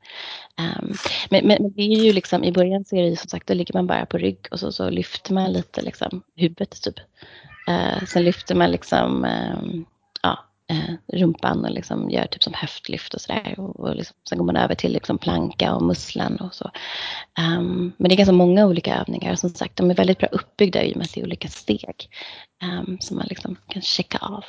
Um, 0.60 0.94
men, 1.30 1.48
men, 1.48 1.74
det 1.76 1.82
är 1.82 2.04
ju 2.04 2.14
liksom, 2.14 2.44
i 2.44 2.52
början 2.52 2.86
så 2.86 2.96
är 2.96 3.02
det 3.02 3.10
ju 3.10 3.16
som 3.16 3.30
sagt, 3.30 3.48
då 3.48 3.54
ligger 3.54 3.74
man 3.74 3.88
bara 3.88 4.06
på 4.06 4.18
rygg 4.18 4.48
och 4.52 4.60
så, 4.60 4.72
så 4.72 4.90
lyfter 4.90 5.34
man 5.34 5.54
lite 5.54 5.82
liksom 5.82 6.22
huvudet 6.36 6.82
typ. 6.82 7.00
Uh, 7.70 8.06
sen 8.06 8.24
lyfter 8.24 8.56
man 8.56 8.72
liksom, 8.72 9.26
um, 9.26 9.86
ja, 10.22 10.40
uh, 10.72 10.96
rumpan 11.14 11.66
och 11.66 11.72
liksom 11.72 12.10
gör 12.10 12.26
typ 12.26 12.44
som 12.44 12.54
höftlyft 12.54 13.14
och 13.14 13.22
sådär. 13.22 13.56
Och, 13.58 13.80
och 13.80 13.96
liksom, 13.96 14.16
sen 14.30 14.38
går 14.38 14.46
man 14.46 14.56
över 14.56 14.76
till 14.76 14.94
liksom 14.94 15.18
planka 15.18 15.76
och 15.76 15.84
musslan 15.84 16.38
och 16.38 16.54
så. 16.54 16.72
Um, 17.40 17.94
men 17.98 18.10
det 18.10 18.16
är 18.16 18.18
ganska 18.18 18.34
många 18.34 18.66
olika 18.66 18.96
övningar 18.96 19.32
och 19.32 19.40
som 19.40 19.50
sagt, 19.50 19.76
de 19.76 19.92
är 19.92 19.96
väldigt 19.96 20.18
bra 20.18 20.30
uppbyggda 20.32 20.84
i 20.84 20.94
och 20.94 20.98
med 20.98 21.06
att 21.06 21.14
det 21.14 21.22
är 21.22 21.26
olika 21.26 21.48
steg 21.48 22.10
som 23.00 23.18
man 23.18 23.26
liksom 23.30 23.56
kan 23.68 23.82
checka 23.82 24.18
av. 24.18 24.44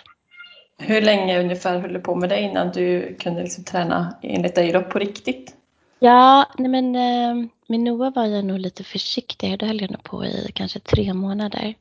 Hur 0.79 1.01
länge 1.01 1.41
ungefär 1.41 1.79
höll 1.79 1.93
du 1.93 2.01
på 2.01 2.15
med 2.15 2.29
det 2.29 2.41
innan 2.41 2.71
du 2.73 3.17
kunde 3.21 3.43
liksom 3.43 3.65
träna 3.65 4.17
enligt 4.23 4.55
dig 4.55 4.73
då 4.73 4.83
på 4.83 4.99
riktigt? 4.99 5.57
Ja, 5.99 6.47
nej 6.59 6.71
men 6.71 6.97
eh, 6.97 7.49
med 7.67 7.81
Noah 7.81 8.15
var 8.15 8.27
jag 8.27 8.45
nog 8.45 8.59
lite 8.59 8.85
försiktigare. 8.85 9.57
Då 9.57 9.67
höll 9.67 9.81
jag 9.81 9.91
nog 9.91 10.03
på 10.03 10.25
i 10.25 10.51
kanske 10.55 10.81
tre 10.81 11.15
månader. 11.15 11.75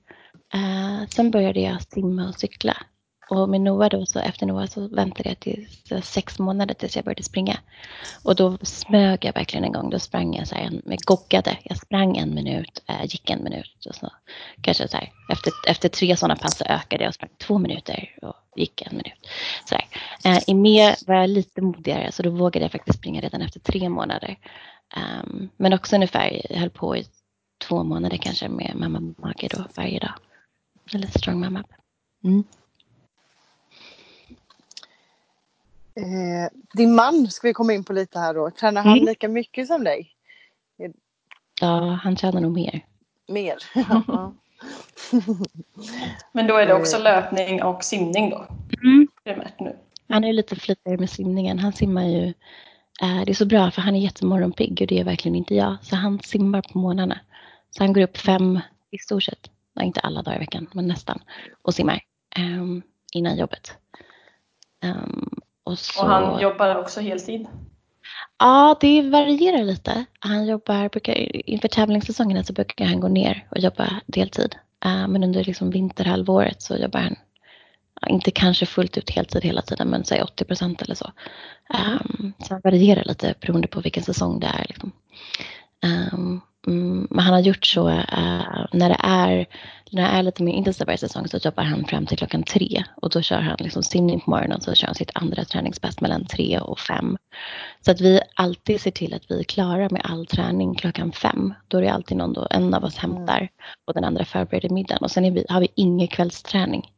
Eh, 0.53 1.07
sen 1.09 1.31
började 1.31 1.59
jag 1.59 1.81
simma 1.81 2.27
och 2.29 2.35
cykla. 2.35 2.77
Och 3.31 3.49
med 3.49 3.61
Noah 3.61 3.89
då, 3.89 4.05
så 4.05 4.19
efter 4.19 4.45
Noah 4.45 4.65
så 4.65 4.87
väntade 4.87 5.29
jag 5.29 5.39
till 5.39 5.67
sex 6.01 6.39
månader 6.39 6.73
tills 6.73 6.95
jag 6.95 7.05
började 7.05 7.23
springa. 7.23 7.57
Och 8.23 8.35
då 8.35 8.57
smög 8.61 9.25
jag 9.25 9.33
verkligen 9.33 9.63
en 9.63 9.71
gång. 9.71 9.89
Då 9.89 9.99
sprang 9.99 10.35
jag 10.35 10.47
så 10.47 10.55
här, 10.55 10.81
jag 10.85 10.99
goggade. 10.99 11.57
Jag 11.63 11.77
sprang 11.77 12.17
en 12.17 12.35
minut, 12.35 12.83
äh, 12.87 13.03
gick 13.03 13.29
en 13.29 13.43
minut. 13.43 13.85
Och 13.89 13.95
så, 13.95 14.09
kanske 14.61 14.87
så 14.87 14.97
här, 14.97 15.11
efter, 15.31 15.53
efter 15.67 15.89
tre 15.89 16.17
sådana 16.17 16.35
pass 16.35 16.57
så 16.57 16.63
ökade 16.63 17.03
jag 17.03 17.09
och 17.09 17.15
sprang 17.15 17.29
två 17.37 17.57
minuter 17.57 18.15
och 18.21 18.35
gick 18.55 18.81
en 18.81 18.97
minut. 18.97 19.27
Så 19.65 19.75
här. 19.75 19.85
Äh, 20.31 20.43
I 20.47 20.53
mer 20.53 20.95
var 21.07 21.15
jag 21.15 21.29
lite 21.29 21.61
modigare 21.61 22.11
så 22.11 22.23
då 22.23 22.29
vågade 22.29 22.65
jag 22.65 22.71
faktiskt 22.71 22.99
springa 22.99 23.21
redan 23.21 23.41
efter 23.41 23.59
tre 23.59 23.89
månader. 23.89 24.37
Um, 25.23 25.49
men 25.57 25.73
också 25.73 25.95
ungefär, 25.95 26.41
jag 26.49 26.59
höll 26.59 26.69
på 26.69 26.97
i 26.97 27.05
två 27.67 27.83
månader 27.83 28.17
kanske 28.17 28.49
med 28.49 28.75
mamma 28.75 28.99
mage 28.99 29.47
då 29.51 29.65
varje 29.75 29.99
dag. 29.99 30.13
Eller 30.93 31.07
strong 31.07 31.39
mamma. 31.39 31.63
Mm. 32.23 32.43
Eh, 36.01 36.49
din 36.73 36.95
man 36.95 37.27
ska 37.27 37.47
vi 37.47 37.53
komma 37.53 37.73
in 37.73 37.83
på 37.83 37.93
lite 37.93 38.19
här 38.19 38.33
då. 38.33 38.51
Tränar 38.51 38.81
han 38.81 38.93
mm. 38.93 39.05
lika 39.05 39.27
mycket 39.27 39.67
som 39.67 39.83
dig? 39.83 40.11
Ja, 41.61 41.99
han 42.03 42.15
tränar 42.15 42.41
nog 42.41 42.51
mer. 42.51 42.85
Mer? 43.27 43.57
Men 46.31 46.47
då 46.47 46.57
är 46.57 46.67
det 46.67 46.73
också 46.73 46.97
löpning 46.97 47.63
och 47.63 47.83
simning 47.83 48.29
då? 48.29 48.47
Mm. 48.83 49.07
Primärt 49.23 49.59
nu. 49.59 49.75
Han 50.09 50.23
är 50.23 50.33
lite 50.33 50.55
flitigare 50.55 50.97
med 50.97 51.09
simningen. 51.09 51.59
Han 51.59 51.73
simmar 51.73 52.03
ju, 52.03 52.27
eh, 53.01 53.21
det 53.25 53.31
är 53.31 53.33
så 53.33 53.45
bra 53.45 53.71
för 53.71 53.81
han 53.81 53.95
är 53.95 53.99
jättemorgonpigg 53.99 54.77
och 54.81 54.87
det 54.87 54.99
är 54.99 55.03
verkligen 55.03 55.35
inte 55.35 55.55
jag. 55.55 55.77
Så 55.81 55.95
han 55.95 56.19
simmar 56.19 56.61
på 56.61 56.77
morgnarna. 56.77 57.19
Så 57.69 57.83
han 57.83 57.93
går 57.93 58.01
upp 58.01 58.17
fem 58.17 58.59
i 58.91 58.97
stort 58.97 59.23
sett, 59.23 59.51
inte 59.81 59.99
alla 59.99 60.21
dagar 60.21 60.35
i 60.35 60.39
veckan, 60.39 60.67
men 60.73 60.87
nästan, 60.87 61.23
och 61.61 61.73
simmar 61.73 61.99
um, 62.39 62.81
innan 63.13 63.37
jobbet. 63.37 63.73
Um, 64.83 65.41
och, 65.63 65.79
så... 65.79 66.01
och 66.01 66.09
han 66.09 66.41
jobbar 66.41 66.75
också 66.75 66.99
heltid? 66.99 67.47
Ja, 68.39 68.77
det 68.81 69.01
varierar 69.01 69.63
lite. 69.63 70.05
Han 70.19 70.45
jobbar, 70.45 70.89
brukar, 70.89 71.35
inför 71.49 71.67
tävlingssäsongerna 71.67 72.43
så 72.43 72.53
brukar 72.53 72.85
han 72.85 72.99
gå 72.99 73.07
ner 73.07 73.47
och 73.51 73.59
jobba 73.59 73.89
deltid. 74.05 74.55
Uh, 74.85 75.07
men 75.07 75.23
under 75.23 75.43
liksom 75.43 75.69
vinterhalvåret 75.69 76.61
så 76.61 76.77
jobbar 76.77 76.99
han, 76.99 77.15
inte 78.09 78.31
kanske 78.31 78.65
fullt 78.65 78.97
ut 78.97 79.09
heltid 79.09 79.43
hela 79.43 79.61
tiden, 79.61 79.87
men 79.87 80.05
säg 80.05 80.21
80 80.21 80.45
procent 80.45 80.81
eller 80.81 80.95
så. 80.95 81.11
Um, 81.73 82.33
så 82.39 82.53
han 82.53 82.61
varierar 82.63 83.03
lite 83.03 83.35
beroende 83.41 83.67
på 83.67 83.81
vilken 83.81 84.03
säsong 84.03 84.39
det 84.39 84.47
är. 84.47 84.65
Liksom. 84.69 84.91
Um, 86.13 86.41
Mm, 86.67 87.07
men 87.09 87.19
han 87.19 87.33
har 87.33 87.41
gjort 87.41 87.65
så 87.65 87.89
uh, 87.89 88.65
när 88.71 88.89
det 88.89 88.97
är 88.99 89.45
när 89.91 90.01
det 90.01 90.07
är 90.07 90.23
lite 90.23 90.43
mer 90.43 90.53
intensivare 90.53 90.97
säsong 90.97 91.27
så 91.27 91.37
jobbar 91.37 91.63
han 91.63 91.85
fram 91.85 92.05
till 92.05 92.17
klockan 92.17 92.43
tre 92.43 92.83
och 93.01 93.09
då 93.09 93.21
kör 93.21 93.39
han 93.39 93.57
liksom 93.59 93.83
simning 93.83 94.19
på 94.19 94.29
morgonen 94.29 94.57
och 94.57 94.63
så 94.63 94.75
kör 94.75 94.87
han 94.87 94.95
sitt 94.95 95.11
andra 95.13 95.45
träningspass 95.45 96.01
mellan 96.01 96.25
tre 96.25 96.59
och 96.59 96.79
fem. 96.79 97.17
Så 97.85 97.91
att 97.91 98.01
vi 98.01 98.21
alltid 98.35 98.81
ser 98.81 98.91
till 98.91 99.13
att 99.13 99.31
vi 99.31 99.39
är 99.39 99.43
klara 99.43 99.89
med 99.89 100.01
all 100.03 100.25
träning 100.25 100.75
klockan 100.75 101.11
fem. 101.11 101.53
Då 101.67 101.77
är 101.77 101.81
det 101.81 101.93
alltid 101.93 102.17
någon 102.17 102.33
då, 102.33 102.47
en 102.49 102.73
av 102.73 102.83
oss 102.83 102.97
hämtar 102.97 103.49
och 103.87 103.93
den 103.93 104.03
andra 104.03 104.25
förbereder 104.25 104.69
middagen 104.69 105.03
och 105.03 105.11
sen 105.11 105.33
vi, 105.33 105.45
har 105.49 105.61
vi 105.61 105.67
ingen 105.75 106.07
kvällsträning. 106.07 106.91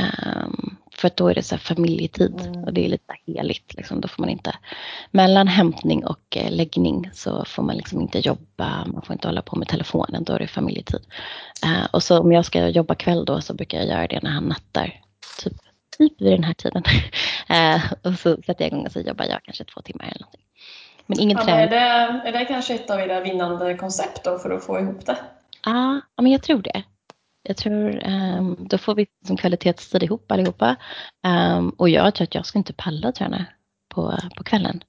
Um, 0.00 0.76
för 0.96 1.10
då 1.14 1.28
är 1.28 1.34
det 1.34 1.42
så 1.42 1.58
familjetid 1.58 2.40
mm. 2.40 2.64
och 2.64 2.72
det 2.72 2.84
är 2.84 2.88
lite 2.88 3.14
heligt. 3.26 3.74
Liksom. 3.74 4.00
Då 4.00 4.08
får 4.08 4.22
man 4.22 4.30
inte, 4.30 4.54
mellan 5.10 5.48
hämtning 5.48 6.06
och 6.06 6.36
eh, 6.36 6.50
läggning 6.50 7.10
så 7.12 7.44
får 7.44 7.62
man 7.62 7.76
liksom 7.76 8.00
inte 8.00 8.18
jobba, 8.18 8.84
man 8.86 9.02
får 9.02 9.12
inte 9.12 9.28
hålla 9.28 9.42
på 9.42 9.56
med 9.56 9.68
telefonen, 9.68 10.24
då 10.24 10.32
är 10.32 10.38
det 10.38 10.46
familjetid. 10.46 11.00
Uh, 11.64 11.86
och 11.92 12.02
så 12.02 12.18
om 12.18 12.32
jag 12.32 12.44
ska 12.44 12.68
jobba 12.68 12.94
kväll 12.94 13.24
då 13.24 13.40
så 13.40 13.54
brukar 13.54 13.78
jag 13.78 13.86
göra 13.86 14.06
det 14.06 14.22
när 14.22 14.30
han 14.30 14.44
nattar, 14.44 15.00
typ, 15.42 15.52
typ 15.98 16.20
vid 16.20 16.32
den 16.32 16.44
här 16.44 16.54
tiden. 16.54 16.82
uh, 17.50 17.92
och 18.12 18.18
så 18.18 18.36
sätter 18.42 18.64
jag 18.64 18.66
igång 18.66 18.86
och 18.86 18.92
så 18.92 19.00
jobbar 19.00 19.24
jag 19.24 19.42
kanske 19.42 19.64
två 19.64 19.80
timmar 19.80 20.04
eller 20.04 20.20
någonting. 20.20 20.40
Men 21.06 21.20
ingen 21.20 21.38
ja, 21.38 21.44
träning. 21.44 21.64
Är 21.64 21.70
det, 21.70 22.28
är 22.28 22.32
det 22.32 22.44
kanske 22.44 22.74
ett 22.74 22.90
av 22.90 23.00
era 23.00 23.20
vinnande 23.20 23.74
koncept 23.74 24.24
då 24.24 24.38
för 24.38 24.50
att 24.50 24.64
få 24.64 24.78
ihop 24.78 25.06
det? 25.06 25.16
Ja, 25.64 26.00
men 26.16 26.32
jag 26.32 26.42
tror 26.42 26.62
det. 26.62 26.82
Jag 27.46 27.56
tror 27.56 28.06
um, 28.06 28.56
då 28.60 28.78
får 28.78 28.94
vi 28.94 29.06
som 29.26 29.36
kvalitetstid 29.36 30.02
ihop 30.02 30.32
allihopa. 30.32 30.76
Um, 31.26 31.70
och 31.70 31.88
jag 31.88 32.14
tror 32.14 32.24
att 32.24 32.34
jag 32.34 32.46
ska 32.46 32.58
inte 32.58 32.72
palla 32.72 33.12
träna 33.12 33.46
på, 33.88 34.18
på 34.36 34.44
kvällen. 34.44 34.84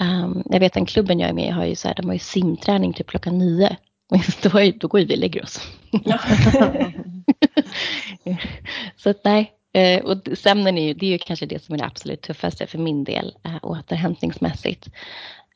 Um, 0.00 0.42
jag 0.50 0.60
vet 0.60 0.72
den 0.72 0.86
klubben 0.86 1.18
jag 1.18 1.30
är 1.30 1.34
med 1.34 1.48
i 1.48 1.50
har 1.50 1.64
ju 1.64 1.76
så 1.76 1.88
här, 1.88 1.94
de 1.94 2.06
har 2.06 2.12
ju 2.12 2.18
simträning 2.18 2.92
typ 2.92 3.06
klockan 3.06 3.38
nio. 3.38 3.76
Då, 4.42 4.58
är, 4.58 4.72
då 4.72 4.88
går 4.88 4.98
vi 4.98 5.14
och 5.14 5.18
lägger 5.18 5.42
oss. 5.42 5.60
Ja. 5.90 6.18
så 8.96 9.10
att 9.10 9.24
nej, 9.24 9.52
uh, 9.78 10.04
och 10.04 10.38
sömnen 10.38 10.78
är 10.78 10.86
ju, 10.86 10.94
det 10.94 11.06
är 11.06 11.10
ju 11.10 11.18
kanske 11.18 11.46
det 11.46 11.64
som 11.64 11.74
är 11.74 11.78
det 11.78 11.84
absolut 11.84 12.22
tuffaste 12.22 12.66
för 12.66 12.78
min 12.78 13.04
del 13.04 13.34
uh, 13.46 13.58
återhämtningsmässigt. 13.62 14.88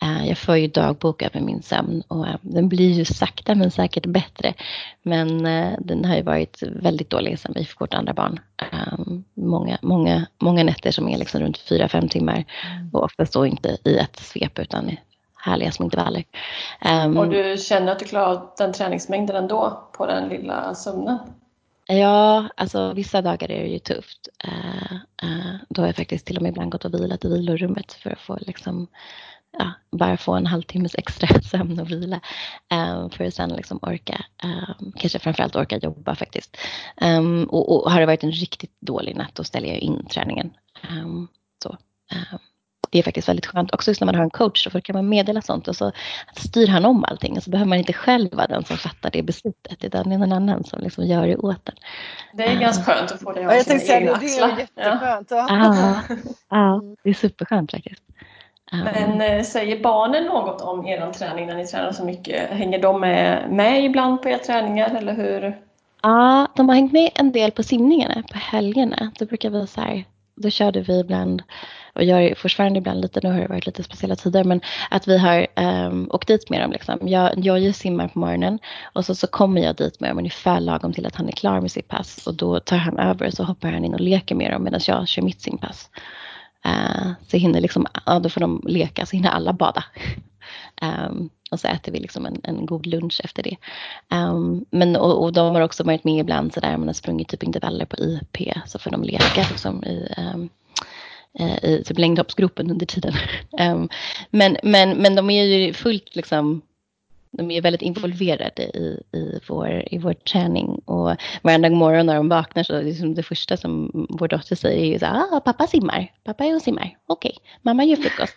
Eh, 0.03 0.29
jag 0.29 0.39
för 0.39 0.57
ju 0.57 0.67
dagbok 0.67 1.23
över 1.23 1.41
min 1.41 1.63
sömn 1.63 2.03
och 2.09 2.27
eh, 2.27 2.37
den 2.41 2.69
blir 2.69 2.91
ju 2.91 3.05
sakta 3.05 3.55
men 3.55 3.71
säkert 3.71 4.07
bättre. 4.07 4.55
Men 5.03 5.47
eh, 5.47 5.73
den 5.79 6.05
har 6.05 6.17
ju 6.17 6.23
varit 6.23 6.63
väldigt 6.63 7.11
dålig 7.11 7.39
sedan 7.39 7.53
vi 7.55 7.65
fick 7.65 7.81
vårt 7.81 7.95
andra 7.95 8.13
barn. 8.13 8.41
Ehm, 8.73 9.25
många, 9.35 9.79
många, 9.83 10.27
många 10.39 10.65
nätter 10.65 10.91
som 10.91 11.09
är 11.09 11.19
liksom 11.19 11.41
runt 11.41 11.59
4-5 11.59 12.09
timmar 12.09 12.45
mm. 12.75 12.91
och 12.93 13.03
oftast 13.03 13.33
då 13.33 13.47
inte 13.47 13.79
i 13.85 13.99
ett 13.99 14.17
svep 14.17 14.59
utan 14.59 14.97
härliga 15.37 15.73
små 15.73 15.85
intervaller. 15.85 16.25
Um, 17.05 17.17
och 17.17 17.29
du 17.29 17.57
känner 17.59 17.93
att 17.93 17.99
du 17.99 18.05
klarar 18.05 18.43
den 18.59 18.73
träningsmängden 18.73 19.37
ändå 19.37 19.89
på 19.93 20.07
den 20.07 20.29
lilla 20.29 20.75
sömnen? 20.75 21.19
Ja, 21.91 22.49
alltså 22.57 22.93
vissa 22.93 23.23
dagar 23.23 23.51
är 23.51 23.63
det 23.63 23.69
ju 23.69 23.79
tufft. 23.79 24.29
Uh, 24.49 24.93
uh, 25.25 25.55
då 25.69 25.83
har 25.83 25.87
jag 25.87 25.97
faktiskt 25.97 26.27
till 26.27 26.37
och 26.37 26.43
med 26.43 26.51
ibland 26.51 26.73
gått 26.73 26.85
och 26.85 26.95
vilat 26.95 27.25
i 27.25 27.29
vilorummet 27.29 27.93
för 27.93 28.11
att 28.11 28.21
få 28.21 28.39
liksom, 28.41 28.87
ja, 29.59 29.73
bara 29.91 30.17
få 30.17 30.35
en 30.35 30.47
halvtimmes 30.47 30.95
extra 30.95 31.43
sömn 31.43 31.81
och 31.81 31.91
vila. 31.91 32.21
Um, 32.71 33.11
för 33.11 33.25
att 33.25 33.35
sen 33.35 33.51
liksom 33.51 33.79
orka, 33.83 34.25
um, 34.45 34.93
kanske 34.93 35.19
framförallt 35.19 35.57
orka 35.57 35.79
jobba 35.79 36.15
faktiskt. 36.15 36.57
Um, 37.01 37.45
och, 37.45 37.77
och, 37.77 37.91
har 37.91 38.01
det 38.01 38.07
varit 38.07 38.25
en 38.25 38.33
riktigt 38.33 38.77
dålig 38.81 39.17
natt 39.17 39.35
då 39.35 39.45
ställer 39.45 39.69
jag 39.69 39.79
in 39.79 40.07
träningen. 40.07 40.51
så 41.63 41.79
det 42.91 42.99
är 42.99 43.03
faktiskt 43.03 43.29
väldigt 43.29 43.47
skönt 43.47 43.75
också 43.75 43.91
just 43.91 44.01
när 44.01 44.07
man 44.07 44.15
har 44.15 44.23
en 44.23 44.31
coach 44.31 44.65
så 44.65 44.81
kan 44.81 44.97
man 44.97 45.09
meddela 45.09 45.43
sånt 45.43 45.69
och 45.69 45.77
så 45.77 45.93
styr 46.37 46.67
han 46.67 46.85
om 46.85 47.05
allting 47.05 47.37
och 47.37 47.43
så 47.43 47.51
behöver 47.51 47.69
man 47.69 47.79
inte 47.79 47.93
själv 47.93 48.35
vara 48.35 48.47
den 48.47 48.65
som 48.65 48.77
fattar 48.77 49.11
det 49.11 49.23
beslutet 49.23 49.85
utan 49.85 50.09
det 50.09 50.15
är 50.15 50.19
någon 50.19 50.33
annan 50.33 50.65
som 50.65 50.81
liksom 50.81 51.07
gör 51.07 51.27
det 51.27 51.37
åt 51.37 51.69
en. 51.69 51.75
Det 52.33 52.45
är 52.45 52.61
ganska 52.61 52.85
skönt 52.85 53.13
att 53.13 53.23
få 53.23 53.33
det 53.33 53.47
av 53.47 53.55
ja, 53.55 53.65
sina 53.65 53.95
egna 53.95 54.13
axlar. 54.13 54.49
Det 54.57 54.83
är 54.83 54.91
jätteskönt. 54.91 55.31
Ja. 55.31 55.47
Ja. 55.49 56.03
ja, 56.51 56.83
det 57.03 57.11
är 57.11 57.15
superskönt 57.15 57.71
faktiskt. 57.71 58.03
Men 58.73 59.21
äh, 59.21 59.43
säger 59.43 59.83
barnen 59.83 60.25
något 60.25 60.61
om 60.61 60.87
er 60.87 61.13
träning 61.13 61.47
när 61.47 61.57
ni 61.57 61.67
tränar 61.67 61.93
så 61.93 62.05
mycket? 62.05 62.51
Hänger 62.51 62.83
de 62.83 63.01
med, 63.01 63.51
med 63.51 63.85
ibland 63.85 64.23
på 64.23 64.29
era 64.29 64.39
träningar 64.39 64.95
eller 64.95 65.15
hur? 65.15 65.59
Ja, 66.03 66.47
de 66.57 66.69
har 66.69 66.77
hängt 66.77 66.93
med 66.93 67.11
en 67.15 67.33
del 67.33 67.51
på 67.51 67.63
simningarna 67.63 68.23
på 68.33 68.39
helgerna. 68.39 69.13
Då 69.19 69.25
brukar 69.25 69.51
vi 69.51 69.67
så 69.67 69.81
här, 69.81 70.05
då 70.35 70.51
körde 70.51 70.81
vi 70.81 71.01
ibland 71.01 71.43
och 71.99 72.05
gör 72.05 72.35
fortfarande 72.35 72.79
ibland 72.79 73.01
lite, 73.01 73.21
nu 73.23 73.33
har 73.33 73.41
det 73.41 73.49
varit 73.49 73.67
lite 73.67 73.83
speciella 73.83 74.17
tider, 74.17 74.45
men 74.45 74.61
att 74.91 75.09
vi 75.09 75.19
har 75.19 75.47
um, 75.57 76.11
åkt 76.11 76.29
dit 76.29 76.51
med 76.51 76.61
dem. 76.61 76.73
Liksom. 76.73 76.99
Jag, 77.03 77.39
jag 77.39 77.75
simmar 77.75 78.09
på 78.09 78.19
morgonen 78.19 78.59
och 78.93 79.05
så, 79.05 79.15
så 79.15 79.27
kommer 79.27 79.61
jag 79.61 79.77
dit 79.77 80.01
med 80.01 80.11
dem 80.11 80.19
ungefär 80.19 80.61
lagom 80.61 80.93
till 80.93 81.07
att 81.07 81.17
han 81.17 81.29
är 81.29 81.33
klar 81.33 81.61
med 81.61 81.71
sitt 81.71 81.89
pass 81.89 82.27
och 82.27 82.35
då 82.35 82.61
tar 82.61 82.77
han 82.77 82.99
över 82.99 83.27
och 83.27 83.33
så 83.33 83.45
hoppar 83.45 83.73
han 83.73 83.85
in 83.85 83.95
och 83.95 84.01
leker 84.01 84.35
med 84.35 84.53
dem 84.53 84.65
medan 84.65 84.81
jag 84.87 85.09
kör 85.09 85.23
mitt 85.23 85.41
simpass. 85.41 85.91
Uh, 86.67 87.13
så 87.29 87.37
hinner 87.37 87.61
liksom, 87.61 87.87
ja, 88.07 88.19
då 88.19 88.29
får 88.29 88.41
de 88.41 88.63
leka, 88.67 89.07
så 89.07 89.17
hinner 89.17 89.31
alla 89.31 89.53
bada. 89.53 89.85
Um, 90.83 91.31
och 91.51 91.61
så 91.61 91.69
äter 91.69 91.93
vi 91.93 92.01
liksom 92.01 92.27
en, 92.27 92.41
en 92.43 92.67
god 92.67 92.87
lunch 92.87 93.21
efter 93.25 93.43
det. 93.43 93.57
Um, 94.17 94.65
men, 94.71 94.97
och, 94.97 95.23
och, 95.25 95.33
de 95.33 95.55
har 95.55 95.63
också 95.63 95.85
varit 95.85 96.05
med 96.05 96.21
ibland 96.21 96.55
sådär, 96.55 96.77
man 96.77 96.89
har 96.89 96.95
sprungit 96.95 97.29
typ 97.29 97.43
intervaller 97.43 97.85
på 97.85 97.97
IP 97.97 98.53
så 98.67 98.79
får 98.79 98.91
de 98.91 99.03
leka 99.03 99.47
liksom 99.51 99.85
i 99.85 100.15
um, 100.35 100.49
Eh, 101.39 101.65
i 101.65 101.85
typ 101.85 101.99
längdhoppsgruppen 101.99 102.71
under 102.71 102.87
tiden. 102.87 103.13
men, 104.31 104.57
men, 104.63 104.91
men 104.91 105.15
de 105.15 105.31
är 105.31 105.45
ju 105.45 105.73
fullt 105.73 106.17
liksom 106.17 106.63
de 107.31 107.51
är 107.51 107.63
väldigt 107.63 107.83
involverade 107.83 108.63
i, 108.63 109.03
i, 109.13 109.41
vår, 109.49 109.85
i 109.91 109.99
vår 109.99 110.13
träning 110.13 110.83
och 110.85 111.17
varenda 111.43 111.71
morgon 111.71 112.07
när 112.07 112.15
de 112.15 112.29
vaknar 112.29 112.63
så 112.63 112.75
är 112.75 112.83
liksom 112.83 113.15
det 113.15 113.23
första 113.23 113.57
som 113.57 114.07
vår 114.11 114.29
dotter 114.29 114.57
säger 114.57 114.83
är 114.83 114.93
ju 114.93 114.99
så 114.99 115.07
här, 115.07 115.25
ah, 115.33 115.41
pappa 115.41 115.67
simmar, 115.67 116.13
pappa 116.25 116.45
är 116.45 116.55
och 116.55 116.63
simmar, 116.63 116.97
okej, 117.07 117.31
okay. 117.37 117.51
mamma 117.63 117.85
gör 117.85 117.97
frukost. 117.97 118.37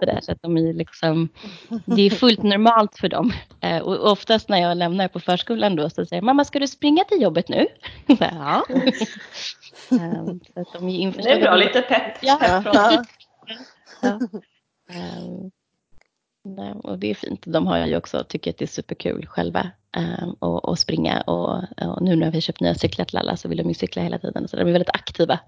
så, 0.00 0.06
där, 0.06 0.20
så 0.22 0.32
att 0.32 0.42
de 0.42 0.56
är 0.56 0.72
liksom, 0.72 1.28
det 1.84 2.02
är 2.02 2.10
fullt 2.10 2.42
normalt 2.42 2.98
för 2.98 3.08
dem. 3.08 3.32
Eh, 3.60 3.78
och 3.78 4.12
oftast 4.12 4.48
när 4.48 4.58
jag 4.58 4.76
lämnar 4.76 5.08
på 5.08 5.20
förskolan 5.20 5.76
då 5.76 5.90
så 5.90 6.06
säger 6.06 6.22
mamma 6.22 6.44
ska 6.44 6.58
du 6.58 6.66
springa 6.66 7.04
till 7.04 7.22
jobbet 7.22 7.48
nu? 7.48 7.66
ja 8.06 8.64
um, 9.90 10.40
så 10.54 10.60
att 10.60 10.72
de 10.72 10.88
är 10.88 11.12
det 11.22 11.30
är 11.30 11.40
bra, 11.40 11.56
lite 11.56 11.82
pepp. 11.82 12.18
Ja. 12.22 12.38
ja. 12.42 13.04
ja. 14.02 14.18
Um, 14.94 15.50
och 16.84 16.98
det 16.98 17.10
är 17.10 17.14
fint. 17.14 17.42
De 17.46 17.66
har 17.66 17.86
ju 17.86 17.96
också, 17.96 18.24
tycker 18.28 18.50
att 18.50 18.58
det 18.58 18.64
är 18.64 18.66
superkul 18.66 19.26
själva 19.26 19.70
um, 19.96 20.36
och, 20.38 20.64
och 20.64 20.78
springa 20.78 21.20
och, 21.20 21.54
och, 21.86 22.02
nu 22.02 22.16
när 22.16 22.30
vi 22.30 22.36
har 22.36 22.40
köpt 22.40 22.60
nya 22.60 22.74
cyklar 22.74 23.04
till 23.04 23.18
alla 23.18 23.36
så 23.36 23.48
vill 23.48 23.58
de 23.58 23.68
ju 23.68 23.74
cykla 23.74 24.02
hela 24.02 24.18
tiden 24.18 24.48
så 24.48 24.56
de 24.56 24.68
är 24.68 24.72
väldigt 24.72 24.94
aktiva. 24.94 25.40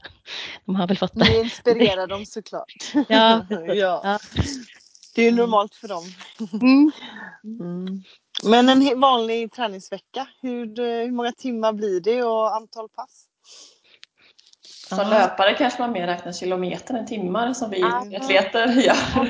De 0.65 0.77
har 0.77 0.87
väl 0.87 0.97
fått 0.97 1.15
det. 1.15 1.25
Ni 1.25 1.41
inspirerar 1.41 2.07
dem 2.07 2.27
såklart. 2.27 2.73
Ja. 3.09 3.47
ja. 3.49 3.75
ja. 3.75 4.19
Det 5.15 5.23
är 5.23 5.31
ju 5.31 5.37
normalt 5.37 5.75
för 5.75 5.89
dem. 5.89 6.05
Mm. 6.53 6.91
Mm. 7.45 8.03
Men 8.45 8.69
en 8.69 9.01
vanlig 9.01 9.53
träningsvecka, 9.53 10.27
hur, 10.43 10.67
hur 11.05 11.11
många 11.11 11.33
timmar 11.33 11.73
blir 11.73 12.01
det 12.01 12.23
och 12.23 12.57
antal 12.57 12.89
pass? 12.89 13.27
Som 14.97 14.99
ja. 14.99 15.19
löpare 15.19 15.55
kanske 15.55 15.83
man 15.83 15.93
mer 15.93 16.07
räknar 16.07 16.33
kilometer 16.33 16.95
än 16.95 17.07
timmar 17.07 17.53
som 17.53 17.71
vi 17.71 17.83
atleter 17.83 18.67
gör. 18.67 18.95
Ja, 19.17 19.27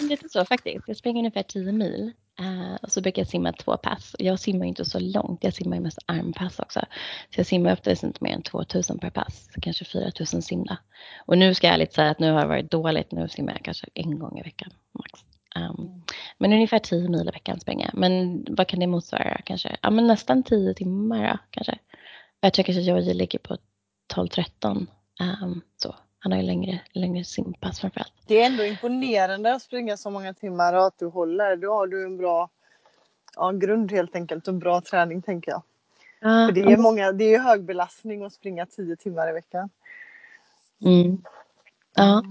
lite 0.00 0.28
så 0.28 0.44
faktiskt. 0.44 0.88
Jag 0.88 0.96
springer 0.96 1.18
ungefär 1.18 1.42
10 1.42 1.72
mil 1.72 2.12
uh, 2.40 2.74
och 2.82 2.92
så 2.92 3.00
brukar 3.00 3.22
jag 3.22 3.28
simma 3.28 3.52
två 3.52 3.76
pass. 3.76 4.16
Jag 4.18 4.40
simmar 4.40 4.66
inte 4.66 4.84
så 4.84 4.98
långt, 4.98 5.44
jag 5.44 5.54
simmar 5.54 5.80
mest 5.80 5.98
armpass 6.06 6.58
också. 6.58 6.80
Så 7.30 7.40
jag 7.40 7.46
simmar 7.46 7.72
oftast 7.72 8.02
inte 8.02 8.24
mer 8.24 8.34
än 8.34 8.42
2000 8.42 8.98
per 8.98 9.10
pass, 9.10 9.48
kanske 9.62 9.84
4000 9.84 10.42
simma. 10.42 10.76
Och 11.26 11.38
nu 11.38 11.54
ska 11.54 11.66
jag 11.66 11.74
ärligt 11.74 11.92
säga 11.92 12.10
att 12.10 12.18
nu 12.18 12.32
har 12.32 12.40
det 12.40 12.46
varit 12.46 12.70
dåligt, 12.70 13.12
nu 13.12 13.28
simmar 13.28 13.52
jag 13.52 13.62
kanske 13.62 13.86
en 13.94 14.18
gång 14.18 14.38
i 14.38 14.42
veckan 14.42 14.70
max. 14.92 15.24
Um, 15.56 16.02
men 16.38 16.52
ungefär 16.52 16.78
10 16.78 17.08
mil 17.08 17.28
i 17.28 17.30
veckan 17.30 17.60
springer 17.60 17.84
jag. 17.86 17.94
Men 17.94 18.46
vad 18.50 18.66
kan 18.66 18.80
det 18.80 18.86
motsvara 18.86 19.40
kanske? 19.44 19.76
Ja 19.82 19.90
men 19.90 20.06
nästan 20.06 20.42
10 20.42 20.74
timmar 20.74 21.28
då, 21.28 21.38
kanske. 21.50 21.78
Jag 22.40 22.52
tror 22.52 22.64
kanske 22.64 22.80
att 22.80 23.06
jag 23.06 23.16
ligger 23.16 23.38
på 23.38 23.56
12-13. 24.14 24.86
Um, 25.42 25.60
så. 25.76 25.94
Han 26.18 26.32
har 26.32 26.38
ju 26.38 26.44
längre, 26.44 26.80
längre 26.92 27.24
simpass 27.24 27.80
framförallt. 27.80 28.12
Det 28.26 28.42
är 28.42 28.46
ändå 28.46 28.64
imponerande 28.64 29.54
att 29.54 29.62
springa 29.62 29.96
så 29.96 30.10
många 30.10 30.34
timmar 30.34 30.74
och 30.74 30.86
att 30.86 30.98
du 30.98 31.06
håller. 31.06 31.56
Då 31.56 31.74
har 31.74 31.86
du 31.86 32.04
en 32.04 32.16
bra 32.16 32.50
ja, 33.36 33.50
grund 33.50 33.92
helt 33.92 34.16
enkelt 34.16 34.48
och 34.48 34.54
bra 34.54 34.80
träning 34.80 35.22
tänker 35.22 35.50
jag. 35.50 35.62
Ja, 36.20 36.46
För 36.46 36.52
det 36.52 36.60
är, 36.60 36.76
många, 36.76 37.12
det 37.12 37.34
är 37.34 37.38
hög 37.38 37.64
belastning 37.64 38.24
att 38.24 38.32
springa 38.32 38.66
10 38.66 38.96
timmar 38.96 39.28
i 39.28 39.32
veckan. 39.32 39.70
Mm. 40.84 41.22
Ja. 41.94 42.22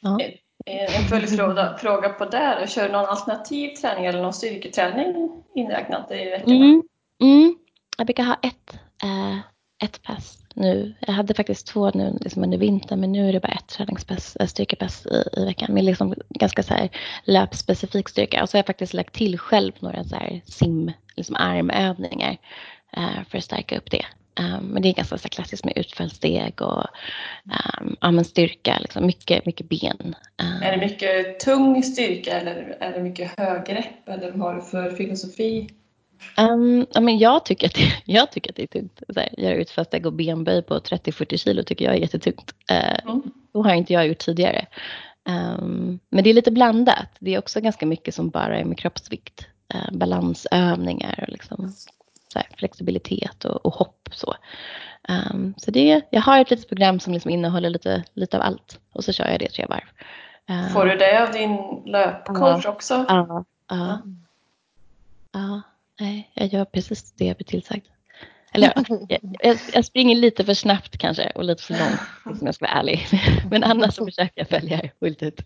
ja. 0.00 0.18
En 0.66 1.08
följdfråga 1.08 2.08
på 2.08 2.24
det. 2.24 2.66
Kör 2.68 2.86
du 2.86 2.92
någon 2.92 3.06
alternativ 3.06 3.68
träning 3.68 4.06
eller 4.06 4.22
någon 4.22 4.32
styrketräning 4.32 5.42
inräknat 5.54 6.10
i 6.10 6.30
veckan? 6.30 6.52
Mm. 6.52 6.82
Mm. 7.20 7.56
Jag 7.98 8.06
brukar 8.06 8.24
ha 8.24 8.34
ett 8.42 8.78
äh, 9.02 9.38
ett 9.84 10.02
pass 10.02 10.38
nu. 10.54 10.94
Jag 11.00 11.14
hade 11.14 11.34
faktiskt 11.34 11.66
två 11.66 11.90
nu 11.90 12.18
liksom 12.20 12.44
under 12.44 12.58
vintern 12.58 13.00
men 13.00 13.12
nu 13.12 13.28
är 13.28 13.32
det 13.32 13.40
bara 13.40 13.52
ett 13.52 13.68
träningspass, 13.68 14.36
styrkepass 14.46 15.06
i, 15.06 15.40
i 15.40 15.44
veckan 15.44 15.74
med 15.74 15.84
liksom 15.84 16.14
ganska 16.28 16.62
så 16.62 16.74
här 16.74 16.90
löpspecifik 17.24 18.08
styrka. 18.08 18.42
Och 18.42 18.48
så 18.48 18.56
har 18.56 18.58
jag 18.58 18.66
faktiskt 18.66 18.94
lagt 18.94 19.14
till 19.14 19.38
själv 19.38 19.72
några 19.80 20.04
så 20.04 20.16
här 20.16 20.40
sim, 20.44 20.92
liksom 21.16 21.36
armövningar 21.36 22.36
uh, 22.96 23.24
för 23.28 23.38
att 23.38 23.44
stärka 23.44 23.78
upp 23.78 23.90
det. 23.90 24.04
Um, 24.40 24.66
men 24.66 24.82
det 24.82 24.88
är 24.88 24.92
ganska 24.94 25.18
så 25.18 25.28
klassiskt 25.28 25.64
med 25.64 25.78
utfallssteg 25.78 26.62
och 26.62 26.84
um, 27.80 27.96
ja, 28.00 28.10
men 28.10 28.24
styrka, 28.24 28.78
liksom 28.80 29.06
mycket, 29.06 29.46
mycket 29.46 29.68
ben. 29.68 30.14
Um, 30.42 30.62
är 30.62 30.72
det 30.72 30.86
mycket 30.86 31.40
tung 31.40 31.82
styrka 31.82 32.40
eller 32.40 32.76
är 32.80 32.92
det 32.92 33.02
mycket 33.02 33.32
högrepp? 33.38 34.08
eller 34.08 34.32
vad 34.32 34.40
har 34.40 34.54
du 34.54 34.62
för 34.62 34.90
filosofi? 34.90 35.70
Um, 36.38 36.86
ja, 36.92 37.00
men 37.00 37.18
jag, 37.18 37.44
tycker 37.44 37.66
att 37.66 37.74
det, 37.74 37.92
jag 38.12 38.32
tycker 38.32 38.50
att 38.50 38.56
det 38.56 38.62
är 38.62 38.66
tungt. 38.66 39.02
Så 39.08 39.20
här, 39.20 39.40
göra 39.40 39.54
utfallssteg 39.54 40.06
och 40.06 40.12
benböj 40.12 40.62
på 40.62 40.78
30-40 40.78 41.36
kilo 41.36 41.62
tycker 41.62 41.84
jag 41.84 41.94
är 41.94 41.98
jättetungt. 41.98 42.54
Uh, 42.70 43.10
mm. 43.10 43.22
Det 43.52 43.58
har 43.58 43.74
inte 43.74 43.92
jag 43.92 44.06
gjort 44.06 44.18
tidigare. 44.18 44.66
Um, 45.24 45.98
men 46.08 46.24
det 46.24 46.30
är 46.30 46.34
lite 46.34 46.50
blandat. 46.50 47.08
Det 47.18 47.34
är 47.34 47.38
också 47.38 47.60
ganska 47.60 47.86
mycket 47.86 48.14
som 48.14 48.30
bara 48.30 48.58
är 48.58 48.64
med 48.64 48.78
kroppsvikt. 48.78 49.46
Uh, 49.74 49.96
balansövningar 49.98 51.18
och 51.22 51.32
liksom, 51.32 51.72
så 52.32 52.38
här, 52.38 52.48
flexibilitet 52.56 53.44
och, 53.44 53.66
och, 53.66 53.74
hopp. 53.74 54.08
Så, 54.12 54.34
um, 55.08 55.54
så 55.56 55.70
det, 55.70 56.00
jag 56.10 56.20
har 56.20 56.40
ett 56.40 56.50
litet 56.50 56.68
program 56.68 57.00
som 57.00 57.12
liksom 57.12 57.30
innehåller 57.30 57.70
lite, 57.70 58.04
lite 58.12 58.36
av 58.36 58.42
allt 58.42 58.80
och 58.92 59.04
så 59.04 59.12
kör 59.12 59.28
jag 59.28 59.40
det 59.40 59.48
tre 59.48 59.66
varv. 59.66 59.84
Uh, 60.50 60.68
Får 60.68 60.84
du 60.84 60.96
det 60.96 61.22
av 61.22 61.32
din 61.32 61.82
löpcoach 61.92 62.66
också? 62.66 63.04
Ja. 63.08 63.44
Ja. 65.32 65.62
Nej, 66.00 66.30
jag 66.34 66.46
gör 66.46 66.64
precis 66.64 67.12
det 67.12 67.24
jag 67.24 67.36
blir 67.36 67.46
tillsagd. 67.46 67.86
Eller 68.52 68.72
jag, 68.76 69.20
jag, 69.40 69.58
jag, 69.72 69.84
springer 69.84 70.16
lite 70.16 70.44
för 70.44 70.54
snabbt 70.54 70.98
kanske 70.98 71.30
och 71.34 71.44
lite 71.44 71.62
för 71.62 71.74
långt 71.74 72.40
om 72.40 72.46
jag 72.46 72.54
ska 72.54 72.64
vara 72.64 72.74
ärlig. 72.74 73.06
Men 73.50 73.64
annars 73.64 73.94
så 73.94 74.04
försöker 74.04 74.32
jag 74.34 74.48
följa 74.48 74.80
fullt 75.00 75.22
ut. 75.22 75.40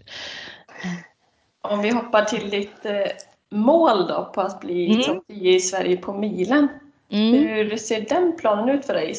Om 1.60 1.82
vi 1.82 1.90
hoppar 1.90 2.24
till 2.24 2.50
ditt 2.50 2.84
eh, 2.84 3.06
mål 3.50 4.06
då 4.08 4.30
på 4.34 4.40
att 4.40 4.60
bli 4.60 4.90
mm. 4.90 5.02
topp 5.02 5.24
10 5.28 5.56
i 5.56 5.60
Sverige 5.60 5.96
på 5.96 6.12
milen. 6.12 6.68
Mm. 7.10 7.32
Hur 7.32 7.76
ser 7.76 8.00
den 8.00 8.36
planen 8.36 8.68
ut 8.68 8.86
för 8.86 8.94
dig? 8.94 9.14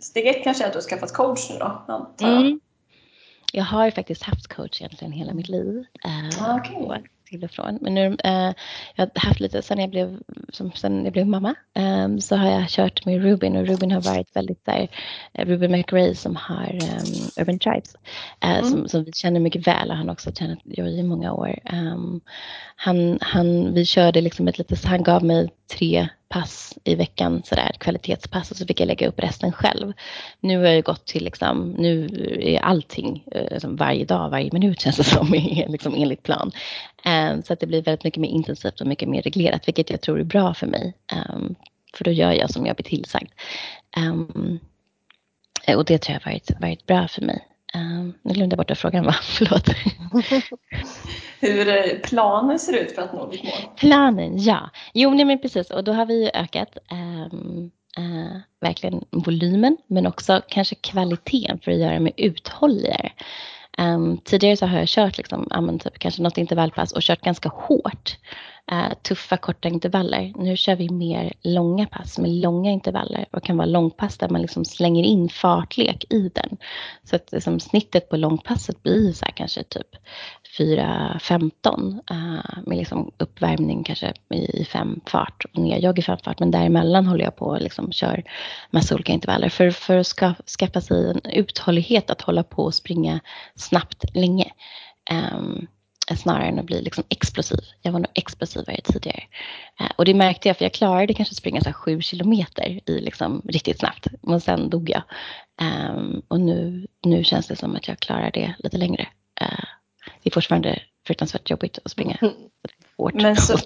Steg 0.00 0.26
ett 0.26 0.44
kanske 0.44 0.64
är 0.64 0.66
att 0.66 0.72
du 0.72 0.78
har 0.78 0.82
skaffat 0.82 1.12
coach 1.12 1.50
nu 1.50 1.58
då, 1.58 1.84
antar 1.88 2.28
jag? 2.28 2.40
Mm. 2.40 2.60
Jag 3.52 3.64
har 3.64 3.90
faktiskt 3.90 4.22
haft 4.22 4.48
coach 4.48 4.80
egentligen 4.80 5.12
hela 5.12 5.34
mitt 5.34 5.48
liv. 5.48 5.84
Uh, 6.06 6.56
okay 6.56 7.02
till 7.32 7.44
och 7.44 7.50
från. 7.50 7.78
Men 7.80 7.94
nu, 7.94 8.16
eh, 8.24 8.52
jag 8.94 9.10
har 9.14 9.28
haft 9.28 9.40
lite, 9.40 9.62
sen 9.62 9.78
jag 9.78 9.90
blev, 9.90 10.18
som, 10.48 10.72
sen 10.72 11.04
jag 11.04 11.12
blev 11.12 11.26
mamma, 11.26 11.54
eh, 11.74 12.16
så 12.18 12.36
har 12.36 12.50
jag 12.50 12.68
kört 12.68 13.06
med 13.06 13.22
Rubin 13.22 13.56
och 13.56 13.66
Rubin 13.66 13.90
har 13.90 14.00
varit 14.00 14.36
väldigt 14.36 14.66
där, 14.66 14.88
eh, 15.32 15.46
Rubin 15.46 15.72
McRae 15.72 16.14
som 16.14 16.36
har 16.36 16.72
um, 16.72 17.30
Urban 17.36 17.58
Tribes, 17.58 17.96
eh, 18.40 18.58
mm. 18.58 18.70
som, 18.70 18.88
som 18.88 19.04
vi 19.04 19.12
känner 19.12 19.40
mycket 19.40 19.66
väl 19.66 19.90
och 19.90 19.96
han 19.96 20.08
har 20.08 20.12
också 20.12 20.32
tränat 20.32 20.58
Joy 20.64 20.98
i 20.98 21.02
många 21.02 21.32
år. 21.32 21.58
Um, 21.72 22.20
han, 22.76 23.18
han, 23.20 23.74
vi 23.74 23.84
körde 23.84 24.20
liksom 24.20 24.48
ett 24.48 24.58
litet, 24.58 24.84
han 24.84 25.02
gav 25.02 25.24
mig 25.24 25.50
tre 25.76 26.08
pass 26.32 26.78
i 26.84 26.94
veckan, 26.94 27.42
sådär, 27.44 27.72
kvalitetspass 27.78 28.50
och 28.50 28.56
så 28.56 28.66
fick 28.66 28.80
jag 28.80 28.86
lägga 28.86 29.08
upp 29.08 29.20
resten 29.20 29.52
själv. 29.52 29.92
Nu 30.40 30.58
har 30.58 30.64
jag 30.64 30.84
gått 30.84 31.06
till, 31.06 31.24
liksom, 31.24 31.70
nu 31.70 32.08
är 32.40 32.60
allting 32.60 33.24
eh, 33.32 33.50
liksom 33.50 33.76
varje 33.76 34.04
dag, 34.04 34.30
varje 34.30 34.50
minut 34.52 34.80
känns 34.80 34.96
det 34.96 35.04
som, 35.04 35.32
liksom, 35.68 35.94
enligt 35.94 36.22
plan. 36.22 36.52
Um, 37.04 37.42
så 37.42 37.52
att 37.52 37.60
det 37.60 37.66
blir 37.66 37.82
väldigt 37.82 38.04
mycket 38.04 38.20
mer 38.20 38.28
intensivt 38.28 38.80
och 38.80 38.86
mycket 38.86 39.08
mer 39.08 39.22
reglerat, 39.22 39.68
vilket 39.68 39.90
jag 39.90 40.00
tror 40.00 40.20
är 40.20 40.24
bra 40.24 40.54
för 40.54 40.66
mig. 40.66 40.94
Um, 41.12 41.54
för 41.94 42.04
då 42.04 42.10
gör 42.10 42.32
jag 42.32 42.50
som 42.50 42.66
jag 42.66 42.76
blir 42.76 42.84
tillsagd. 42.84 43.30
Um, 43.96 44.60
och 45.76 45.84
det 45.84 45.98
tror 45.98 46.14
jag 46.14 46.20
har 46.20 46.32
varit, 46.32 46.50
varit 46.60 46.86
bra 46.86 47.08
för 47.08 47.22
mig. 47.22 47.46
Um, 47.74 48.14
nu 48.22 48.34
glömde 48.34 48.54
jag 48.54 48.58
bort 48.58 48.70
att 48.70 48.78
frågan 48.78 49.04
var, 49.04 49.12
förlåt. 49.22 49.68
Hur 51.40 51.68
eh, 51.68 51.98
planen 52.02 52.58
ser 52.58 52.72
ut 52.72 52.92
för 52.92 53.02
att 53.02 53.12
nå 53.12 53.30
ditt 53.30 53.44
mål? 53.44 53.52
Planen, 53.76 54.38
ja. 54.38 54.70
Jo, 54.94 55.10
nej, 55.10 55.24
men 55.24 55.38
precis. 55.38 55.70
Och 55.70 55.84
då 55.84 55.92
har 55.92 56.06
vi 56.06 56.30
ökat 56.34 56.78
um, 56.90 57.70
uh, 57.98 58.36
verkligen 58.60 59.04
volymen, 59.10 59.76
men 59.86 60.06
också 60.06 60.42
kanske 60.48 60.74
kvaliteten 60.74 61.58
för 61.58 61.70
att 61.70 61.78
göra 61.78 62.00
mig 62.00 62.12
uthålligare. 62.16 63.12
Um, 63.78 64.18
tidigare 64.18 64.56
så 64.56 64.66
har 64.66 64.78
jag 64.78 64.88
kört 64.88 65.18
liksom, 65.18 65.46
ja, 65.50 65.78
typ, 65.78 65.98
kanske 65.98 66.22
något 66.22 66.38
intervallpass 66.38 66.92
och 66.92 67.02
kört 67.02 67.20
ganska 67.20 67.48
hårt 67.48 68.16
Uh, 68.72 68.94
tuffa 69.02 69.36
korta 69.36 69.68
intervaller. 69.68 70.32
Nu 70.36 70.56
kör 70.56 70.76
vi 70.76 70.88
mer 70.90 71.32
långa 71.42 71.86
pass 71.86 72.18
med 72.18 72.30
långa 72.30 72.70
intervaller 72.70 73.26
och 73.30 73.44
kan 73.44 73.56
vara 73.56 73.66
långpass 73.66 74.18
där 74.18 74.28
man 74.28 74.42
liksom 74.42 74.64
slänger 74.64 75.04
in 75.04 75.28
fartlek 75.28 76.04
i 76.10 76.30
den. 76.34 76.56
Så 77.04 77.16
att 77.16 77.32
liksom, 77.32 77.60
snittet 77.60 78.08
på 78.08 78.16
långpasset 78.16 78.82
blir 78.82 79.12
så 79.12 79.24
här, 79.24 79.32
kanske 79.32 79.62
typ 79.62 79.88
4.15 80.58 82.00
eh, 82.10 82.62
med 82.66 82.78
liksom 82.78 83.12
uppvärmning 83.18 83.84
kanske 83.84 84.12
i 84.30 84.64
fem 84.64 85.00
fart 85.06 85.44
och 85.44 85.58
nerjogg 85.58 85.98
i 85.98 86.02
fem 86.02 86.18
fart. 86.24 86.40
Men 86.40 86.50
däremellan 86.50 87.06
håller 87.06 87.24
jag 87.24 87.36
på 87.36 87.46
och 87.46 87.60
liksom 87.60 87.92
kör 87.92 88.24
massa 88.70 88.94
olika 88.94 89.12
intervaller 89.12 89.48
för, 89.48 89.70
för 89.70 89.96
att 89.96 90.06
ska, 90.06 90.34
skaffa 90.58 90.80
sig 90.80 91.10
en 91.10 91.20
uthållighet 91.32 92.10
att 92.10 92.22
hålla 92.22 92.42
på 92.42 92.64
och 92.64 92.74
springa 92.74 93.20
snabbt 93.54 94.04
länge. 94.14 94.52
Um, 95.10 95.66
snarare 96.16 96.48
än 96.48 96.58
att 96.58 96.66
bli 96.66 96.82
liksom 96.82 97.04
explosiv. 97.08 97.60
Jag 97.82 97.92
var 97.92 97.98
nog 97.98 98.10
explosivare 98.14 98.80
tidigare. 98.84 99.22
Eh, 99.80 99.90
och 99.96 100.04
det 100.04 100.14
märkte 100.14 100.48
jag 100.48 100.56
för 100.56 100.64
jag 100.64 100.72
klarade 100.72 101.14
kanske 101.14 101.34
springa 101.34 101.60
så 101.60 101.72
sju 101.72 102.00
kilometer 102.00 102.80
i 102.90 103.00
liksom 103.00 103.42
riktigt 103.44 103.78
snabbt. 103.78 104.06
Men 104.22 104.40
sen 104.40 104.70
dog 104.70 104.90
jag. 104.90 105.02
Um, 105.60 106.22
och 106.28 106.40
nu, 106.40 106.86
nu 107.04 107.24
känns 107.24 107.46
det 107.46 107.56
som 107.56 107.76
att 107.76 107.88
jag 107.88 107.98
klarar 107.98 108.30
det 108.30 108.54
lite 108.58 108.76
längre. 108.76 109.08
Eh, 109.40 109.64
det 110.22 110.30
är 110.30 110.34
fortfarande 110.34 110.78
fruktansvärt 111.06 111.50
jobbigt 111.50 111.78
att 111.84 111.90
springa 111.90 112.16
mm. 112.20 112.34
hårt. 112.96 113.14
Men 113.14 113.36
så, 113.36 113.58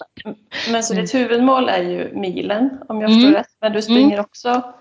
men 0.70 0.82
så 0.82 0.94
ditt 0.94 1.14
huvudmål 1.14 1.68
är 1.68 1.82
ju 1.82 2.12
milen 2.14 2.78
om 2.88 3.00
jag 3.00 3.10
förstår 3.10 3.28
mm. 3.28 3.34
rätt. 3.34 3.56
Men 3.60 3.72
du 3.72 3.82
springer 3.82 4.12
mm. 4.12 4.20
också 4.20 4.74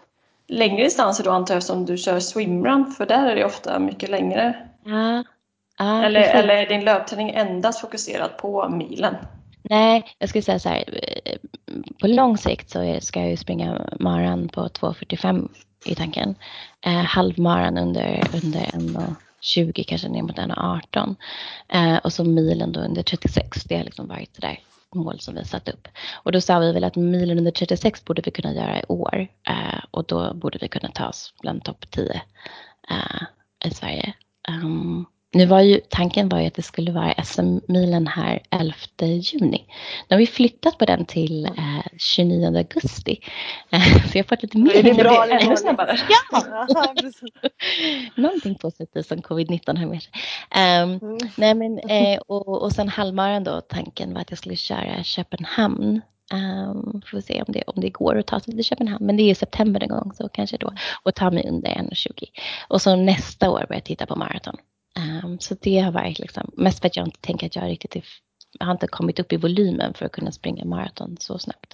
längre 0.47 0.84
distanser 0.84 1.23
då 1.23 1.32
antar 1.32 1.53
jag 1.53 1.63
som 1.63 1.86
du 1.86 1.97
kör 1.97 2.19
swimrun 2.19 2.91
för 2.91 3.05
där 3.05 3.28
är 3.28 3.36
det 3.36 3.45
ofta 3.45 3.80
mycket 3.80 4.09
längre. 4.09 4.67
Ja, 4.86 5.23
Ah, 5.78 6.03
eller, 6.03 6.21
eller 6.21 6.55
är 6.55 6.67
din 6.67 6.86
löpträning 6.86 7.30
endast 7.30 7.82
fokuserad 7.82 8.38
på 8.38 8.69
milen? 8.69 9.15
Nej, 9.61 10.03
jag 10.19 10.30
skulle 10.30 10.41
säga 10.41 10.59
så 10.59 10.69
här. 10.69 10.84
Eh, 11.26 11.38
på 12.01 12.07
lång 12.07 12.38
sikt 12.38 12.69
så 12.69 12.97
ska 13.01 13.19
jag 13.19 13.30
ju 13.30 13.38
springa 13.38 13.89
maran 13.99 14.49
på 14.49 14.61
2.45 14.61 15.49
i 15.86 15.95
tanken. 15.95 16.36
Eh, 16.86 16.91
halvmaran 16.91 17.78
under, 17.78 18.23
under 18.34 18.69
20 19.45 19.83
kanske 19.83 20.09
ner 20.09 20.21
mot 20.21 20.37
1.18. 20.37 21.15
Eh, 21.69 21.97
och 21.97 22.13
så 22.13 22.23
milen 22.23 22.71
då 22.71 22.79
under 22.79 23.03
36. 23.03 23.63
Det 23.63 23.77
har 23.77 23.83
liksom 23.83 24.07
varit 24.07 24.33
det 24.33 24.47
där 24.47 24.59
mål 24.95 25.19
som 25.19 25.35
vi 25.35 25.45
satt 25.45 25.69
upp. 25.69 25.87
Och 26.23 26.31
då 26.31 26.41
sa 26.41 26.59
vi 26.59 26.73
väl 26.73 26.83
att 26.83 26.95
milen 26.95 27.37
under 27.37 27.51
36 27.51 28.05
borde 28.05 28.21
vi 28.25 28.31
kunna 28.31 28.53
göra 28.53 28.79
i 28.79 28.83
år. 28.87 29.27
Eh, 29.47 29.83
och 29.91 30.05
då 30.05 30.33
borde 30.33 30.57
vi 30.61 30.67
kunna 30.67 30.89
ta 30.89 31.07
oss 31.07 31.33
bland 31.41 31.63
topp 31.63 31.91
10 31.91 32.21
eh, 32.89 33.67
i 33.69 33.73
Sverige. 33.73 34.13
Um, 34.49 35.05
nu 35.36 35.45
var 35.45 35.61
ju, 35.61 35.81
tanken 35.89 36.29
var 36.29 36.39
ju 36.39 36.47
att 36.47 36.53
det 36.53 36.61
skulle 36.61 36.91
vara 36.91 37.13
SM-milen 37.23 38.07
här 38.07 38.39
11 38.51 38.75
juni. 39.01 39.65
Nu 40.09 40.15
har 40.15 40.17
vi 40.17 40.27
flyttat 40.27 40.77
på 40.77 40.86
den 40.86 41.05
till 41.05 41.45
eh, 41.45 41.86
29 41.97 42.57
augusti. 42.57 43.19
så 44.11 44.17
jag 44.17 44.23
har 44.23 44.27
fått 44.27 44.41
lite 44.41 44.57
mer. 44.57 44.75
Är 44.75 44.83
det 44.83 44.93
bra 44.93 45.25
ännu 45.29 45.57
snabbare? 45.57 45.99
Ja! 46.31 46.93
Någonting 48.21 48.55
positivt 48.55 49.07
som 49.07 49.17
covid-19 49.17 49.77
har 49.77 49.86
med 49.86 50.01
sig. 50.01 50.13
Um, 50.55 51.09
mm. 51.09 51.17
nej 51.36 51.55
men, 51.55 51.79
eh, 51.79 52.19
och, 52.27 52.61
och 52.63 52.71
sen 52.71 52.89
halvmaran 52.89 53.43
då, 53.43 53.61
tanken 53.61 54.13
var 54.13 54.21
att 54.21 54.31
jag 54.31 54.38
skulle 54.38 54.55
köra 54.55 55.03
Köpenhamn 55.03 56.01
Um, 56.33 57.01
får 57.11 57.21
se 57.21 57.43
om 57.47 57.53
det, 57.53 57.63
om 57.67 57.81
det 57.81 57.89
går 57.89 58.17
att 58.17 58.27
ta 58.27 58.39
sig 58.39 58.53
till 58.53 58.63
Köpenhamn. 58.63 59.05
Men 59.05 59.17
det 59.17 59.23
är 59.23 59.31
i 59.31 59.36
september 59.36 59.83
en 59.83 59.89
gång 59.89 60.11
så 60.13 60.29
kanske 60.29 60.57
då. 60.57 60.73
Och 61.03 61.15
ta 61.15 61.31
mig 61.31 61.47
under 61.49 61.69
1,20. 61.69 62.11
Och 62.67 62.81
så 62.81 62.95
nästa 62.95 63.49
år 63.49 63.59
börjar 63.59 63.75
jag 63.75 63.83
titta 63.83 64.05
på 64.05 64.15
maraton. 64.15 64.55
Um, 64.99 65.39
så 65.39 65.55
det 65.61 65.79
har 65.79 65.91
varit 65.91 66.19
liksom, 66.19 66.51
mest 66.53 66.79
för 66.79 66.87
att 66.87 66.95
jag 66.95 67.07
inte 67.07 67.21
tänker 67.21 67.47
att 67.47 67.55
jag 67.55 67.69
riktigt 67.69 67.95
är, 67.95 68.03
har 68.59 68.71
inte 68.71 68.87
kommit 68.87 69.19
upp 69.19 69.33
i 69.33 69.37
volymen 69.37 69.93
för 69.93 70.05
att 70.05 70.11
kunna 70.11 70.31
springa 70.31 70.65
maraton 70.65 71.17
så 71.19 71.39
snabbt. 71.39 71.73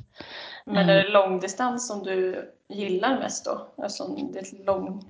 Men 0.66 0.90
är 0.90 0.96
det 1.04 1.10
långdistans 1.10 1.88
som 1.88 2.04
du 2.04 2.50
gillar 2.70 3.20
mest 3.20 3.46
då? 3.46 3.84
Eftersom 3.86 4.32
det 4.34 4.40
är 4.40 4.44
ett 4.44 4.66
lång, 4.66 5.06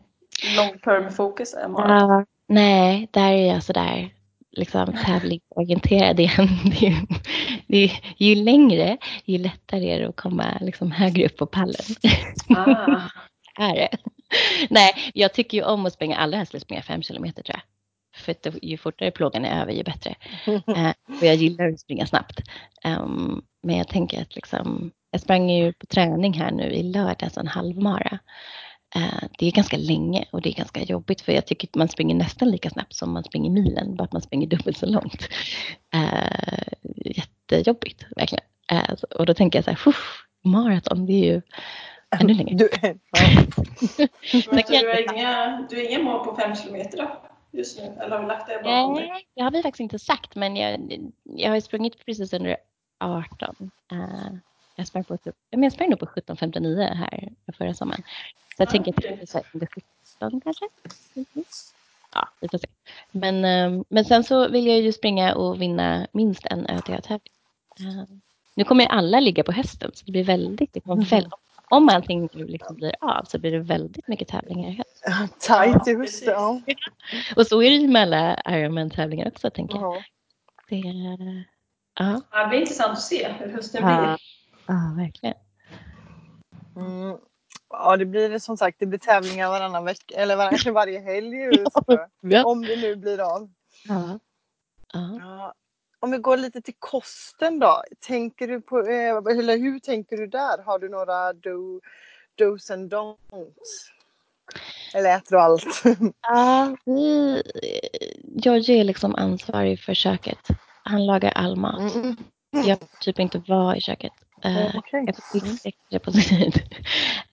long 0.58 0.80
term 0.80 1.12
fokus 1.12 1.54
är 1.54 1.68
maraton. 1.68 2.12
Uh, 2.12 2.24
nej, 2.48 3.08
där 3.12 3.32
är 3.32 3.54
jag 3.54 3.64
sådär 3.64 4.14
liksom 4.52 4.94
tävlingsorienterad 5.06 6.20
igen. 6.20 6.48
Det 6.80 6.88
är, 6.88 7.08
det 7.68 7.84
är, 7.84 8.02
ju 8.18 8.36
längre, 8.36 8.98
ju 9.26 9.38
lättare 9.38 9.92
är 9.92 10.00
det 10.00 10.10
att 10.10 10.16
komma 10.16 10.58
liksom 10.62 10.92
högre 10.92 11.26
upp 11.26 11.38
på 11.38 11.46
pallen. 11.46 11.86
Ah. 12.50 13.02
är 13.64 13.76
det. 13.76 13.98
Nej, 14.70 14.94
jag 15.14 15.34
tycker 15.34 15.58
ju 15.58 15.64
om 15.64 15.86
att 15.86 15.94
springa, 15.94 16.18
allra 16.18 16.38
helst 16.38 16.62
springa 16.62 16.82
fem 16.82 17.02
kilometer 17.02 17.44
tror 17.44 17.56
jag. 17.56 17.64
För 18.16 18.32
att 18.32 18.48
ju 18.62 18.78
fortare 18.78 19.12
plågan 19.12 19.46
är 19.46 19.62
över 19.62 19.72
ju 19.74 19.84
bättre. 19.84 20.16
Eh, 20.46 20.94
och 21.20 21.26
jag 21.26 21.36
gillar 21.36 21.70
att 21.70 21.80
springa 21.80 22.06
snabbt. 22.06 22.42
Um, 22.86 23.46
men 23.64 23.78
jag 23.78 23.88
tänker 23.88 24.22
att 24.22 24.36
liksom, 24.36 24.92
jag 25.12 25.22
sprang 25.22 25.50
ju 25.50 25.74
på 25.74 25.86
träning 25.86 26.34
här 26.34 26.52
nu 26.52 26.72
i 26.72 26.84
lördags 26.84 27.38
en 27.38 27.48
halvmara. 27.48 28.20
Uh, 28.96 29.24
det 29.38 29.48
är 29.48 29.52
ganska 29.52 29.78
länge 29.78 30.26
och 30.32 30.42
det 30.42 30.50
är 30.50 30.54
ganska 30.54 30.84
jobbigt 30.84 31.22
för 31.22 31.32
jag 31.32 31.46
tycker 31.46 31.68
att 31.68 31.76
man 31.76 31.88
springer 31.88 32.16
nästan 32.16 32.52
lika 32.52 32.70
snabbt 32.70 32.96
som 32.96 33.12
man 33.12 33.24
springer 33.24 33.50
milen, 33.50 33.96
bara 33.96 34.04
att 34.04 34.14
man 34.14 34.22
springer 34.22 34.48
dubbelt 34.48 34.78
så 34.78 34.86
långt. 34.86 35.30
Uh, 35.96 36.64
jättejobbigt, 36.96 38.06
verkligen. 38.16 38.46
Uh, 38.72 38.94
och 39.20 39.26
då 39.26 39.34
tänker 39.34 39.60
jag 39.60 39.64
så 39.66 39.72
här, 39.72 39.96
maraton, 40.44 41.06
det 41.06 41.14
är 41.14 41.34
ju 41.34 41.42
ännu 42.20 42.34
längre. 42.34 42.56
Du, 42.56 42.70
ja. 42.82 42.94
Du, 44.32 45.04
inga, 45.14 45.68
du 45.70 45.76
har 45.76 45.84
inga 45.84 46.00
mål 46.00 46.26
på 46.26 46.36
fem 46.36 46.56
kilometer 46.56 46.98
då? 46.98 47.31
Just 47.52 47.78
nu? 47.78 47.84
Eller 47.84 48.10
har 48.10 48.20
vi 48.20 48.28
lagt 48.28 48.48
det 48.48 48.64
bakom 48.64 48.96
dig? 48.96 49.08
Nej, 49.08 49.28
det 49.36 49.42
har 49.42 49.52
vi 49.52 49.62
faktiskt 49.62 49.80
inte 49.80 50.00
sagt, 50.00 50.36
men 50.36 50.56
jag, 50.56 51.00
jag 51.24 51.50
har 51.50 51.60
sprungit 51.60 52.06
precis 52.06 52.34
under 52.34 52.58
18. 52.98 53.72
Uh, 53.94 54.00
eh, 54.00 54.32
jag 54.76 54.88
sprang, 54.88 55.04
på, 55.04 55.18
men 55.52 55.64
jag 55.64 55.74
sprang 55.74 55.90
nog 55.90 56.00
på 56.00 56.06
17.59 56.06 56.94
här 56.94 57.30
förra 57.58 57.74
sommaren. 57.74 58.04
Så 58.58 58.62
jag 58.62 58.68
ah, 58.68 58.72
tänker 58.72 58.92
att 58.92 58.98
det 58.98 59.36
är 59.36 59.44
under 59.54 59.68
17 59.68 60.42
kanske. 60.42 60.66
Ja, 62.14 62.28
vi 62.40 62.48
får 62.48 62.58
se. 62.58 62.68
Men, 63.12 63.46
uh, 63.46 63.84
men 63.90 64.06
sen 64.06 64.24
så 64.24 64.48
vill 64.50 64.68
jag 64.68 64.80
ju 64.80 64.92
springa 64.92 65.36
och 65.36 65.62
vinna 65.62 66.08
minst 66.12 66.46
en 66.46 66.66
ÖTÖ-tävling. 66.66 67.34
Uh, 67.80 68.04
nu 68.56 68.64
kommer 68.64 68.86
alla 68.86 69.20
ligga 69.20 69.44
på 69.44 69.52
hösten 69.52 69.92
så 69.94 70.06
det 70.06 70.12
blir 70.12 70.24
väldigt, 70.24 70.74
det 70.74 70.80
kommer 70.80 71.06
väldigt 71.06 71.34
om 71.72 71.90
allting 71.90 72.30
liksom 72.34 72.76
blir 72.76 72.96
av 73.02 73.24
så 73.24 73.40
blir 73.40 73.52
det 73.52 73.60
väldigt 73.60 74.08
mycket 74.08 74.28
tävlingar 74.28 74.70
i 74.70 74.74
höst. 74.74 75.04
Ja, 75.06 75.28
tajt 75.40 75.88
i 75.88 75.96
höst, 75.96 76.24
ja. 76.26 76.62
Och 77.36 77.48
så 77.48 77.62
är 77.62 77.70
det 77.70 77.76
ju 77.76 77.88
med 77.88 78.02
alla 78.02 78.42
Ironman-tävlingar 78.46 79.28
också, 79.28 79.50
tänker 79.50 79.80
jag. 79.80 80.04
Det, 80.70 80.78
ja. 82.00 82.22
det 82.32 82.48
blir 82.50 82.60
intressant 82.60 82.92
att 82.92 83.02
se 83.02 83.32
hur 83.32 83.54
hösten 83.54 83.88
ja. 83.88 83.98
blir. 83.98 84.18
Ja, 84.68 84.94
verkligen. 84.98 85.36
Mm. 86.76 87.18
Ja, 87.70 87.98
det 87.98 88.06
blir 88.06 88.40
som 88.40 88.58
sagt 88.58 88.80
det 88.80 88.86
blir 88.86 89.00
tävlingar 89.00 89.50
varannan 89.50 89.86
vecka, 89.86 90.16
eller 90.16 90.36
var, 90.36 90.72
varje 90.72 91.00
helg 91.00 91.36
just, 91.36 91.76
ja. 92.22 92.46
om 92.46 92.62
det 92.62 92.76
nu 92.76 92.96
blir 92.96 93.36
av. 93.36 93.50
Ja. 93.88 94.20
Ja 94.94 95.54
om 96.02 96.12
vi 96.12 96.18
går 96.18 96.38
lite 96.38 96.62
till 96.62 96.74
kosten 96.80 97.60
då. 97.60 97.84
Tänker 98.00 98.48
du 98.48 98.62
på, 98.62 98.80
eh, 98.80 99.40
eller 99.40 99.58
hur 99.58 99.80
tänker 99.80 100.18
du 100.18 100.28
där? 100.28 100.64
Har 100.64 100.80
du 100.80 100.90
några 100.90 101.34
do, 101.34 101.82
dos 102.36 102.72
and 102.72 102.94
don'ts? 102.94 103.92
Eller 104.94 105.18
äter 105.18 105.32
du 105.32 105.40
allt? 105.40 105.84
Ja, 106.22 106.76
vi, 106.86 107.42
jag 108.24 108.70
är 108.70 108.84
liksom 108.84 109.16
ansvarig 109.16 109.80
för 109.80 109.94
köket. 109.94 110.48
Han 110.84 111.06
lagar 111.06 111.32
all 111.32 111.56
mat. 111.56 111.96
Mm. 111.96 112.16
Jag 112.52 112.80
får 112.80 112.88
typ 113.00 113.20
inte 113.20 113.44
vara 113.48 113.78
i 113.78 113.82
köket. 113.82 114.14
Uh, 114.46 114.76
okay. 114.76 115.06
Jag 115.06 115.16
fixa 115.62 116.00
på 116.00 116.12
tid. 116.30 116.62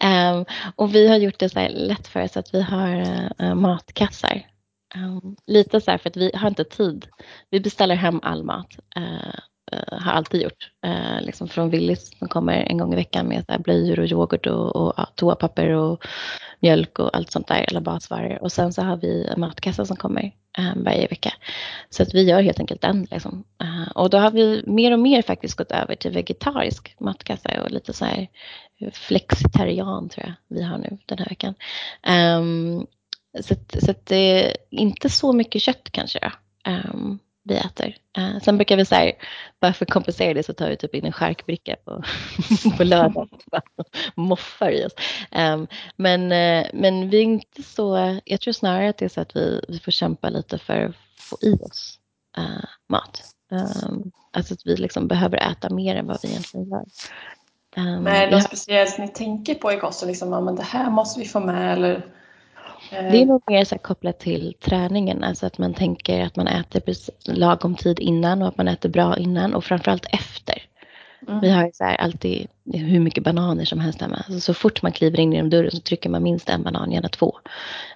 um, 0.04 0.44
och 0.76 0.94
vi 0.94 1.08
har 1.08 1.16
gjort 1.16 1.38
det 1.38 1.48
så 1.48 1.68
lätt 1.68 2.08
för 2.08 2.22
oss 2.22 2.36
att 2.36 2.54
vi 2.54 2.62
har 2.62 3.00
uh, 3.42 3.54
matkassar 3.54 4.46
Um, 4.96 5.36
lite 5.46 5.80
så 5.80 5.90
här 5.90 5.98
för 5.98 6.10
att 6.10 6.16
vi 6.16 6.30
har 6.34 6.48
inte 6.48 6.64
tid. 6.64 7.06
Vi 7.50 7.60
beställer 7.60 7.94
hem 7.94 8.20
all 8.22 8.44
mat 8.44 8.76
uh, 8.98 9.34
uh, 9.72 9.98
har 10.00 10.12
alltid 10.12 10.42
gjort. 10.42 10.70
Uh, 10.86 11.20
liksom 11.20 11.48
från 11.48 11.70
Willys 11.70 12.18
som 12.18 12.28
kommer 12.28 12.52
en 12.52 12.78
gång 12.78 12.92
i 12.92 12.96
veckan 12.96 13.26
med 13.26 13.44
så 13.46 13.52
här, 13.52 13.58
blöjor 13.58 14.00
och 14.00 14.06
yoghurt 14.06 14.46
och, 14.46 14.76
och 14.76 14.94
toapapper 15.14 15.68
och 15.68 16.04
mjölk 16.60 16.98
och 16.98 17.16
allt 17.16 17.30
sånt 17.30 17.48
där, 17.48 17.64
eller 17.68 17.80
basvaror. 17.80 18.42
Och 18.42 18.52
sen 18.52 18.72
så 18.72 18.82
har 18.82 18.96
vi 18.96 19.24
en 19.24 19.40
matkassa 19.40 19.84
som 19.84 19.96
kommer 19.96 20.32
varje 20.76 21.06
vecka. 21.06 21.32
Så 21.90 22.02
att 22.02 22.14
vi 22.14 22.22
gör 22.22 22.42
helt 22.42 22.60
enkelt 22.60 22.80
den. 22.80 23.06
Liksom. 23.10 23.44
Uh, 23.62 23.88
och 23.94 24.10
då 24.10 24.18
har 24.18 24.30
vi 24.30 24.62
mer 24.66 24.92
och 24.92 24.98
mer 24.98 25.22
faktiskt 25.22 25.56
gått 25.56 25.72
över 25.72 25.94
till 25.94 26.12
vegetarisk 26.12 26.96
matkassa 27.00 27.62
och 27.62 27.70
lite 27.70 27.92
så 27.92 28.04
här 28.04 28.28
flexitarian 28.92 30.08
tror 30.08 30.26
jag 30.26 30.56
vi 30.56 30.62
har 30.62 30.78
nu 30.78 30.98
den 31.06 31.18
här 31.18 31.28
veckan. 31.28 31.54
Um, 32.38 32.86
så, 33.42 33.54
så 33.84 33.90
att 33.90 34.06
det 34.06 34.16
är 34.16 34.56
inte 34.70 35.10
så 35.10 35.32
mycket 35.32 35.62
kött 35.62 35.88
kanske. 35.90 36.32
Um, 36.68 37.18
vi 37.48 37.56
äter. 37.56 37.96
Uh, 38.18 38.40
sen 38.40 38.56
brukar 38.56 38.76
vi 38.76 38.84
säga, 38.84 39.12
bara 39.60 39.72
för 39.72 39.84
att 39.84 39.90
kompensera 39.90 40.34
det 40.34 40.42
så 40.42 40.52
tar 40.52 40.68
vi 40.70 40.76
typ 40.76 40.94
in 40.94 41.04
en 41.04 41.12
charkbricka 41.12 41.76
på, 41.84 42.02
på 42.76 42.84
lördag. 42.84 43.28
Moffar 44.14 44.70
i 44.70 44.86
oss. 44.86 44.92
Um, 45.30 45.66
men, 45.96 46.22
uh, 46.22 46.66
men 46.72 47.10
vi 47.10 47.18
är 47.18 47.22
inte 47.22 47.62
så, 47.62 48.18
jag 48.24 48.40
tror 48.40 48.52
snarare 48.52 48.88
att 48.88 48.98
det 48.98 49.04
är 49.04 49.08
så 49.08 49.20
att 49.20 49.36
vi, 49.36 49.60
vi 49.68 49.78
får 49.78 49.92
kämpa 49.92 50.28
lite 50.28 50.58
för 50.58 50.84
att 50.84 50.96
få 51.18 51.38
i 51.42 51.52
oss 51.52 51.98
uh, 52.38 52.64
mat. 52.88 53.22
Um, 53.50 54.12
alltså 54.32 54.54
att 54.54 54.66
vi 54.66 54.76
liksom 54.76 55.08
behöver 55.08 55.50
äta 55.50 55.70
mer 55.70 55.96
än 55.96 56.06
vad 56.06 56.18
vi 56.22 56.28
egentligen 56.28 56.68
gör. 56.68 56.84
Um, 57.76 58.02
men 58.02 58.06
är 58.06 58.26
det 58.26 58.36
något 58.36 58.44
speciellt 58.44 58.98
ni 58.98 59.08
tänker 59.08 59.54
på 59.54 59.72
i 59.72 59.76
kosten? 59.76 60.08
Liksom, 60.08 60.32
ja, 60.32 60.40
men 60.40 60.56
det 60.56 60.62
här 60.62 60.90
måste 60.90 61.20
vi 61.20 61.26
få 61.26 61.40
med 61.40 61.72
eller 61.72 62.14
det 62.90 63.22
är 63.22 63.26
nog 63.26 63.42
mer 63.46 63.64
så 63.64 63.78
kopplat 63.78 64.18
till 64.18 64.54
träningen, 64.60 65.24
alltså 65.24 65.46
att 65.46 65.58
man 65.58 65.74
tänker 65.74 66.20
att 66.20 66.36
man 66.36 66.46
äter 66.48 66.82
lagom 67.24 67.74
tid 67.74 68.00
innan 68.00 68.42
och 68.42 68.48
att 68.48 68.56
man 68.56 68.68
äter 68.68 68.88
bra 68.88 69.16
innan 69.16 69.54
och 69.54 69.64
framförallt 69.64 70.06
efter. 70.10 70.62
Mm. 71.28 71.40
Vi 71.40 71.50
har 71.50 71.70
så 71.74 71.84
här 71.84 71.96
alltid 71.96 72.46
hur 72.72 73.00
mycket 73.00 73.24
bananer 73.24 73.64
som 73.64 73.80
helst 73.80 74.00
hemma. 74.00 74.16
Alltså 74.16 74.40
så 74.40 74.54
fort 74.54 74.82
man 74.82 74.92
kliver 74.92 75.20
in 75.20 75.32
genom 75.32 75.50
dörren 75.50 75.70
så 75.70 75.80
trycker 75.80 76.10
man 76.10 76.22
minst 76.22 76.48
en 76.48 76.62
banan, 76.62 76.92
gärna 76.92 77.08
två. 77.08 77.38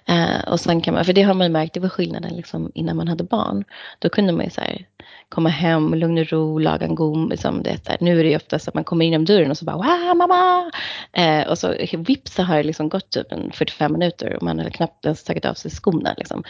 Eh, 0.05 0.51
och 0.51 0.59
sen 0.59 0.81
kan 0.81 0.93
man, 0.93 1.05
för 1.05 1.13
det 1.13 1.21
har 1.21 1.33
man 1.33 1.47
ju 1.47 1.53
märkt, 1.53 1.73
det 1.73 1.79
var 1.79 1.89
skillnaden 1.89 2.35
liksom 2.35 2.71
innan 2.75 2.97
man 2.97 3.07
hade 3.07 3.23
barn. 3.23 3.63
Då 3.99 4.09
kunde 4.09 4.33
man 4.33 4.45
ju 4.45 4.51
så 4.51 4.61
här, 4.61 4.85
komma 5.29 5.49
hem, 5.49 5.93
lugn 5.93 6.17
och 6.17 6.31
ro, 6.31 6.59
laga 6.59 6.85
en 6.85 6.95
god, 6.95 7.29
liksom 7.29 7.63
det, 7.63 7.85
där. 7.85 7.97
nu 7.99 8.19
är 8.19 8.23
det 8.23 8.29
ju 8.29 8.35
oftast 8.35 8.67
att 8.67 8.73
man 8.73 8.83
kommer 8.83 9.05
in 9.05 9.11
genom 9.11 9.25
dörren 9.25 9.51
och 9.51 9.57
så 9.57 9.65
bara 9.65 9.75
wow 9.75 10.17
mamma! 10.17 10.71
Eh, 11.13 11.47
och 11.47 11.57
så 11.57 11.75
vips 11.97 12.33
så 12.33 12.43
har 12.43 12.57
det 12.57 12.63
liksom 12.63 12.89
gått 12.89 13.09
typ 13.09 13.31
en 13.31 13.51
45 13.51 13.93
minuter 13.93 14.35
och 14.35 14.43
man 14.43 14.59
har 14.59 14.69
knappt 14.69 15.05
ens 15.05 15.23
tagit 15.23 15.45
av 15.45 15.53
sig 15.53 15.71
skorna. 15.71 16.13
Liksom. 16.17 16.43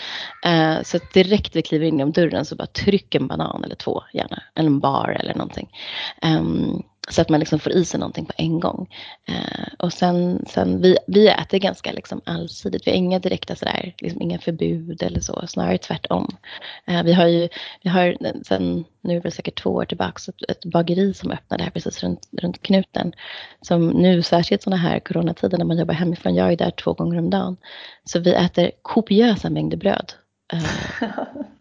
Eh, 0.46 0.82
så 0.84 1.00
direkt 1.14 1.56
vi 1.56 1.62
kliver 1.62 1.86
in 1.86 1.98
genom 1.98 2.12
dörren 2.12 2.46
så 2.46 2.56
bara 2.56 2.68
tryck 2.68 3.16
en 3.16 3.28
banan 3.28 3.64
eller 3.64 3.76
två 3.76 4.04
gärna, 4.14 4.44
eller 4.56 4.70
en 4.70 4.80
bar 4.80 5.18
eller 5.20 5.34
någonting. 5.34 5.70
Um, 6.22 6.84
så 7.10 7.22
att 7.22 7.30
man 7.30 7.40
liksom 7.40 7.60
får 7.60 7.72
i 7.72 7.86
sig 7.86 8.00
någonting 8.00 8.26
på 8.26 8.34
en 8.38 8.60
gång. 8.60 8.94
Eh, 9.28 9.74
och 9.80 9.94
sen, 9.94 10.46
sen 10.48 10.82
vi, 10.82 10.98
vi 11.08 11.28
äter 11.28 11.58
ganska 11.58 11.92
liksom 11.92 12.22
allsidigt. 12.26 12.88
Vi 12.88 12.92
har 12.92 12.98
inga 12.98 13.20
direkta 13.20 13.56
sådär, 13.56 13.96
liksom 13.98 14.22
inga 14.22 14.40
förbud 14.40 15.04
eller 15.04 15.20
så, 15.20 15.48
snarare 15.48 15.78
tvärtom. 15.78 16.28
Eh, 16.86 17.04
vi 17.04 17.14
har 17.14 17.28
ju, 17.28 17.50
vi 17.82 17.90
har 17.90 18.18
sen, 18.44 18.86
nu 19.02 19.18
är 19.18 19.22
det 19.22 19.32
säkert 19.32 19.62
två 19.62 19.70
år 19.70 19.86
tillbaka, 19.86 20.22
ett, 20.28 20.52
ett 20.52 20.66
bageri 20.66 21.14
som 21.14 21.32
öppnade 21.32 21.64
här 21.64 21.72
precis 21.72 22.04
runt, 22.04 22.30
runt 22.42 22.62
knuten. 22.62 23.14
Som 23.62 23.88
nu, 23.88 24.22
särskilt 24.22 24.62
sådana 24.62 24.82
här 24.82 25.00
coronatider 25.00 25.58
när 25.58 25.66
man 25.66 25.78
jobbar 25.78 25.94
hemifrån, 25.94 26.36
jag 26.36 26.52
är 26.52 26.58
där 26.58 26.72
två 26.72 26.94
gånger 26.94 27.20
om 27.20 27.30
dagen. 27.30 27.58
Så 28.04 28.20
vi 28.20 28.34
äter 28.34 28.72
kopiösa 28.82 29.50
mängder 29.50 29.78
bröd. 29.78 30.14
Eh, 30.54 31.10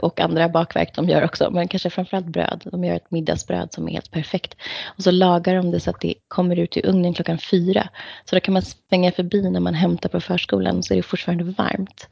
och 0.00 0.20
andra 0.20 0.48
bakverk 0.48 0.94
de 0.94 1.08
gör 1.08 1.24
också, 1.24 1.50
men 1.50 1.68
kanske 1.68 1.90
framförallt 1.90 2.26
bröd. 2.26 2.62
De 2.64 2.84
gör 2.84 2.94
ett 2.94 3.10
middagsbröd 3.10 3.72
som 3.72 3.88
är 3.88 3.92
helt 3.92 4.10
perfekt. 4.10 4.56
Och 4.96 5.02
så 5.02 5.10
lagar 5.10 5.54
de 5.54 5.70
det 5.70 5.80
så 5.80 5.90
att 5.90 6.00
det 6.00 6.14
kommer 6.28 6.58
ut 6.58 6.76
i 6.76 6.86
ugnen 6.86 7.14
klockan 7.14 7.38
fyra. 7.38 7.88
Så 8.24 8.36
då 8.36 8.40
kan 8.40 8.52
man 8.54 8.62
springa 8.62 9.12
förbi 9.12 9.50
när 9.50 9.60
man 9.60 9.74
hämtar 9.74 10.08
på 10.08 10.20
förskolan 10.20 10.82
så 10.82 10.94
är 10.94 10.96
det 10.96 11.02
fortfarande 11.02 11.44
varmt. 11.44 12.08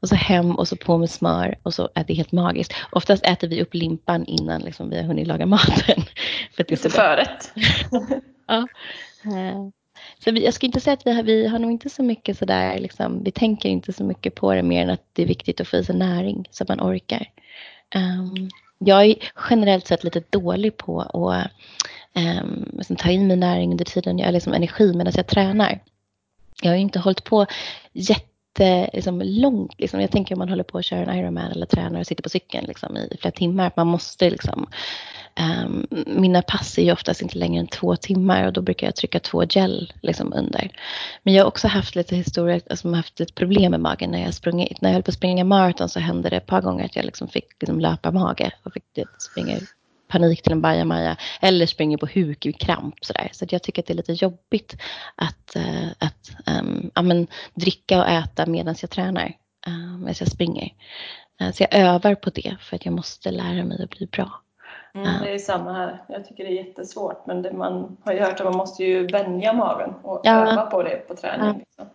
Och 0.00 0.08
så 0.08 0.14
hem 0.14 0.56
och 0.56 0.68
så 0.68 0.76
på 0.76 0.98
med 0.98 1.10
smör 1.10 1.58
och 1.62 1.74
så 1.74 1.88
är 1.94 2.04
det 2.04 2.14
helt 2.14 2.32
magiskt. 2.32 2.74
Oftast 2.90 3.26
äter 3.26 3.48
vi 3.48 3.62
upp 3.62 3.74
limpan 3.74 4.24
innan 4.24 4.60
liksom, 4.60 4.90
vi 4.90 4.96
har 4.96 5.04
hunnit 5.04 5.26
laga 5.26 5.46
maten. 5.56 6.02
För 6.56 6.62
att 6.62 6.68
det 6.68 6.74
är 6.74 6.76
så 6.76 6.90
förrätt. 6.90 7.52
ja. 8.48 8.66
Så 10.24 10.30
vi, 10.30 10.44
jag 10.44 10.54
skulle 10.54 10.68
inte 10.68 10.80
säga 10.80 10.94
att 10.94 11.06
vi 11.06 11.12
har, 11.12 11.22
vi 11.22 11.46
har 11.46 11.58
nog 11.58 11.70
inte 11.70 11.90
så 11.90 12.02
mycket 12.02 12.38
sådär, 12.38 12.78
liksom, 12.78 13.24
vi 13.24 13.30
tänker 13.30 13.68
inte 13.68 13.92
så 13.92 14.04
mycket 14.04 14.34
på 14.34 14.54
det 14.54 14.62
mer 14.62 14.82
än 14.82 14.90
att 14.90 15.04
det 15.12 15.22
är 15.22 15.26
viktigt 15.26 15.60
att 15.60 15.68
få 15.68 15.76
i 15.76 15.84
sig 15.84 15.96
näring 15.96 16.48
så 16.50 16.64
att 16.64 16.68
man 16.68 16.80
orkar. 16.80 17.26
Um, 17.94 18.48
jag 18.78 19.04
är 19.04 19.14
generellt 19.50 19.86
sett 19.86 20.04
lite 20.04 20.22
dålig 20.30 20.76
på 20.76 21.00
att 21.00 21.50
um, 22.14 22.70
liksom, 22.72 22.96
ta 22.96 23.10
in 23.10 23.26
min 23.26 23.40
näring 23.40 23.70
under 23.70 23.84
tiden 23.84 24.18
jag 24.18 24.26
har 24.26 24.32
liksom 24.32 24.52
energi 24.52 24.92
medan 24.94 25.12
jag 25.16 25.26
tränar. 25.26 25.80
Jag 26.62 26.70
har 26.70 26.76
inte 26.76 26.98
hållit 26.98 27.24
på 27.24 27.46
jätte 27.92 28.31
liksom, 28.92 29.22
långt. 29.24 29.80
Liksom. 29.80 30.00
Jag 30.00 30.10
tänker 30.10 30.34
om 30.34 30.38
man 30.38 30.48
håller 30.48 30.64
på 30.64 30.78
att 30.78 30.84
köra 30.84 31.12
en 31.12 31.18
Ironman 31.18 31.50
eller 31.52 31.66
tränar 31.66 32.00
och 32.00 32.06
sitter 32.06 32.22
på 32.22 32.28
cykeln 32.28 32.64
liksom, 32.68 32.96
i 32.96 33.16
flera 33.20 33.32
timmar. 33.32 33.66
Att 33.66 33.76
man 33.76 33.86
måste 33.86 34.30
liksom, 34.30 34.66
Um, 35.40 35.86
mina 36.06 36.42
pass 36.42 36.78
är 36.78 36.82
ju 36.82 36.92
oftast 36.92 37.22
inte 37.22 37.38
längre 37.38 37.60
än 37.60 37.66
två 37.66 37.96
timmar 37.96 38.46
och 38.46 38.52
då 38.52 38.62
brukar 38.62 38.86
jag 38.86 38.96
trycka 38.96 39.20
två 39.20 39.44
gel 39.44 39.92
liksom 40.02 40.32
under. 40.32 40.70
Men 41.22 41.34
jag 41.34 41.42
har 41.42 41.48
också 41.48 41.68
haft 41.68 41.94
lite 41.94 42.16
historia, 42.16 42.60
alltså 42.70 42.92
haft 42.92 43.20
ett 43.20 43.34
problem 43.34 43.70
med 43.70 43.80
magen 43.80 44.10
när 44.10 44.22
jag 44.22 44.34
sprungit. 44.34 44.80
När 44.80 44.88
jag 44.88 44.94
höll 44.94 45.02
på 45.02 45.10
att 45.10 45.14
springa 45.14 45.44
maraton 45.44 45.88
så 45.88 46.00
hände 46.00 46.28
det 46.28 46.36
ett 46.36 46.46
par 46.46 46.60
gånger 46.60 46.84
att 46.84 46.96
jag 46.96 47.04
liksom 47.04 47.28
fick 47.28 47.46
liksom 47.60 47.80
löpa 47.80 48.10
mage 48.10 48.52
och 48.62 48.72
fick 48.72 48.84
springa 49.18 49.56
ut 49.56 49.68
panik 50.12 50.42
till 50.42 50.52
en 50.52 50.60
bajamaja 50.60 51.16
eller 51.40 51.66
springer 51.66 51.96
på 51.96 52.06
huk 52.06 52.46
i 52.46 52.52
kramp 52.52 52.94
sådär. 53.00 53.28
Så 53.32 53.44
jag 53.48 53.62
tycker 53.62 53.82
att 53.82 53.86
det 53.86 53.92
är 53.92 53.96
lite 53.96 54.12
jobbigt 54.12 54.76
att, 55.16 55.56
uh, 55.56 55.88
att 55.98 56.30
um, 56.60 56.90
ja, 56.94 57.02
men, 57.02 57.26
dricka 57.54 58.00
och 58.00 58.08
äta 58.08 58.46
medan 58.46 58.74
jag 58.80 58.90
tränar, 58.90 59.36
uh, 59.68 59.98
medan 59.98 60.14
jag 60.18 60.28
springer. 60.28 60.68
Uh, 61.42 61.50
så 61.50 61.62
jag 61.62 61.74
övar 61.74 62.14
på 62.14 62.30
det 62.30 62.56
för 62.60 62.76
att 62.76 62.84
jag 62.84 62.94
måste 62.94 63.30
lära 63.30 63.64
mig 63.64 63.82
att 63.82 63.90
bli 63.90 64.06
bra. 64.06 64.30
Mm, 64.94 65.22
det 65.22 65.34
är 65.34 65.38
samma 65.38 65.72
här. 65.72 66.02
Jag 66.08 66.26
tycker 66.26 66.44
det 66.44 66.50
är 66.50 66.64
jättesvårt 66.64 67.26
men 67.26 67.42
det 67.42 67.52
man 67.52 67.96
har 68.04 68.12
ju 68.12 68.20
hört 68.20 68.40
att 68.40 68.46
man 68.46 68.56
måste 68.56 68.84
ju 68.84 69.06
vänja 69.06 69.52
magen 69.52 69.94
och 70.02 70.20
ja. 70.24 70.52
öva 70.52 70.66
på 70.66 70.82
det 70.82 71.08
på 71.08 71.16
träning. 71.16 71.46
Ja. 71.46 71.54
Liksom. 71.58 71.86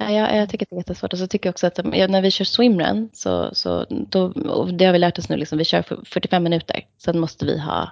Ja, 0.00 0.10
jag, 0.10 0.36
jag, 0.36 0.48
tycker 0.48 0.66
det 0.70 0.76
är 0.76 0.78
jättesvårt. 0.78 1.12
Och 1.12 1.18
så 1.18 1.26
tycker 1.26 1.48
jag 1.48 1.52
också 1.52 1.66
att 1.66 1.78
ja, 1.92 2.06
när 2.06 2.22
vi 2.22 2.30
kör 2.30 2.44
swimrun 2.44 3.10
så, 3.12 3.54
så 3.54 3.86
då, 3.88 4.28
det 4.64 4.84
har 4.84 4.92
vi 4.92 4.98
lärt 4.98 5.18
oss 5.18 5.28
nu, 5.28 5.36
liksom, 5.36 5.58
vi 5.58 5.64
kör 5.64 6.04
45 6.04 6.42
minuter. 6.42 6.80
Sen 6.98 7.18
måste 7.18 7.46
vi 7.46 7.58
ha 7.58 7.90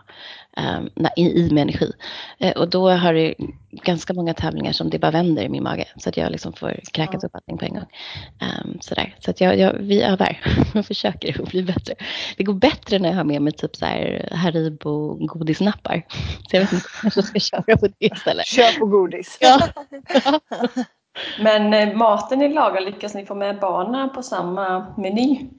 um, 0.79 1.07
i, 1.17 1.23
i 1.23 1.51
med 1.51 1.63
energi. 1.63 1.93
Uh, 2.45 2.51
och 2.51 2.71
då 2.71 2.91
har 2.91 3.15
det 3.15 3.35
ganska 3.71 4.15
många 4.15 4.35
tävlingar 4.35 4.73
som 4.73 4.91
det 4.91 4.99
bara 4.99 5.11
vänder 5.11 5.43
i 5.43 5.49
min 5.49 5.63
mage. 5.63 5.89
Så 5.97 6.09
att 6.09 6.17
jag 6.17 6.33
liksom 6.33 6.53
får 6.53 6.81
kräkas 6.93 7.25
upp 7.25 7.35
allting 7.35 7.59
på 7.59 7.65
en 7.65 7.75
gång. 7.75 7.87
Um, 8.41 8.79
sådär. 8.81 9.17
Så 9.19 9.31
att 9.31 9.41
jag, 9.41 9.59
jag, 9.59 9.73
vi 9.73 10.03
övar 10.03 10.41
och 10.75 10.87
försöker 10.87 11.43
att 11.43 11.51
bli 11.51 11.63
bättre. 11.63 11.95
Det 12.37 12.45
går 12.45 12.55
bättre 12.55 12.99
när 12.99 13.09
jag 13.09 13.17
har 13.17 13.25
med 13.25 13.43
mig 13.43 13.53
typ 13.53 13.77
så 13.77 13.87
här 13.87 14.29
Haribo 14.33 15.15
godisnappar. 15.27 16.07
Så 16.51 16.57
jag 16.57 16.61
vet 16.61 16.73
inte, 16.73 16.87
jag 17.03 17.25
ska 17.25 17.41
köra 17.41 17.77
på 17.77 17.87
det 17.87 18.07
istället. 18.07 18.47
Kör 18.47 18.79
på 18.79 18.87
godis. 18.87 19.39
Ja. 19.41 19.69
Men 21.41 21.75
eh, 21.75 21.97
maten 21.97 22.39
ni 22.39 22.49
lagar, 22.49 22.81
lyckas 22.81 23.15
ni 23.15 23.27
få 23.27 23.35
med 23.35 23.61
barnen 23.61 24.11
på 24.11 24.23
samma 24.23 24.95
meny? 24.97 25.51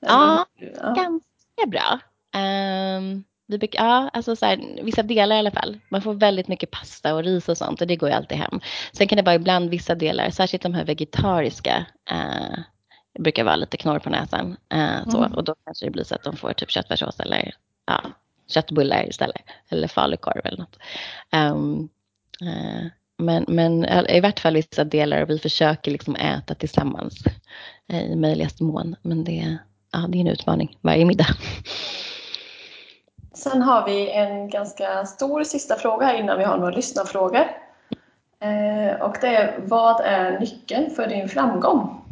Ja, 0.00 0.46
ja. 0.56 0.94
ganska 0.94 1.66
bra. 1.66 1.98
Um, 2.40 3.24
vi 3.46 3.58
brukar, 3.58 3.84
ja, 3.84 4.10
alltså 4.12 4.36
så 4.36 4.46
här, 4.46 4.82
vissa 4.82 5.02
delar 5.02 5.36
i 5.36 5.38
alla 5.38 5.50
fall. 5.50 5.78
Man 5.88 6.02
får 6.02 6.14
väldigt 6.14 6.48
mycket 6.48 6.70
pasta 6.70 7.14
och 7.14 7.24
ris 7.24 7.48
och 7.48 7.56
sånt 7.56 7.80
och 7.80 7.86
det 7.86 7.96
går 7.96 8.08
ju 8.08 8.14
alltid 8.14 8.38
hem. 8.38 8.60
Sen 8.92 9.08
kan 9.08 9.16
det 9.16 9.22
vara 9.22 9.34
ibland 9.34 9.70
vissa 9.70 9.94
delar, 9.94 10.30
särskilt 10.30 10.62
de 10.62 10.74
här 10.74 10.84
vegetariska, 10.84 11.86
uh, 12.12 12.58
brukar 13.18 13.44
vara 13.44 13.56
lite 13.56 13.76
knorr 13.76 13.98
på 13.98 14.10
näsan. 14.10 14.56
Uh, 14.74 15.08
så, 15.08 15.18
mm. 15.18 15.32
Och 15.32 15.44
då 15.44 15.54
kanske 15.64 15.86
det 15.86 15.90
blir 15.90 16.04
så 16.04 16.14
att 16.14 16.22
de 16.22 16.36
får 16.36 16.52
typ 16.52 16.70
köttfärssås 16.70 17.20
eller 17.20 17.54
ja, 17.86 18.00
köttbullar 18.48 19.08
istället. 19.08 19.42
Eller 19.68 19.88
falukorv 19.88 20.40
eller 20.44 20.58
något. 20.58 20.78
Um, 21.32 21.88
uh, 22.42 22.86
men, 23.16 23.44
men 23.48 23.84
i 24.10 24.20
vart 24.20 24.40
fall 24.40 24.54
vissa 24.54 24.84
delar 24.84 25.22
och 25.22 25.30
vi 25.30 25.38
försöker 25.38 25.90
liksom 25.90 26.16
äta 26.16 26.54
tillsammans 26.54 27.14
eh, 27.88 28.02
i 28.02 28.16
möjligaste 28.16 28.64
mån. 28.64 28.96
Men 29.02 29.24
det, 29.24 29.58
ja, 29.92 29.98
det 30.08 30.18
är 30.18 30.20
en 30.20 30.26
utmaning 30.26 30.78
varje 30.80 31.04
middag. 31.04 31.26
Sen 33.34 33.62
har 33.62 33.86
vi 33.86 34.10
en 34.10 34.50
ganska 34.50 35.06
stor 35.06 35.44
sista 35.44 35.76
fråga 35.76 36.06
här 36.06 36.18
innan 36.18 36.38
vi 36.38 36.44
har 36.44 36.58
några 36.58 36.76
lyssnarfrågor. 36.76 37.46
Eh, 38.40 39.00
och 39.00 39.16
det 39.20 39.36
är, 39.36 39.58
vad 39.58 40.00
är 40.00 40.40
nyckeln 40.40 40.90
för 40.90 41.06
din 41.06 41.28
framgång? 41.28 42.02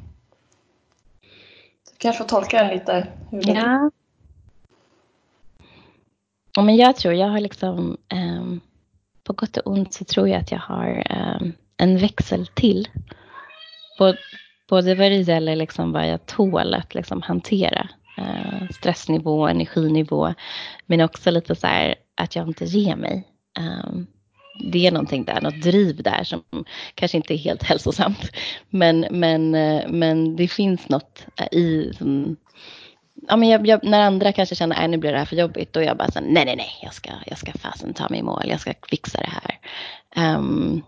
Du 1.91 1.97
kanske 1.99 2.19
får 2.19 2.29
tolka 2.29 2.63
den 2.63 2.75
lite. 2.75 3.07
Hur 3.31 3.49
ja. 3.49 3.91
ja. 6.57 6.63
men 6.63 6.77
jag 6.77 6.97
tror 6.97 7.15
jag 7.15 7.29
har 7.29 7.41
liksom 7.41 7.97
um, 8.15 8.61
på 9.25 9.33
gott 9.33 9.57
och 9.57 9.73
ont 9.73 9.95
så 9.95 10.05
tror 10.05 10.29
jag 10.29 10.41
att 10.41 10.53
jag 10.53 10.59
har 10.59 11.07
eh, 11.11 11.49
en 11.77 11.99
växel 11.99 12.47
till. 12.47 12.89
Både 14.69 14.95
vad 14.95 15.11
det 15.11 15.17
gäller 15.17 15.57
liksom 15.57 15.93
vad 15.93 16.09
jag 16.09 16.27
tål 16.27 16.75
att 16.75 16.95
liksom 16.95 17.23
hantera 17.23 17.89
eh, 18.19 18.69
stressnivå, 18.71 19.47
energinivå. 19.47 20.35
Men 20.87 21.01
också 21.01 21.31
lite 21.31 21.55
så 21.55 21.67
här 21.67 21.95
att 22.15 22.37
jag 22.37 22.49
inte 22.49 22.65
ger 22.65 22.97
mig. 22.97 23.29
Eh, 23.59 23.91
det 24.71 24.87
är 24.87 24.93
någonting 24.93 25.25
där, 25.25 25.41
något 25.41 25.63
driv 25.63 26.03
där 26.03 26.25
som 26.25 26.43
kanske 26.95 27.17
inte 27.17 27.35
är 27.35 27.39
helt 27.39 27.63
hälsosamt. 27.63 28.31
Men, 28.71 29.07
men, 29.11 29.51
men 29.99 30.37
det 30.37 30.49
finns 30.49 30.89
något 30.89 31.27
i 31.53 31.93
som, 31.99 32.37
ja, 33.29 33.37
men 33.37 33.49
jag, 33.49 33.67
jag, 33.67 33.85
när 33.85 34.01
andra 34.01 34.33
kanske 34.33 34.55
känner 34.55 34.85
att 34.85 34.91
nu 34.91 34.97
blir 34.97 35.13
det 35.13 35.19
här 35.19 35.25
för 35.25 35.37
jobbigt, 35.37 35.73
då 35.73 35.81
är 35.81 35.85
jag 35.85 35.97
bara 35.97 36.11
så 36.11 36.21
nej, 36.21 36.45
nej, 36.45 36.57
nej, 36.57 36.79
jag 36.83 36.95
ska, 36.95 37.11
jag 37.27 37.39
ska 37.39 37.53
fasen 37.53 37.95
ta 37.95 38.09
mig 38.09 38.19
i 38.19 38.23
mål, 38.23 38.43
jag 38.47 38.61
ska 38.61 38.75
fixa 38.91 39.19
det 39.19 39.33
här. 39.43 39.59
Um, 40.37 40.83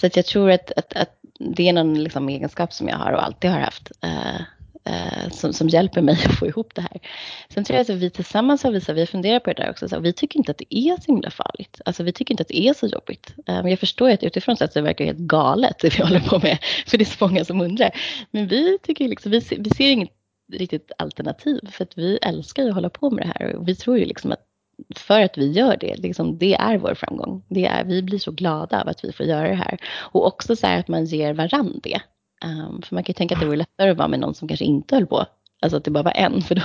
så 0.00 0.06
att 0.06 0.16
jag 0.16 0.26
tror 0.26 0.50
att, 0.50 0.72
att, 0.72 0.92
att 0.92 1.18
det 1.38 1.68
är 1.68 1.72
någon 1.72 2.02
liksom 2.02 2.28
egenskap 2.28 2.72
som 2.72 2.88
jag 2.88 2.96
har 2.96 3.12
och 3.12 3.24
alltid 3.24 3.50
har 3.50 3.60
haft. 3.60 3.92
Uh, 4.04 4.40
uh, 4.88 5.30
som, 5.30 5.52
som 5.52 5.68
hjälper 5.68 6.02
mig 6.02 6.14
att 6.26 6.38
få 6.38 6.46
ihop 6.46 6.74
det 6.74 6.80
här. 6.80 7.00
Sen 7.48 7.64
tror 7.64 7.76
jag 7.76 7.82
att 7.82 8.02
vi 8.02 8.10
tillsammans 8.10 8.62
har 8.62 8.70
visat, 8.70 8.96
vi 8.96 9.06
funderar 9.06 9.40
på 9.40 9.52
det 9.52 9.62
där 9.62 9.70
också, 9.70 9.88
så 9.88 10.00
vi 10.00 10.12
tycker 10.12 10.38
inte 10.38 10.50
att 10.50 10.58
det 10.58 10.78
är 10.78 10.96
så 10.96 11.12
himla 11.12 11.30
farligt. 11.30 11.80
Alltså 11.84 12.02
vi 12.02 12.12
tycker 12.12 12.32
inte 12.32 12.42
att 12.42 12.48
det 12.48 12.58
är 12.58 12.74
så 12.74 12.86
jobbigt. 12.86 13.34
Men 13.46 13.62
men 13.62 13.70
jag 13.70 13.78
förstår 13.78 14.10
att 14.10 14.22
utifrån 14.22 14.56
sett 14.56 14.72
så 14.72 14.80
verkar 14.80 15.04
det 15.04 15.10
helt 15.10 15.18
galet 15.18 15.78
det 15.82 15.98
vi 15.98 16.02
håller 16.02 16.20
på 16.20 16.38
med, 16.38 16.58
för 16.86 16.98
det 16.98 17.04
är 17.04 17.16
så 17.16 17.26
många 17.28 17.44
som 17.44 17.60
undrar. 17.60 17.90
Men 18.30 18.46
vi 18.46 18.78
tycker 18.82 19.08
liksom, 19.08 19.32
vi, 19.32 19.40
vi 19.58 19.70
ser 19.70 19.90
inget 19.90 20.21
riktigt 20.52 20.92
alternativ 20.98 21.60
för 21.70 21.84
att 21.84 21.98
vi 21.98 22.18
älskar 22.22 22.62
ju 22.62 22.68
att 22.68 22.74
hålla 22.74 22.90
på 22.90 23.10
med 23.10 23.26
det 23.26 23.32
här 23.38 23.56
och 23.56 23.68
vi 23.68 23.74
tror 23.74 23.98
ju 23.98 24.04
liksom 24.04 24.32
att 24.32 24.46
för 24.96 25.20
att 25.20 25.38
vi 25.38 25.52
gör 25.52 25.76
det, 25.76 25.96
liksom, 25.96 26.38
det 26.38 26.54
är 26.54 26.78
vår 26.78 26.94
framgång. 26.94 27.44
Det 27.48 27.66
är, 27.66 27.84
vi 27.84 28.02
blir 28.02 28.18
så 28.18 28.30
glada 28.30 28.80
av 28.80 28.88
att 28.88 29.04
vi 29.04 29.12
får 29.12 29.26
göra 29.26 29.48
det 29.48 29.54
här. 29.54 29.78
Och 29.98 30.26
också 30.26 30.56
så 30.56 30.66
här 30.66 30.78
att 30.78 30.88
man 30.88 31.04
ger 31.04 31.34
varandra 31.34 31.80
det. 31.82 32.00
Um, 32.44 32.82
för 32.82 32.94
man 32.94 33.04
kan 33.04 33.12
ju 33.12 33.14
tänka 33.14 33.34
att 33.34 33.40
det 33.40 33.46
vore 33.46 33.56
lättare 33.56 33.90
att 33.90 33.96
vara 33.96 34.08
med 34.08 34.20
någon 34.20 34.34
som 34.34 34.48
kanske 34.48 34.64
inte 34.64 34.94
höll 34.94 35.06
på. 35.06 35.26
Alltså 35.62 35.76
att 35.76 35.84
det 35.84 35.90
bara 35.90 36.02
var 36.02 36.12
en. 36.16 36.42
För 36.42 36.54
då. 36.54 36.62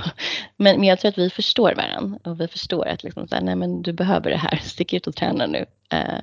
Men, 0.57 0.79
men 0.79 0.83
jag 0.83 0.99
tror 0.99 1.09
att 1.09 1.17
vi 1.17 1.29
förstår 1.29 1.75
varandra. 1.75 2.19
Och 2.23 2.41
vi 2.41 2.47
förstår 2.47 2.88
att 2.88 3.03
liksom 3.03 3.27
så 3.27 3.35
här, 3.35 3.41
nej 3.41 3.55
men 3.55 3.81
du 3.81 3.93
behöver 3.93 4.29
det 4.29 4.38
här. 4.38 4.55
Stick 4.63 4.93
ut 4.93 5.07
och 5.07 5.15
träna 5.15 5.45
nu. 5.45 5.65
Uh, 5.93 6.19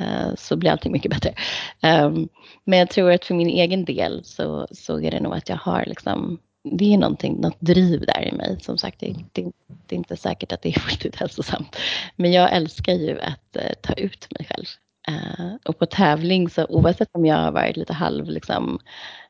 uh, 0.00 0.34
så 0.36 0.56
blir 0.56 0.70
allting 0.70 0.92
mycket 0.92 1.10
bättre. 1.10 1.34
Um, 1.82 2.28
men 2.64 2.78
jag 2.78 2.90
tror 2.90 3.10
att 3.12 3.24
för 3.24 3.34
min 3.34 3.48
egen 3.48 3.84
del 3.84 4.24
så, 4.24 4.66
så 4.70 5.00
är 5.00 5.10
det 5.10 5.20
nog 5.20 5.34
att 5.34 5.48
jag 5.48 5.56
har 5.56 5.84
liksom 5.86 6.38
det 6.72 6.94
är 6.94 6.98
någonting, 6.98 7.40
något 7.40 7.60
driv 7.60 8.00
där 8.06 8.28
i 8.28 8.32
mig. 8.32 8.58
Som 8.60 8.78
sagt, 8.78 9.00
det, 9.00 9.14
det, 9.32 9.42
det 9.86 9.94
är 9.94 9.96
inte 9.96 10.16
säkert 10.16 10.52
att 10.52 10.62
det 10.62 10.68
är 10.68 10.80
fullt 10.80 11.16
hälsosamt. 11.16 11.76
Men 12.16 12.32
jag 12.32 12.52
älskar 12.52 12.92
ju 12.92 13.20
att 13.20 13.56
eh, 13.56 13.72
ta 13.82 13.92
ut 13.92 14.26
mig 14.30 14.48
själv. 14.50 14.66
Eh, 15.08 15.54
och 15.64 15.78
på 15.78 15.86
tävling, 15.86 16.50
så 16.50 16.66
oavsett 16.66 17.08
om 17.12 17.26
jag 17.26 17.36
har 17.36 17.52
varit 17.52 17.76
lite 17.76 17.92
halv, 17.92 18.26
liksom, 18.30 18.78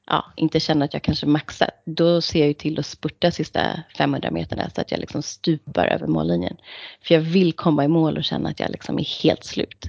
ja, 0.07 0.33
inte 0.37 0.61
känner 0.61 0.85
att 0.85 0.95
jag 0.95 1.03
kanske 1.03 1.27
maxat, 1.27 1.83
då 1.85 2.21
ser 2.21 2.39
jag 2.39 2.49
ju 2.49 2.55
till 2.55 2.79
att 2.79 2.87
spurta 2.87 3.31
sista 3.31 3.83
500 3.97 4.31
meterna 4.31 4.71
så 4.75 4.81
att 4.81 4.91
jag 4.91 5.01
liksom 5.01 5.23
stupar 5.23 5.87
över 5.87 6.07
mållinjen. 6.07 6.57
För 7.03 7.15
jag 7.15 7.21
vill 7.21 7.53
komma 7.53 7.85
i 7.85 7.89
mål 7.89 8.17
och 8.17 8.25
känna 8.25 8.49
att 8.49 8.61
jag 8.61 8.71
liksom 8.71 8.99
är 8.99 9.23
helt 9.23 9.45
slut. 9.45 9.87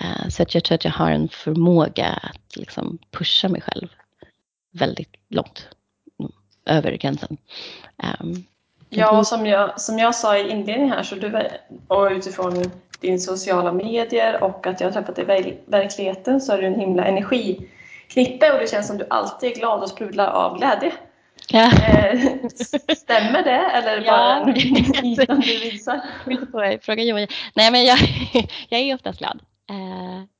Eh, 0.00 0.28
så 0.28 0.42
att 0.42 0.54
jag 0.54 0.64
tror 0.64 0.74
att 0.74 0.84
jag 0.84 0.92
har 0.92 1.10
en 1.10 1.28
förmåga 1.28 2.06
att 2.06 2.56
liksom 2.56 2.98
pusha 3.10 3.48
mig 3.48 3.60
själv 3.60 3.88
väldigt 4.72 5.14
långt 5.28 5.68
över 6.66 6.92
gränsen. 6.92 7.36
Um, 8.20 8.44
ja, 8.88 9.18
och 9.18 9.26
som 9.26 9.46
jag, 9.46 9.80
som 9.80 9.98
jag 9.98 10.14
sa 10.14 10.38
i 10.38 10.50
inledningen 10.50 10.92
här, 10.92 11.02
så 11.02 11.14
du, 11.14 11.48
och 11.88 12.10
utifrån 12.10 12.64
din 13.00 13.20
sociala 13.20 13.72
medier 13.72 14.42
och 14.42 14.66
att 14.66 14.80
jag 14.80 14.86
har 14.88 14.92
träffat 14.92 15.16
dig 15.16 15.48
i 15.48 15.70
verkligheten 15.70 16.40
så 16.40 16.52
är 16.52 16.58
du 16.58 16.66
en 16.66 16.80
himla 16.80 17.04
energiknippe 17.04 18.52
och 18.52 18.58
det 18.60 18.70
känns 18.70 18.86
som 18.86 18.98
du 18.98 19.06
alltid 19.10 19.50
är 19.50 19.54
glad 19.54 19.82
och 19.82 19.88
sprudlar 19.88 20.30
av 20.30 20.58
glädje. 20.58 20.92
Ja. 21.48 21.64
Eh, 21.64 22.20
stämmer 22.96 23.42
det 23.42 23.70
eller 23.74 24.00
bara 24.00 24.06
ja. 24.06 25.24
en 25.28 25.40
du 25.40 25.58
visar? 25.58 26.00
Fråga 26.82 27.02
Joey. 27.02 27.26
Nej 27.54 27.70
men 27.70 27.84
jag, 27.84 27.98
jag 28.68 28.80
är 28.80 28.94
oftast 28.94 29.18
glad. 29.18 29.40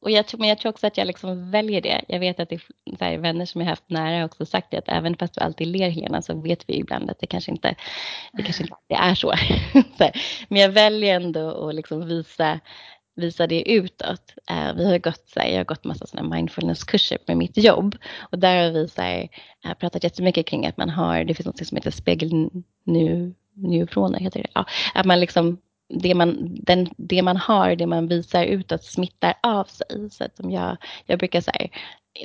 Och 0.00 0.10
jag 0.10 0.26
tror, 0.26 0.40
men 0.40 0.48
jag 0.48 0.58
tror 0.58 0.70
också 0.70 0.86
att 0.86 0.96
jag 0.96 1.06
liksom 1.06 1.50
väljer 1.50 1.80
det. 1.80 2.04
Jag 2.08 2.20
vet 2.20 2.40
att 2.40 2.48
det 2.48 2.54
är 2.54 3.04
här, 3.04 3.18
vänner 3.18 3.46
som 3.46 3.60
jag 3.60 3.68
haft 3.68 3.90
nära 3.90 4.24
också 4.24 4.46
sagt 4.46 4.70
det 4.70 4.78
att 4.78 4.88
även 4.88 5.16
fast 5.16 5.34
du 5.34 5.40
alltid 5.40 5.66
ler 5.66 5.90
Helena 5.90 6.22
så 6.22 6.40
vet 6.40 6.68
vi 6.68 6.78
ibland 6.78 7.10
att 7.10 7.20
det 7.20 7.26
kanske 7.26 7.50
inte, 7.50 7.74
det 8.32 8.42
kanske 8.42 8.62
inte 8.62 8.74
det 8.86 8.94
är 8.94 9.14
så. 9.14 9.32
så 9.98 10.10
men 10.48 10.60
jag 10.60 10.68
väljer 10.68 11.16
ändå 11.16 11.68
att 11.68 11.74
liksom 11.74 12.08
visa, 12.08 12.60
visa 13.16 13.46
det 13.46 13.70
utåt. 13.70 14.34
Uh, 14.50 14.74
vi 14.76 14.90
har 14.90 14.98
gått, 14.98 15.28
så 15.28 15.40
här, 15.40 15.48
jag 15.48 15.56
har 15.56 15.64
gått 15.64 15.84
massa 15.84 16.06
sådana 16.06 16.36
mindfulnesskurser 16.36 17.18
med 17.26 17.36
mitt 17.36 17.56
jobb 17.56 17.96
och 18.30 18.38
där 18.38 18.64
har 18.64 18.70
vi 18.70 18.88
så 18.88 19.02
här, 19.02 19.28
uh, 19.66 19.74
pratat 19.74 20.04
jättemycket 20.04 20.46
kring 20.46 20.66
att 20.66 20.76
man 20.76 20.90
har, 20.90 21.24
det 21.24 21.34
finns 21.34 21.46
något 21.46 21.66
som 21.66 21.76
heter 21.76 21.90
spegel 21.90 22.50
nu, 22.84 23.34
neuroner 23.54 24.18
heter 24.18 24.42
det. 24.42 24.48
Ja, 24.54 24.66
att 24.94 25.06
man 25.06 25.20
liksom 25.20 25.58
det 25.88 26.14
man, 26.14 26.56
den, 26.60 26.88
det 26.96 27.22
man 27.22 27.36
har, 27.36 27.76
det 27.76 27.86
man 27.86 28.08
visar 28.08 28.44
utåt 28.44 28.84
smittar 28.84 29.34
av 29.42 29.64
sig. 29.64 30.10
Så 30.10 30.24
att 30.24 30.40
om 30.40 30.50
jag, 30.50 30.76
jag 31.06 31.18
brukar 31.18 31.40
säga, 31.40 31.68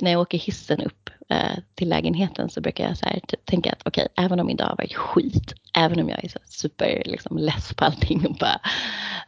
när 0.02 0.10
jag 0.10 0.20
åker 0.20 0.38
hissen 0.38 0.82
upp 0.82 1.10
eh, 1.28 1.58
till 1.74 1.88
lägenheten 1.88 2.50
så 2.50 2.60
brukar 2.60 2.84
jag 2.84 2.98
så 2.98 3.06
här, 3.06 3.20
tänka 3.44 3.72
att 3.72 3.82
okej, 3.84 4.08
okay, 4.12 4.24
även 4.24 4.40
om 4.40 4.50
idag 4.50 4.66
har 4.66 4.76
varit 4.76 4.96
skit, 4.96 5.54
även 5.74 6.00
om 6.00 6.08
jag 6.08 6.24
är 6.24 6.28
så 6.28 6.38
super 6.44 7.02
liksom, 7.06 7.38
less 7.38 7.74
på 7.74 7.84
allting 7.84 8.26
och 8.26 8.34
bara 8.34 8.60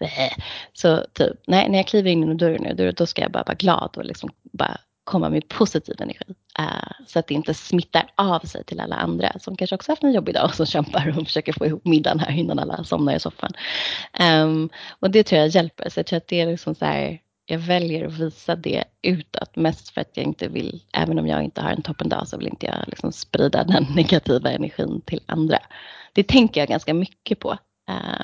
äh, 0.01 0.33
så 0.73 1.05
typ, 1.13 1.37
nej, 1.47 1.69
när 1.69 1.79
jag 1.79 1.87
kliver 1.87 2.11
in 2.11 2.21
genom 2.21 2.37
dörren 2.37 2.63
nu, 2.63 2.75
då, 2.75 2.91
då 2.91 3.07
ska 3.07 3.23
jag 3.23 3.33
bara 3.33 3.45
vara 3.47 3.57
glad 3.57 3.91
och 3.97 4.05
liksom 4.05 4.31
bara 4.53 4.81
komma 5.05 5.31
med 5.31 5.49
positiv 5.49 5.95
energi. 5.99 6.25
Uh, 6.59 7.07
så 7.07 7.19
att 7.19 7.27
det 7.27 7.35
inte 7.35 7.55
smittar 7.55 8.13
av 8.15 8.41
sig 8.41 8.65
till 8.65 8.81
alla 8.81 8.97
andra 8.97 9.39
som 9.41 9.57
kanske 9.57 9.77
också 9.77 9.93
haft 9.93 10.03
en 10.03 10.13
jobbig 10.13 10.35
dag 10.35 10.45
och 10.45 10.55
som 10.55 10.67
kämpar 10.77 11.19
och 11.19 11.27
försöker 11.27 11.53
få 11.53 11.67
ihop 11.67 11.85
middagen 11.85 12.19
här 12.19 12.33
innan 12.33 12.59
alla 12.59 12.85
somnar 12.85 13.15
i 13.15 13.21
soffan. 13.21 13.53
Um, 14.21 14.71
och 15.01 15.11
det 15.11 15.23
tror 15.23 15.41
jag 15.41 15.49
hjälper. 15.49 15.89
Så 15.89 15.99
jag 15.99 16.07
tror 16.07 16.17
att 16.17 16.29
det 16.29 16.41
är 16.41 16.47
liksom 16.47 16.75
så 16.75 16.85
här, 16.85 17.19
jag 17.47 17.59
väljer 17.59 18.07
att 18.07 18.13
visa 18.13 18.57
det 18.57 18.85
utåt 19.03 19.57
mest 19.57 19.91
för 19.91 20.01
att 20.01 20.11
jag 20.15 20.27
inte 20.27 20.49
vill, 20.49 20.83
även 20.93 21.19
om 21.19 21.27
jag 21.27 21.43
inte 21.43 21.61
har 21.61 21.71
en 21.71 21.83
toppendag 21.83 22.29
så 22.29 22.39
vill 22.39 22.49
inte 22.49 22.67
jag 22.67 22.85
liksom 22.87 23.13
sprida 23.13 23.65
den 23.69 23.87
negativa 23.97 24.51
energin 24.51 25.01
till 25.01 25.21
andra. 25.27 25.59
Det 26.13 26.23
tänker 26.23 26.61
jag 26.61 26.69
ganska 26.69 26.95
mycket 26.95 27.39
på. 27.39 27.59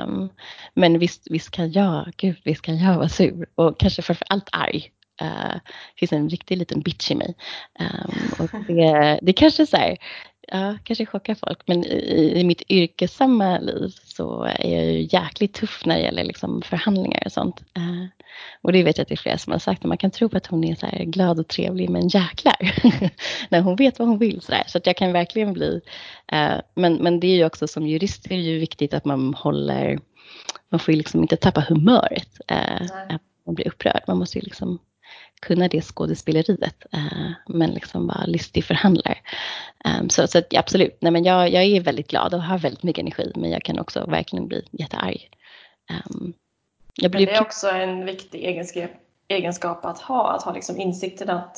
Um, 0.07 0.29
men 0.75 0.99
visst, 0.99 1.27
visst 1.31 1.51
kan 1.51 1.73
jag, 1.73 2.13
gud 2.17 2.37
visst 2.45 2.63
kan 2.63 2.79
jag 2.79 2.97
vara 2.97 3.09
sur 3.09 3.47
och 3.55 3.81
kanske 3.81 4.03
framför 4.03 4.27
allt 4.31 4.49
arg 4.53 4.93
Uh, 5.23 5.55
det 5.95 5.99
finns 5.99 6.13
en 6.13 6.29
riktig 6.29 6.59
liten 6.59 6.81
bitch 6.81 7.11
i 7.11 7.15
mig. 7.15 7.35
Um, 7.81 8.33
och 8.39 8.65
det, 8.67 9.19
det 9.23 9.33
kanske 9.33 9.67
så 9.67 9.77
här, 9.77 9.99
ja, 10.53 10.77
kanske 10.85 11.07
chockar 11.07 11.35
folk, 11.35 11.59
men 11.67 11.85
i, 11.85 12.33
i 12.37 12.45
mitt 12.45 12.63
yrkessamma 12.69 13.59
liv 13.59 13.93
så 14.05 14.43
är 14.43 14.75
jag 14.75 14.85
ju 14.85 15.09
jäkligt 15.13 15.55
tuff 15.55 15.83
när 15.87 15.97
det 15.97 16.03
gäller 16.03 16.25
liksom 16.25 16.63
förhandlingar 16.63 17.23
och 17.27 17.33
sånt. 17.33 17.65
Uh, 17.79 18.07
och 18.63 18.73
det 18.73 18.83
vet 18.83 18.99
jag 18.99 19.03
att 19.03 19.09
det 19.09 19.15
är 19.15 19.17
flera 19.17 19.39
som 19.39 19.53
har 19.53 19.61
sagt, 19.61 19.85
man 19.85 19.99
kan 19.99 20.11
tro 20.11 20.29
på 20.29 20.37
att 20.37 20.47
hon 20.47 20.65
är 20.65 20.75
så 20.75 20.87
här 20.87 21.05
glad 21.05 21.41
och 21.41 21.49
trevlig, 21.49 21.91
men 21.91 22.09
jäklar, 22.09 22.57
när 23.49 23.61
hon 23.61 23.77
vet 23.77 23.99
vad 23.99 24.09
hon 24.09 24.19
vill. 24.19 24.41
Så, 24.41 24.53
där. 24.53 24.65
så 24.67 24.79
att 24.79 24.87
jag 24.87 24.97
kan 24.97 25.13
verkligen 25.13 25.53
bli, 25.53 25.81
uh, 26.33 26.61
men, 26.75 26.95
men 26.95 27.21
det 27.21 27.27
är 27.27 27.37
ju 27.37 27.45
också 27.45 27.69
som 27.69 27.87
jurist 27.87 28.27
är 28.27 28.37
det 28.37 28.43
ju 28.43 28.59
viktigt 28.59 28.95
att 28.95 29.05
man 29.05 29.35
håller, 29.35 29.99
man 30.69 30.81
får 30.81 30.95
ju 30.95 30.99
liksom 30.99 31.23
inte 31.23 31.37
tappa 31.37 31.65
humöret. 31.69 32.41
att 32.49 33.23
man 33.47 33.55
blir 33.55 33.69
upprörd. 33.69 34.03
Man 34.07 34.19
måste 34.19 34.39
ju 34.39 34.45
liksom 34.45 34.79
kunna 35.41 35.69
det 35.69 35.83
skådespeleriet, 35.83 36.87
eh, 36.93 37.31
men 37.47 37.71
liksom 37.71 38.07
vara 38.07 38.25
listig 38.25 38.65
förhandlare. 38.65 39.19
Um, 40.01 40.11
så, 40.11 40.27
så 40.27 40.39
att, 40.39 40.55
absolut, 40.55 40.99
Nej, 41.01 41.13
men 41.13 41.25
jag, 41.25 41.53
jag 41.53 41.65
är 41.65 41.81
väldigt 41.81 42.11
glad 42.11 42.35
och 42.35 42.43
har 42.43 42.59
väldigt 42.59 42.83
mycket 42.83 43.03
energi, 43.03 43.33
men 43.35 43.51
jag 43.51 43.63
kan 43.63 43.79
också 43.79 44.07
verkligen 44.07 44.49
bli 44.49 44.65
jättearg. 44.73 45.31
Um, 45.91 46.33
jag 46.95 47.11
blir... 47.11 47.21
Men 47.21 47.35
det 47.35 47.39
är 47.39 47.43
också 47.43 47.69
en 47.69 48.05
viktig 48.05 48.45
egenskap, 48.45 48.91
egenskap 49.29 49.85
att 49.85 49.99
ha, 49.99 50.31
att 50.33 50.43
ha 50.43 50.53
liksom 50.53 50.81
insikten 50.81 51.31
att 51.31 51.57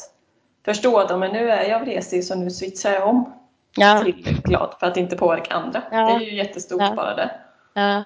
förstå 0.64 0.98
att 0.98 1.18
men 1.18 1.32
nu 1.32 1.50
är 1.50 1.68
jag 1.68 1.80
vresig 1.80 2.24
så 2.24 2.34
nu 2.34 2.50
switchar 2.50 2.90
jag 2.90 3.08
om 3.08 3.32
ja. 3.76 4.02
till 4.04 4.40
glad 4.44 4.74
för 4.80 4.86
att 4.86 4.96
inte 4.96 5.16
påverka 5.16 5.54
andra. 5.54 5.82
Ja. 5.90 5.96
Det 5.98 6.24
är 6.24 6.30
ju 6.30 6.36
jättestort 6.36 6.80
ja. 6.80 6.94
bara 6.94 7.16
det. 7.16 7.30
Ja. 7.74 8.04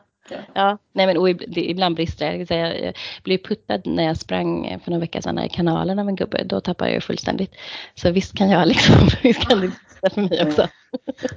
Ja. 0.54 0.78
nej 0.92 1.06
men 1.06 1.38
ibland 1.56 1.94
brister 1.94 2.30
det. 2.30 2.36
Jag, 2.36 2.48
säga, 2.48 2.78
jag 2.78 2.94
blev 3.22 3.38
puttad 3.38 3.80
när 3.84 4.04
jag 4.04 4.16
sprang 4.16 4.80
för 4.84 4.90
några 4.90 5.00
veckor 5.00 5.20
sedan 5.20 5.38
i 5.38 5.48
kanalen 5.48 5.98
av 5.98 6.08
en 6.08 6.16
gubbe. 6.16 6.44
Då 6.44 6.60
tappade 6.60 6.90
jag 6.90 7.02
fullständigt. 7.02 7.54
Så 7.94 8.10
visst 8.10 8.36
kan 8.36 8.50
jag 8.50 8.68
liksom, 8.68 9.08
visst 9.22 9.48
kan 9.48 9.60
det 9.60 9.68
brista 9.68 10.10
för 10.14 10.20
mig 10.20 10.46
också. 10.46 10.68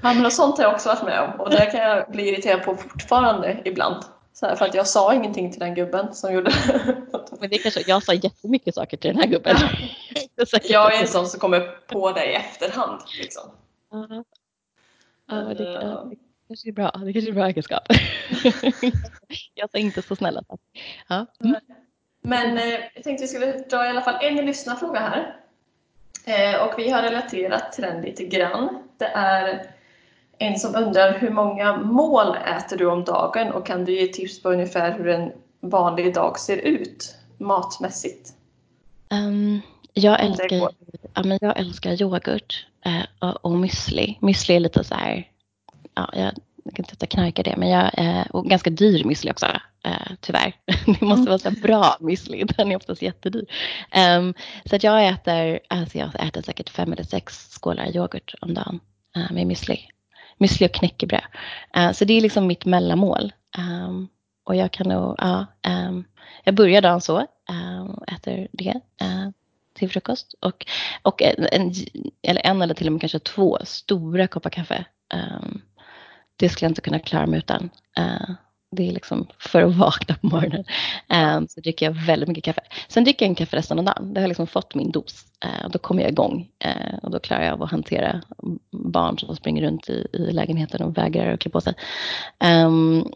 Ja 0.01 0.13
men 0.13 0.31
sånt 0.31 0.57
har 0.57 0.63
jag 0.63 0.73
också 0.73 0.89
varit 0.89 1.03
med 1.03 1.19
om 1.21 1.39
och 1.39 1.49
det 1.49 1.65
kan 1.65 1.79
jag 1.79 2.11
bli 2.11 2.29
irriterad 2.29 2.63
på 2.63 2.75
fortfarande 2.75 3.61
ibland. 3.65 4.03
Så 4.33 4.45
här, 4.45 4.55
för 4.55 4.65
att 4.65 4.75
jag 4.75 4.88
sa 4.88 5.13
ingenting 5.13 5.51
till 5.51 5.59
den 5.59 5.75
gubben 5.75 6.13
som 6.13 6.33
gjorde 6.33 6.51
Men 7.39 7.49
det 7.49 7.57
kanske, 7.57 7.83
jag 7.88 8.03
sa 8.03 8.13
jättemycket 8.13 8.75
saker 8.75 8.97
till 8.97 9.13
den 9.13 9.19
här 9.19 9.27
gubben. 9.27 9.55
jag 10.63 10.95
är 10.95 11.01
en 11.01 11.07
sån 11.07 11.27
som 11.27 11.39
kommer 11.39 11.59
på 11.88 12.11
det 12.11 12.25
i 12.25 12.33
efterhand. 12.33 13.01
Liksom. 13.21 13.43
Uh 13.93 14.03
-huh. 14.03 14.23
Ja, 15.29 15.35
det, 15.35 15.53
det, 15.53 16.15
kanske 16.47 16.69
är 16.69 16.73
bra. 16.73 16.91
Det 17.05 17.13
kanske 17.13 17.31
är 17.31 17.33
bra 17.33 17.47
egenskap. 17.47 17.83
jag 19.53 19.71
tar 19.71 19.79
inte 19.79 20.01
så 20.01 20.15
snälla 20.15 20.43
ja. 21.07 21.25
Mm. 21.43 21.55
Men 22.21 22.57
eh, 22.57 22.79
jag 22.95 23.03
tänkte 23.03 23.23
vi 23.23 23.27
skulle 23.27 23.51
dra 23.51 23.85
i 23.85 23.89
alla 23.89 24.01
fall 24.01 24.25
en 24.25 24.45
lyssnarfråga 24.45 24.99
här. 24.99 25.35
Eh, 26.25 26.61
och 26.61 26.73
vi 26.77 26.89
har 26.89 27.01
relaterat 27.01 27.73
till 27.73 27.83
den 27.83 28.01
lite 28.01 28.25
grann. 28.25 28.83
Det 28.97 29.05
är 29.05 29.71
en 30.37 30.59
som 30.59 30.75
undrar 30.75 31.19
hur 31.19 31.29
många 31.29 31.77
mål 31.77 32.35
äter 32.57 32.77
du 32.77 32.85
om 32.85 33.03
dagen 33.03 33.51
och 33.51 33.65
kan 33.65 33.85
du 33.85 33.99
ge 33.99 34.07
tips 34.07 34.41
på 34.41 34.49
ungefär 34.49 34.97
hur 34.97 35.07
en 35.07 35.31
vanlig 35.59 36.13
dag 36.13 36.39
ser 36.39 36.57
ut 36.57 37.15
matmässigt? 37.37 38.33
Um, 39.09 39.61
jag, 39.93 40.23
älskar, 40.23 40.69
ja, 41.13 41.23
men 41.23 41.39
jag 41.41 41.59
älskar 41.59 42.01
yoghurt 42.01 42.67
eh, 42.85 43.29
och, 43.29 43.45
och 43.45 43.51
müsli. 43.51 44.17
Müsli 44.21 44.55
är 44.55 44.59
lite 44.59 44.83
så 44.83 44.95
här, 44.95 45.27
ja, 45.97 46.09
jag, 46.13 46.33
jag 46.63 46.75
kan 46.75 46.85
inte 46.89 47.07
knarka 47.07 47.43
det, 47.43 47.55
men 47.57 47.69
jag, 47.69 47.91
eh, 47.97 48.25
och 48.29 48.45
ganska 48.45 48.69
dyr 48.69 49.03
müsli 49.03 49.31
också, 49.31 49.45
eh, 49.83 50.11
tyvärr. 50.21 50.55
Det 50.85 51.01
måste 51.01 51.29
vara 51.29 51.39
så 51.39 51.51
bra 51.51 51.97
müsli, 51.99 52.53
den 52.57 52.71
är 52.71 52.75
oftast 52.75 53.01
jättedyr. 53.01 53.45
Um, 54.17 54.33
så 54.65 54.75
att 54.75 54.83
jag 54.83 55.07
äter, 55.07 55.59
alltså 55.67 55.97
jag 55.97 56.27
äter 56.27 56.41
säkert 56.41 56.69
fem 56.69 56.93
eller 56.93 57.03
sex 57.03 57.49
skålar 57.61 57.95
yoghurt 57.95 58.33
om 58.41 58.53
dagen 58.53 58.79
uh, 59.17 59.31
med 59.31 59.47
müsli. 59.47 59.79
Müsli 60.39 60.65
och 60.65 60.73
knäckebröd. 60.73 61.21
Så 61.93 62.05
det 62.05 62.13
är 62.13 62.21
liksom 62.21 62.47
mitt 62.47 62.65
mellanmål. 62.65 63.33
Um, 63.57 64.07
och 64.43 64.55
jag 64.55 64.71
kan 64.71 64.87
nog, 64.87 65.15
ja, 65.17 65.45
um, 65.67 66.03
jag 66.43 66.55
börjar 66.55 66.81
dagen 66.81 67.01
så, 67.01 67.27
äter 68.07 68.47
det 68.51 68.81
till 69.73 69.89
frukost. 69.89 70.35
Och, 70.39 70.65
och 71.01 71.21
en, 71.21 71.73
eller 72.21 72.41
en 72.45 72.61
eller 72.61 72.73
till 72.73 72.87
och 72.87 72.93
med 72.93 73.01
kanske 73.01 73.19
två 73.19 73.57
stora 73.63 74.27
koppar 74.27 74.49
kaffe. 74.49 74.85
Um, 75.13 75.61
det 76.38 76.49
skulle 76.49 76.65
jag 76.65 76.71
inte 76.71 76.81
kunna 76.81 76.99
klara 76.99 77.27
mig 77.27 77.38
utan. 77.38 77.69
Uh, 77.99 78.35
det 78.71 78.88
är 78.88 78.91
liksom 78.91 79.27
för 79.39 79.61
att 79.61 79.75
vakna 79.75 80.15
på 80.15 80.27
morgonen. 80.27 80.63
Um, 81.38 81.47
så 81.47 81.61
dricker 81.61 81.85
jag 81.85 81.93
väldigt 81.93 82.29
mycket 82.29 82.43
kaffe. 82.43 82.61
Sen 82.88 83.03
dricker 83.03 83.25
jag 83.25 83.29
en 83.29 83.35
kaffe 83.35 83.57
resten 83.57 83.79
av 83.79 83.85
dagen. 83.85 84.13
Det 84.13 84.21
har 84.21 84.27
liksom 84.27 84.47
fått 84.47 84.75
min 84.75 84.91
dos. 84.91 85.25
Uh, 85.45 85.65
och 85.65 85.71
då 85.71 85.79
kommer 85.79 86.01
jag 86.01 86.11
igång. 86.11 86.47
Uh, 86.65 86.97
och 87.01 87.11
då 87.11 87.19
klarar 87.19 87.43
jag 87.43 87.53
av 87.53 87.63
att 87.63 87.71
hantera 87.71 88.21
barn 88.71 89.19
som 89.19 89.35
springer 89.35 89.61
runt 89.61 89.89
i, 89.89 90.07
i 90.13 90.17
lägenheten 90.17 90.81
och 90.81 90.97
vägrar 90.97 91.33
att 91.33 91.39
klä 91.39 91.51
på 91.51 91.61
sig. 91.61 91.73
Um, 92.43 93.11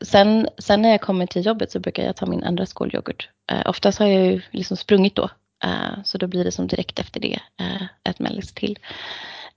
sen, 0.00 0.48
sen 0.58 0.82
när 0.82 0.90
jag 0.90 1.00
kommer 1.00 1.26
till 1.26 1.46
jobbet 1.46 1.70
så 1.70 1.80
brukar 1.80 2.02
jag 2.04 2.16
ta 2.16 2.26
min 2.26 2.44
andra 2.44 2.66
skål 2.66 2.94
yoghurt. 2.94 3.28
Uh, 3.52 3.62
oftast 3.66 3.98
har 3.98 4.06
jag 4.06 4.26
ju 4.26 4.42
liksom 4.50 4.76
sprungit 4.76 5.14
då. 5.14 5.30
Uh, 5.64 6.02
så 6.04 6.18
då 6.18 6.26
blir 6.26 6.44
det 6.44 6.52
som 6.52 6.66
direkt 6.66 6.98
efter 6.98 7.20
det 7.20 7.40
uh, 7.60 7.82
ett 8.04 8.18
mellis 8.18 8.52
till. 8.52 8.78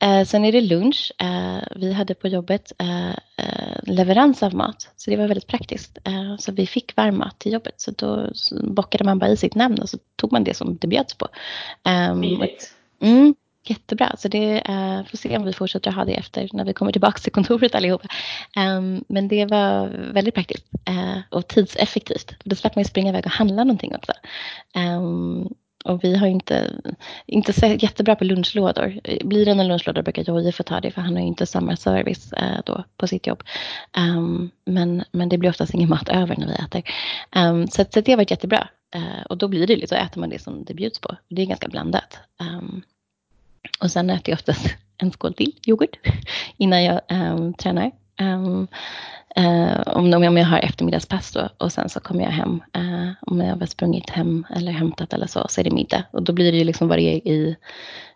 Uh, 0.03 0.23
sen 0.23 0.45
är 0.45 0.51
det 0.51 0.61
lunch. 0.61 1.11
vi 1.75 1.93
hade 1.93 2.13
på 2.13 2.27
jobbet 2.27 2.71
leverans 3.83 4.43
av 4.43 4.53
mat. 4.55 4.89
Så 4.95 5.11
det 5.11 5.17
var 5.17 5.27
väldigt 5.27 5.47
praktiskt. 5.47 5.97
så 6.39 6.51
vi 6.51 6.67
fick 6.67 6.95
varm 6.95 7.17
mat 7.17 7.39
till 7.39 7.53
jobbet. 7.53 7.73
Så 7.77 7.91
då 7.91 8.31
bockade 8.63 9.03
man 9.03 9.19
bara 9.19 9.29
i 9.29 9.37
sitt 9.37 9.55
namn 9.55 9.79
och 9.79 9.89
så 9.89 9.97
tog 10.15 10.31
man 10.31 10.43
det 10.43 10.53
som 10.53 10.77
det 10.77 10.87
bjöds 10.87 11.13
på. 11.13 11.27
Um, 12.11 12.23
mm, 13.01 13.35
Jättebra, 13.63 14.15
så 14.17 14.27
det 14.27 14.63
uh, 14.69 15.05
får 15.05 15.17
se 15.17 15.37
om 15.37 15.45
vi 15.45 15.53
fortsätter 15.53 15.91
ha 15.91 16.05
det 16.05 16.13
efter 16.13 16.49
när 16.53 16.65
vi 16.65 16.73
kommer 16.73 16.91
tillbaka 16.91 17.19
till 17.19 17.31
kontoret 17.31 17.75
allihopa. 17.75 18.07
Um, 18.57 19.03
men 19.07 19.27
det 19.27 19.45
var 19.45 19.87
väldigt 20.13 20.33
praktiskt 20.35 20.65
uh, 20.89 21.19
och 21.29 21.47
tidseffektivt. 21.47 22.35
Då 22.43 22.55
slapp 22.55 22.75
man 22.75 22.83
ju 22.83 22.89
springa 22.89 23.09
iväg 23.09 23.25
och 23.25 23.31
handla 23.31 23.63
någonting 23.63 23.95
också. 23.95 24.11
Um, 24.75 25.53
och 25.85 26.03
vi 26.03 26.15
har 26.15 26.27
inte, 26.27 26.73
inte 27.25 27.53
sett 27.53 27.83
jättebra 27.83 28.15
på 28.15 28.23
lunchlådor. 28.23 28.99
Blir 29.23 29.45
det 29.45 29.51
en 29.51 29.67
lunchlåda 29.67 30.01
brukar 30.01 30.23
Jojje 30.23 30.51
få 30.51 30.63
ta 30.63 30.79
det 30.79 30.91
för 30.91 31.01
han 31.01 31.13
har 31.13 31.21
ju 31.21 31.27
inte 31.27 31.45
samma 31.45 31.75
service 31.75 32.33
eh, 32.33 32.59
då 32.65 32.83
på 32.97 33.07
sitt 33.07 33.27
jobb. 33.27 33.43
Um, 33.97 34.51
men, 34.65 35.03
men 35.11 35.29
det 35.29 35.37
blir 35.37 35.49
oftast 35.49 35.73
ingen 35.73 35.89
mat 35.89 36.09
över 36.09 36.35
när 36.37 36.47
vi 36.47 36.53
äter. 36.53 36.83
Um, 37.35 37.67
så, 37.67 37.85
så 37.89 38.01
det 38.01 38.11
har 38.11 38.17
varit 38.17 38.31
jättebra. 38.31 38.67
Uh, 38.95 39.21
och 39.29 39.37
då 39.37 39.47
blir 39.47 39.67
det 39.67 39.75
lite, 39.75 39.87
så 39.87 39.95
äter 39.95 40.19
man 40.19 40.29
det 40.29 40.39
som 40.39 40.63
det 40.65 40.73
bjuds 40.73 40.99
på. 40.99 41.15
Det 41.27 41.41
är 41.41 41.45
ganska 41.45 41.67
blandat. 41.67 42.19
Um, 42.39 42.81
och 43.79 43.91
sen 43.91 44.09
äter 44.09 44.29
jag 44.29 44.37
oftast 44.37 44.67
en 44.97 45.11
skål 45.11 45.33
till 45.33 45.53
yoghurt 45.67 45.99
innan 46.57 46.83
jag 46.83 47.01
um, 47.09 47.53
tränar. 47.53 47.91
Um, 48.21 48.67
uh, 49.37 49.81
om, 49.85 50.13
om 50.13 50.37
jag 50.37 50.45
har 50.45 50.59
eftermiddagspass 50.59 51.31
då 51.31 51.49
och 51.57 51.71
sen 51.71 51.89
så 51.89 51.99
kommer 51.99 52.23
jag 52.23 52.31
hem. 52.31 52.63
Uh, 52.77 53.11
om 53.21 53.41
jag 53.41 53.55
har 53.55 53.65
sprungit 53.65 54.09
hem 54.09 54.45
eller 54.55 54.71
hämtat 54.71 55.13
eller 55.13 55.27
så, 55.27 55.45
så 55.49 55.61
är 55.61 55.63
det 55.63 55.71
middag. 55.71 56.03
Och 56.11 56.23
då 56.23 56.33
blir 56.33 56.51
det 56.51 56.57
ju 56.57 56.63
liksom 56.63 56.87
vad 56.87 56.97
det 56.97 57.01
är 57.01 57.27
i, 57.27 57.55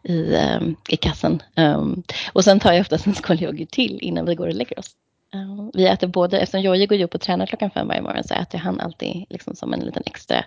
i, 0.04 0.36
um, 0.36 0.76
i 0.90 0.98
kassen. 0.98 1.42
Ehm, 1.56 2.04
och 2.34 2.44
sen 2.44 2.60
tar 2.60 2.74
jag 2.74 2.82
oftast 2.82 3.08
en 3.08 3.16
skål 3.16 3.44
yoghurt 3.44 3.72
till 3.72 4.00
innan 4.02 4.26
vi 4.26 4.36
går 4.36 4.48
och 4.48 4.54
lägger 4.54 4.80
oss. 4.80 4.92
Uh, 5.36 5.70
vi 5.74 5.88
äter 5.88 6.08
både, 6.08 6.40
eftersom 6.40 6.62
Jojje 6.62 6.86
går 6.86 7.02
upp 7.02 7.16
och 7.16 7.22
tränar 7.22 7.46
klockan 7.46 7.72
fem 7.72 7.88
varje 7.88 8.02
morgon 8.02 8.24
så 8.24 8.34
äter 8.34 8.58
han 8.58 8.80
alltid 8.80 9.26
liksom 9.30 9.56
som 9.56 9.74
en 9.74 9.80
liten 9.80 10.04
extra, 10.06 10.46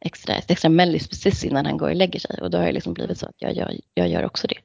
extra, 0.00 0.34
extra 0.48 0.68
mellis 0.68 1.08
precis 1.08 1.44
innan 1.44 1.66
han 1.66 1.78
går 1.78 1.88
och 1.88 1.96
lägger 1.96 2.20
sig. 2.20 2.38
Och 2.42 2.50
då 2.50 2.58
har 2.58 2.66
det 2.66 2.72
liksom 2.72 2.94
blivit 2.94 3.18
så 3.18 3.26
att 3.26 3.36
jag, 3.38 3.56
jag, 3.56 3.80
jag 3.94 4.08
gör 4.08 4.24
också 4.24 4.46
det. 4.46 4.58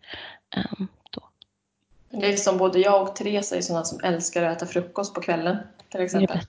Um. 0.58 0.88
Det 2.12 2.26
är 2.26 2.32
liksom 2.32 2.58
både 2.58 2.80
jag 2.80 3.02
och 3.02 3.16
Therese 3.16 3.52
är 3.52 3.62
sådana 3.62 3.86
som 3.86 4.00
älskar 4.04 4.44
att 4.44 4.58
äta 4.58 4.66
frukost 4.66 5.14
på 5.14 5.22
kvällen 5.22 5.58
till 5.92 6.02
exempel. 6.02 6.40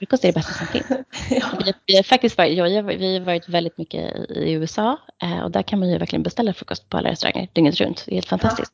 Frukost 0.00 0.24
är 0.24 0.28
det 0.28 0.32
bästa 0.32 0.52
som 0.52 0.66
finns. 0.66 0.86
ja. 1.30 1.46
vi, 1.64 1.72
vi, 1.86 1.96
har 1.96 2.02
faktiskt 2.02 2.38
varit, 2.38 2.58
jag, 2.58 2.82
vi 2.82 3.18
har 3.18 3.24
varit 3.24 3.48
väldigt 3.48 3.78
mycket 3.78 4.30
i 4.30 4.52
USA 4.52 4.98
eh, 5.22 5.40
och 5.40 5.50
där 5.50 5.62
kan 5.62 5.78
man 5.78 5.90
ju 5.90 5.98
verkligen 5.98 6.22
beställa 6.22 6.54
frukost 6.54 6.88
på 6.88 6.96
alla 6.96 7.10
restauranger 7.10 7.48
dygnet 7.52 7.80
runt. 7.80 8.04
Det 8.06 8.12
är 8.12 8.14
helt 8.14 8.28
fantastiskt. 8.28 8.72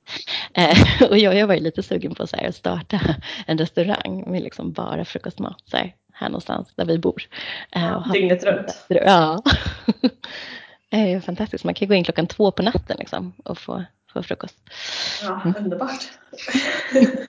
Ja. 0.52 0.62
Eh, 0.62 1.02
och 1.10 1.18
jag 1.18 1.40
har 1.40 1.46
varit 1.46 1.62
lite 1.62 1.82
sugen 1.82 2.14
på 2.14 2.26
så 2.26 2.36
här, 2.36 2.48
att 2.48 2.54
starta 2.54 3.00
en 3.46 3.58
restaurang 3.58 4.24
med 4.30 4.42
liksom 4.42 4.72
bara 4.72 5.04
frukostmat 5.04 5.62
så 5.64 5.76
här, 5.76 5.94
här 6.12 6.28
någonstans 6.28 6.72
där 6.74 6.84
vi 6.84 6.98
bor. 6.98 7.22
Eh, 7.70 8.12
dygnet 8.12 8.44
runt? 8.44 8.84
Ja. 8.88 9.42
det 10.90 11.12
är 11.12 11.20
fantastiskt. 11.20 11.64
Man 11.64 11.74
kan 11.74 11.88
gå 11.88 11.94
in 11.94 12.04
klockan 12.04 12.26
två 12.26 12.50
på 12.50 12.62
natten 12.62 12.96
liksom, 12.98 13.32
och 13.44 13.58
få, 13.58 13.84
få 14.16 14.22
frukost. 14.22 14.56
Ja, 15.22 15.40
underbart. 15.58 16.10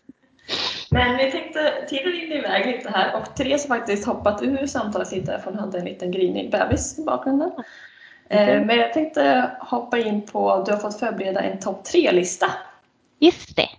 Men 0.92 1.18
vi 1.18 1.32
tänkte, 1.32 1.86
tiden 1.90 2.12
rinner 2.12 2.36
iväg 2.36 2.66
lite 2.66 2.90
här 2.90 3.22
och 3.22 3.36
Therese 3.36 3.70
har 3.70 3.78
faktiskt 3.78 4.06
hoppat 4.06 4.44
ur 4.44 4.68
samtalet 4.68 5.12
lite 5.12 5.40
för 5.44 5.52
hon 5.52 5.60
hade 5.60 5.80
en 5.80 5.86
liten 5.86 6.12
grinig 6.12 6.52
bebis 6.52 7.00
i 7.00 7.04
bakgrunden. 7.04 7.52
Mm. 8.30 8.68
Men 8.68 8.78
jag 8.78 8.94
tänkte 8.94 9.52
hoppa 9.60 9.98
in 9.98 10.22
på, 10.22 10.64
du 10.66 10.72
har 10.72 10.80
fått 10.80 11.00
förbereda 11.00 11.42
en 11.42 11.60
topp 11.60 11.84
tre-lista. 11.84 12.52
Just 13.20 13.56
det. 13.56 13.70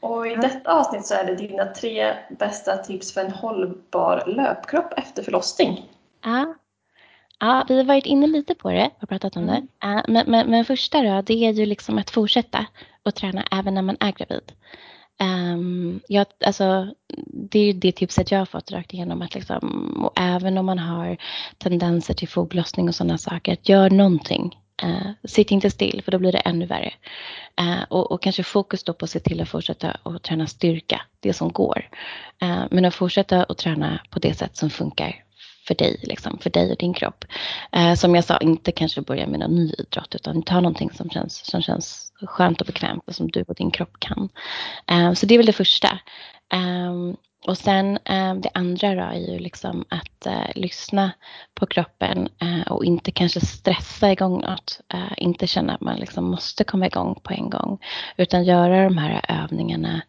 Och 0.00 0.26
i 0.26 0.34
detta 0.34 0.72
avsnitt 0.72 1.06
så 1.06 1.14
är 1.14 1.24
det 1.24 1.34
dina 1.34 1.66
tre 1.66 2.14
bästa 2.38 2.76
tips 2.76 3.14
för 3.14 3.20
en 3.20 3.30
hållbar 3.30 4.22
löpkropp 4.26 4.92
efter 4.96 5.22
förlossning. 5.22 5.88
Ja, 6.24 6.54
ja 7.44 7.64
vi 7.68 7.76
har 7.76 7.84
varit 7.84 8.06
inne 8.06 8.26
lite 8.26 8.54
på 8.54 8.70
det 8.70 8.90
och 9.02 9.08
pratat 9.08 9.36
om 9.36 9.42
mm. 9.42 9.68
det. 9.80 10.02
Men, 10.08 10.30
men, 10.30 10.50
men 10.50 10.64
första 10.64 11.02
då, 11.02 11.22
det 11.22 11.44
är 11.46 11.52
ju 11.52 11.66
liksom 11.66 11.98
att 11.98 12.10
fortsätta 12.10 12.66
att 13.02 13.16
träna 13.16 13.44
även 13.50 13.74
när 13.74 13.82
man 13.82 13.96
är 14.00 14.12
gravid. 14.12 14.52
Um, 15.22 16.00
jag, 16.08 16.26
alltså, 16.44 16.94
det 17.50 17.58
är 17.58 17.74
det 17.74 17.92
tipset 17.92 18.30
jag 18.30 18.38
har 18.38 18.46
fått 18.46 18.72
rakt 18.72 18.92
igenom. 18.92 19.22
Att 19.22 19.34
liksom, 19.34 19.94
och 20.04 20.20
även 20.20 20.58
om 20.58 20.66
man 20.66 20.78
har 20.78 21.16
tendenser 21.58 22.14
till 22.14 22.28
foglossning 22.28 22.88
och 22.88 22.94
sådana 22.94 23.18
saker, 23.18 23.52
att 23.52 23.68
gör 23.68 23.90
någonting. 23.90 24.60
Uh, 24.84 25.10
sitt 25.24 25.50
inte 25.50 25.70
still 25.70 26.02
för 26.04 26.12
då 26.12 26.18
blir 26.18 26.32
det 26.32 26.38
ännu 26.38 26.66
värre. 26.66 26.92
Uh, 27.60 27.82
och, 27.88 28.12
och, 28.12 28.22
kanske 28.22 28.42
fokus 28.42 28.84
då 28.84 28.92
på 28.92 29.04
att 29.04 29.10
se 29.10 29.20
till 29.20 29.40
att 29.40 29.48
fortsätta 29.48 29.96
att 30.02 30.22
träna 30.22 30.46
styrka, 30.46 31.00
det 31.20 31.32
som 31.32 31.52
går. 31.52 31.88
Uh, 32.42 32.64
men 32.70 32.84
att 32.84 32.94
fortsätta 32.94 33.42
att 33.42 33.58
träna 33.58 34.00
på 34.10 34.18
det 34.18 34.34
sätt 34.34 34.56
som 34.56 34.70
funkar 34.70 35.24
för 35.66 35.74
dig, 35.74 36.00
liksom, 36.02 36.38
för 36.38 36.50
dig 36.50 36.70
och 36.70 36.78
din 36.78 36.94
kropp. 36.94 37.24
Eh, 37.72 37.94
som 37.94 38.14
jag 38.14 38.24
sa, 38.24 38.38
inte 38.38 38.72
kanske 38.72 39.00
börja 39.00 39.26
med 39.26 39.40
någon 39.40 39.54
ny 39.54 39.72
idrott 39.78 40.14
utan 40.14 40.42
ta 40.42 40.54
någonting 40.54 40.90
som 40.90 41.10
känns, 41.10 41.46
som 41.46 41.62
känns 41.62 42.12
skönt 42.26 42.60
och 42.60 42.66
bekvämt 42.66 43.02
och 43.06 43.14
som 43.14 43.30
du 43.30 43.44
och 43.48 43.54
din 43.54 43.70
kropp 43.70 43.96
kan. 43.98 44.28
Eh, 44.86 45.12
så 45.12 45.26
det 45.26 45.34
är 45.34 45.38
väl 45.38 45.46
det 45.46 45.52
första. 45.52 45.98
Eh, 46.52 47.14
och 47.46 47.58
sen 47.58 47.98
eh, 48.04 48.34
det 48.34 48.50
andra 48.54 48.94
då 48.94 49.00
är 49.00 49.32
ju 49.32 49.38
liksom 49.38 49.84
att 49.88 50.26
eh, 50.26 50.50
lyssna 50.54 51.12
på 51.54 51.66
kroppen 51.66 52.28
eh, 52.38 52.72
och 52.72 52.84
inte 52.84 53.10
kanske 53.10 53.40
stressa 53.40 54.12
igång 54.12 54.40
något. 54.40 54.80
Eh, 54.94 55.12
inte 55.16 55.46
känna 55.46 55.74
att 55.74 55.80
man 55.80 55.96
liksom 55.96 56.24
måste 56.24 56.64
komma 56.64 56.86
igång 56.86 57.20
på 57.22 57.32
en 57.32 57.50
gång. 57.50 57.78
Utan 58.16 58.44
göra 58.44 58.84
de 58.84 58.98
här 58.98 59.20
övningarna 59.28 60.02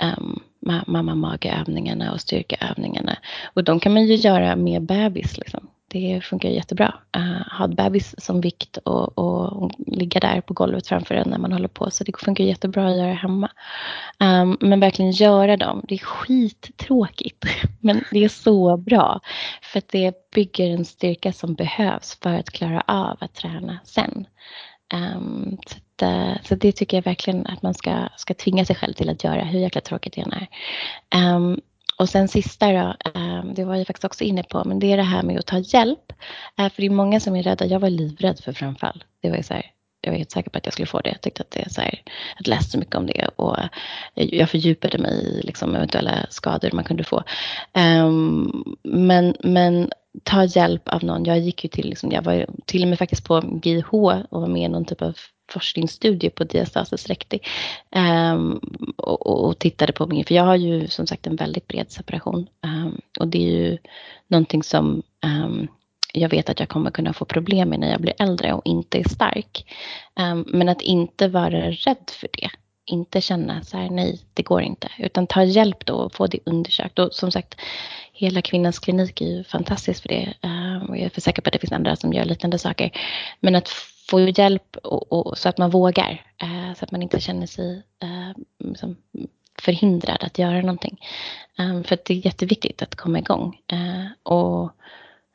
ehm, 0.00 0.40
mamma-mage-övningarna 0.86 2.12
och 2.12 2.20
styrkeövningarna. 2.20 3.16
Och 3.54 3.64
de 3.64 3.80
kan 3.80 3.92
man 3.92 4.06
ju 4.06 4.14
göra 4.14 4.56
med 4.56 4.82
bebis. 4.82 5.38
Liksom. 5.38 5.68
Det 5.88 6.20
funkar 6.24 6.48
jättebra. 6.48 6.94
Uh, 7.16 7.58
ha 7.58 7.68
bebis 7.68 8.14
som 8.18 8.40
vikt 8.40 8.76
och, 8.76 9.18
och, 9.18 9.70
ligga 9.86 10.20
där 10.20 10.40
på 10.40 10.54
golvet 10.54 10.86
framför 10.86 11.14
en 11.14 11.30
när 11.30 11.38
man 11.38 11.52
håller 11.52 11.68
på. 11.68 11.90
Så 11.90 12.04
det 12.04 12.12
funkar 12.18 12.44
jättebra 12.44 12.88
att 12.88 12.96
göra 12.96 13.12
hemma. 13.12 13.50
Um, 14.20 14.56
men 14.60 14.80
verkligen 14.80 15.10
göra 15.10 15.56
dem. 15.56 15.84
Det 15.88 15.94
är 15.94 15.98
skittråkigt. 15.98 17.44
Men 17.80 18.04
det 18.10 18.24
är 18.24 18.28
så 18.28 18.76
bra. 18.76 19.20
För 19.62 19.78
att 19.78 19.88
det 19.88 20.30
bygger 20.34 20.70
en 20.70 20.84
styrka 20.84 21.32
som 21.32 21.54
behövs 21.54 22.18
för 22.22 22.34
att 22.34 22.50
klara 22.50 22.82
av 22.86 23.16
att 23.20 23.34
träna 23.34 23.78
sen. 23.84 24.26
Um, 24.94 25.58
så, 25.66 25.78
att, 25.96 26.02
eh, 26.02 26.42
så, 26.44 26.54
det 26.54 26.72
tycker 26.72 26.96
jag 26.96 27.04
verkligen 27.04 27.46
att 27.46 27.62
man 27.62 27.74
ska, 27.74 28.08
ska 28.16 28.34
tvinga 28.34 28.64
sig 28.64 28.76
själv 28.76 28.92
till 28.92 29.10
att 29.10 29.24
göra, 29.24 29.44
hur 29.44 29.60
jäkla 29.60 29.80
tråkigt 29.80 30.12
det 30.12 30.20
än 30.20 30.32
är. 30.32 30.48
Um, 31.34 31.60
och 31.98 32.08
sen 32.08 32.28
sista 32.28 32.72
då, 32.72 32.94
um, 33.14 33.54
det 33.54 33.64
var 33.64 33.76
jag 33.76 33.86
faktiskt 33.86 34.04
också 34.04 34.24
inne 34.24 34.42
på, 34.42 34.64
men 34.64 34.78
det 34.78 34.92
är 34.92 34.96
det 34.96 35.02
här 35.02 35.22
med 35.22 35.38
att 35.38 35.46
ta 35.46 35.58
hjälp. 35.58 36.12
Uh, 36.60 36.68
för 36.68 36.82
det 36.82 36.86
är 36.86 36.90
många 36.90 37.20
som 37.20 37.36
är 37.36 37.42
rädda, 37.42 37.66
jag 37.66 37.80
var 37.80 37.90
livrädd 37.90 38.40
för 38.40 38.52
framfall. 38.52 39.04
Det 39.22 39.30
var 39.30 39.36
ju 39.36 39.42
så 39.42 39.54
här, 39.54 39.70
jag 40.00 40.10
var 40.10 40.18
helt 40.18 40.30
säker 40.30 40.50
på 40.50 40.58
att 40.58 40.66
jag 40.66 40.72
skulle 40.72 40.86
få 40.86 41.00
det. 41.00 41.10
Jag 41.10 41.20
tyckte 41.20 41.42
att 41.42 41.50
det 41.50 41.60
är 41.60 41.68
så 41.68 41.80
här, 41.80 42.02
jag 42.38 42.48
läste 42.48 42.70
så 42.70 42.78
mycket 42.78 42.94
om 42.94 43.06
det 43.06 43.30
och 43.36 43.56
jag 44.14 44.50
fördjupade 44.50 44.98
mig 44.98 45.12
i 45.12 45.42
liksom 45.42 45.74
eventuella 45.74 46.26
skador 46.30 46.70
man 46.72 46.84
kunde 46.84 47.04
få. 47.04 47.22
Um, 47.74 48.76
men, 48.82 49.36
men 49.40 49.90
ta 50.22 50.44
hjälp 50.44 50.88
av 50.88 51.04
någon. 51.04 51.24
Jag 51.24 51.38
gick 51.38 51.64
ju 51.64 51.68
till, 51.68 51.88
liksom, 51.88 52.12
jag 52.12 52.22
var 52.22 52.46
till 52.66 52.82
och 52.82 52.88
med 52.88 52.98
faktiskt 52.98 53.24
på 53.24 53.40
GH 53.40 53.94
och 54.30 54.40
var 54.40 54.48
med 54.48 54.62
i 54.62 54.68
någon 54.68 54.84
typ 54.84 55.02
av 55.02 55.16
forskningsstudie 55.48 56.30
på 56.30 56.44
diastasis 56.44 57.06
recti 57.06 57.40
um, 57.90 58.02
ehm, 58.02 58.60
och, 58.96 59.26
och, 59.26 59.58
tittade 59.58 59.92
på 59.92 60.06
min, 60.06 60.24
för 60.24 60.34
jag 60.34 60.44
har 60.44 60.56
ju 60.56 60.88
som 60.88 61.06
sagt 61.06 61.26
en 61.26 61.36
väldigt 61.36 61.68
bred 61.68 61.90
separation 61.90 62.46
um, 62.64 63.00
och 63.20 63.28
det 63.28 63.38
är 63.38 63.50
ju 63.50 63.78
någonting 64.28 64.62
som 64.62 65.02
um, 65.24 65.68
jag 66.12 66.28
vet 66.28 66.50
att 66.50 66.60
jag 66.60 66.68
kommer 66.68 66.90
kunna 66.90 67.12
få 67.12 67.24
problem 67.24 67.68
med 67.68 67.80
när 67.80 67.90
jag 67.90 68.00
blir 68.00 68.14
äldre 68.18 68.52
och 68.52 68.62
inte 68.64 68.98
är 68.98 69.08
stark. 69.08 69.74
men 70.46 70.68
att 70.68 70.82
inte 70.82 71.28
vara 71.28 71.70
rädd 71.70 72.10
för 72.10 72.28
det. 72.32 72.50
Inte 72.84 73.20
känna 73.20 73.62
så 73.62 73.76
här, 73.76 73.90
nej, 73.90 74.20
det 74.34 74.42
går 74.42 74.62
inte. 74.62 74.88
Utan 74.98 75.26
ta 75.26 75.44
hjälp 75.44 75.86
då 75.86 75.94
och 75.94 76.14
få 76.14 76.26
det 76.26 76.38
undersökt. 76.44 76.98
Och 76.98 77.14
som 77.14 77.30
sagt, 77.32 77.60
hela 78.12 78.42
Kvinnans 78.42 78.78
klinik 78.78 79.20
är 79.20 79.26
ju 79.26 79.44
fantastisk 79.44 80.02
för 80.02 80.08
det. 80.08 80.34
och 80.88 80.96
jag 80.96 81.04
är 81.04 81.08
för 81.08 81.20
säker 81.20 81.42
på 81.42 81.48
att 81.48 81.52
det 81.52 81.58
finns 81.58 81.72
andra 81.72 81.96
som 81.96 82.12
gör 82.12 82.24
liknande 82.24 82.58
saker. 82.58 82.90
Men 83.40 83.54
att 83.54 83.68
få 84.10 84.20
hjälp 84.20 84.76
och, 84.76 85.12
och, 85.12 85.38
så 85.38 85.48
att 85.48 85.58
man 85.58 85.70
vågar. 85.70 86.22
Eh, 86.42 86.74
så 86.74 86.84
att 86.84 86.92
man 86.92 87.02
inte 87.02 87.20
känner 87.20 87.46
sig 87.46 87.82
eh, 88.02 88.42
liksom 88.58 88.96
förhindrad 89.62 90.18
att 90.20 90.38
göra 90.38 90.60
någonting. 90.60 91.00
Eh, 91.58 91.82
för 91.82 91.98
det 92.04 92.14
är 92.14 92.26
jätteviktigt 92.26 92.82
att 92.82 92.94
komma 92.94 93.18
igång. 93.18 93.60
Eh, 93.66 94.32
och 94.32 94.70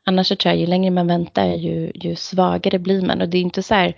annars 0.05 0.27
så 0.27 0.35
tror 0.35 0.51
jag 0.53 0.59
ju 0.59 0.67
längre 0.67 0.91
man 0.91 1.07
väntar 1.07 1.45
ju, 1.45 1.91
ju 1.95 2.15
svagare 2.15 2.79
blir 2.79 3.01
man. 3.01 3.21
Och 3.21 3.29
det 3.29 3.37
är 3.37 3.41
inte 3.41 3.63
så 3.63 3.73
här, 3.73 3.95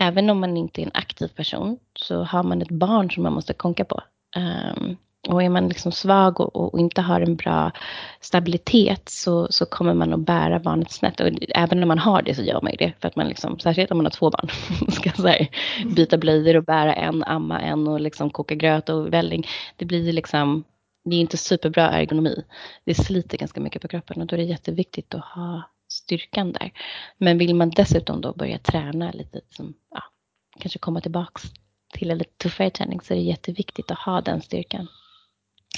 även 0.00 0.30
om 0.30 0.40
man 0.40 0.56
inte 0.56 0.82
är 0.82 0.86
en 0.86 0.90
aktiv 0.94 1.28
person 1.28 1.78
så 1.94 2.22
har 2.22 2.42
man 2.42 2.62
ett 2.62 2.70
barn 2.70 3.10
som 3.10 3.22
man 3.22 3.32
måste 3.32 3.52
konka 3.52 3.84
på. 3.84 4.02
Um, 4.36 4.96
och 5.28 5.42
är 5.42 5.48
man 5.48 5.68
liksom 5.68 5.92
svag 5.92 6.40
och, 6.40 6.56
och, 6.56 6.80
inte 6.80 7.00
har 7.00 7.20
en 7.20 7.36
bra 7.36 7.72
stabilitet 8.20 9.08
så, 9.08 9.46
så 9.50 9.66
kommer 9.66 9.94
man 9.94 10.12
att 10.12 10.20
bära 10.20 10.58
barnet 10.58 10.90
snett. 10.90 11.20
Och 11.20 11.28
även 11.48 11.80
när 11.80 11.86
man 11.86 11.98
har 11.98 12.22
det 12.22 12.34
så 12.34 12.42
gör 12.42 12.60
man 12.62 12.70
ju 12.70 12.76
det. 12.76 12.92
För 13.00 13.08
att 13.08 13.16
man 13.16 13.28
liksom, 13.28 13.58
särskilt 13.58 13.90
om 13.90 13.98
man 13.98 14.06
har 14.06 14.10
två 14.10 14.30
barn, 14.30 14.48
ska 14.92 15.10
så 15.10 15.28
här, 15.28 15.48
byta 15.94 16.18
blöjor 16.18 16.56
och 16.56 16.64
bära 16.64 16.94
en, 16.94 17.24
amma 17.24 17.60
en 17.60 17.88
och 17.88 18.00
liksom 18.00 18.30
koka 18.30 18.54
gröt 18.54 18.88
och 18.88 19.12
välling. 19.12 19.46
Det 19.76 19.84
blir 19.84 20.12
liksom, 20.12 20.64
det 21.04 21.16
är 21.16 21.20
inte 21.20 21.36
superbra 21.36 21.90
ergonomi. 21.90 22.44
Det 22.84 22.94
sliter 22.94 23.38
ganska 23.38 23.60
mycket 23.60 23.82
på 23.82 23.88
kroppen 23.88 24.20
och 24.20 24.26
då 24.26 24.36
är 24.36 24.38
det 24.38 24.44
jätteviktigt 24.44 25.14
att 25.14 25.24
ha 25.24 25.62
styrkan 25.88 26.52
där. 26.52 26.72
Men 27.18 27.38
vill 27.38 27.54
man 27.54 27.70
dessutom 27.70 28.20
då 28.20 28.32
börja 28.32 28.58
träna 28.58 29.10
lite, 29.10 29.40
som, 29.50 29.74
ja, 29.90 30.02
kanske 30.60 30.78
komma 30.78 31.00
tillbaks 31.00 31.42
till 31.92 32.10
en 32.10 32.18
lite 32.18 32.36
tuffare 32.36 32.70
träning 32.70 33.00
så 33.00 33.14
är 33.14 33.18
det 33.18 33.24
jätteviktigt 33.24 33.90
att 33.90 33.98
ha 33.98 34.20
den 34.20 34.42
styrkan. 34.42 34.88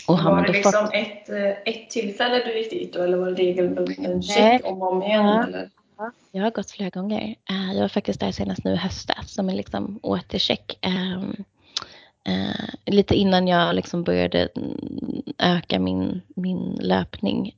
Och 0.07 0.19
var 0.19 0.47
det 0.47 0.53
liksom 0.53 0.73
fått... 0.73 0.95
ett, 0.95 1.29
eh, 1.29 1.75
ett 1.75 1.91
tillfälle 1.91 2.45
du 2.45 2.59
gick 2.59 2.71
dit 2.71 2.93
då, 2.93 3.03
eller 3.03 3.19
var 3.19 3.27
det 3.27 3.43
regelbunden 3.43 4.23
check 4.23 4.61
om 4.65 4.83
och 4.83 4.93
om 4.93 5.03
igen? 5.03 5.25
Ja. 5.27 5.47
Eller? 5.47 5.71
Jag 6.33 6.43
har 6.43 6.51
gått 6.51 6.71
flera 6.71 6.91
gånger. 6.91 7.35
Eh, 7.51 7.73
jag 7.73 7.81
var 7.81 7.89
faktiskt 7.89 8.21
där 8.21 8.33
senast 8.33 8.65
nu 8.65 8.73
i 8.73 8.77
höstas 8.77 9.33
som 9.33 9.49
en 9.49 9.57
liksom 9.57 9.99
återcheck. 10.03 10.79
Ehm, 10.81 11.45
eh, 12.25 12.69
lite 12.87 13.15
innan 13.15 13.49
jag 13.49 13.75
liksom 13.75 14.03
började 14.03 14.49
mm, 14.57 15.23
öka 15.39 15.79
min, 15.79 16.23
min 16.35 16.79
löpning. 16.81 17.55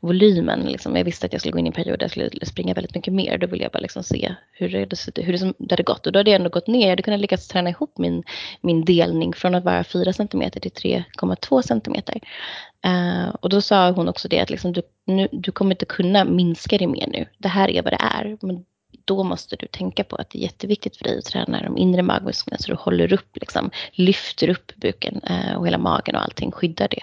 Volymen. 0.00 0.60
Liksom. 0.60 0.96
Jag 0.96 1.04
visste 1.04 1.26
att 1.26 1.32
jag 1.32 1.40
skulle 1.40 1.52
gå 1.52 1.58
in 1.58 1.66
i 1.66 1.68
en 1.68 1.72
period 1.72 1.98
där 1.98 2.04
jag 2.04 2.10
skulle 2.10 2.46
springa 2.46 2.74
väldigt 2.74 2.94
mycket 2.94 3.14
mer. 3.14 3.38
Då 3.38 3.46
ville 3.46 3.62
jag 3.62 3.72
bara 3.72 3.78
liksom 3.78 4.02
se 4.02 4.34
hur 4.52 4.68
det, 4.68 5.22
hur 5.22 5.32
det, 5.32 5.52
det 5.58 5.72
hade 5.72 5.82
gått. 5.82 6.06
Och 6.06 6.12
då 6.12 6.18
hade 6.18 6.30
jag 6.30 6.38
ändå 6.38 6.50
gått 6.50 6.66
ner. 6.66 6.80
Jag 6.80 6.90
hade 6.90 7.02
kunnat 7.02 7.20
lyckas 7.20 7.48
träna 7.48 7.70
ihop 7.70 7.98
min, 7.98 8.22
min 8.60 8.84
delning 8.84 9.32
från 9.32 9.54
att 9.54 9.64
vara 9.64 9.84
4 9.84 10.12
cm 10.12 10.50
till 10.50 10.72
3,2 10.72 11.62
cm. 11.62 12.20
Uh, 12.86 13.28
och 13.40 13.48
då 13.48 13.60
sa 13.60 13.90
hon 13.90 14.08
också 14.08 14.28
det 14.28 14.40
att 14.40 14.50
liksom, 14.50 14.72
du, 14.72 14.82
nu, 15.06 15.28
du 15.32 15.52
kommer 15.52 15.70
inte 15.70 15.84
kunna 15.84 16.24
minska 16.24 16.78
det 16.78 16.86
mer 16.86 17.06
nu. 17.06 17.26
Det 17.38 17.48
här 17.48 17.70
är 17.70 17.82
vad 17.82 17.92
det 17.92 18.00
är. 18.00 18.38
Men 18.40 18.64
då 19.04 19.22
måste 19.22 19.56
du 19.56 19.66
tänka 19.66 20.04
på 20.04 20.16
att 20.16 20.30
det 20.30 20.38
är 20.38 20.42
jätteviktigt 20.42 20.96
för 20.96 21.04
dig 21.04 21.18
att 21.18 21.24
träna 21.24 21.62
de 21.62 21.78
inre 21.78 22.02
magmusklerna 22.02 22.58
så 22.58 22.70
du 22.70 22.76
håller 22.76 23.12
upp, 23.12 23.36
liksom, 23.36 23.70
lyfter 23.92 24.48
upp 24.48 24.72
buken 24.76 25.20
eh, 25.22 25.56
och 25.56 25.66
hela 25.66 25.78
magen 25.78 26.16
och 26.16 26.22
allting, 26.22 26.52
skyddar 26.52 26.88
det. 26.88 27.00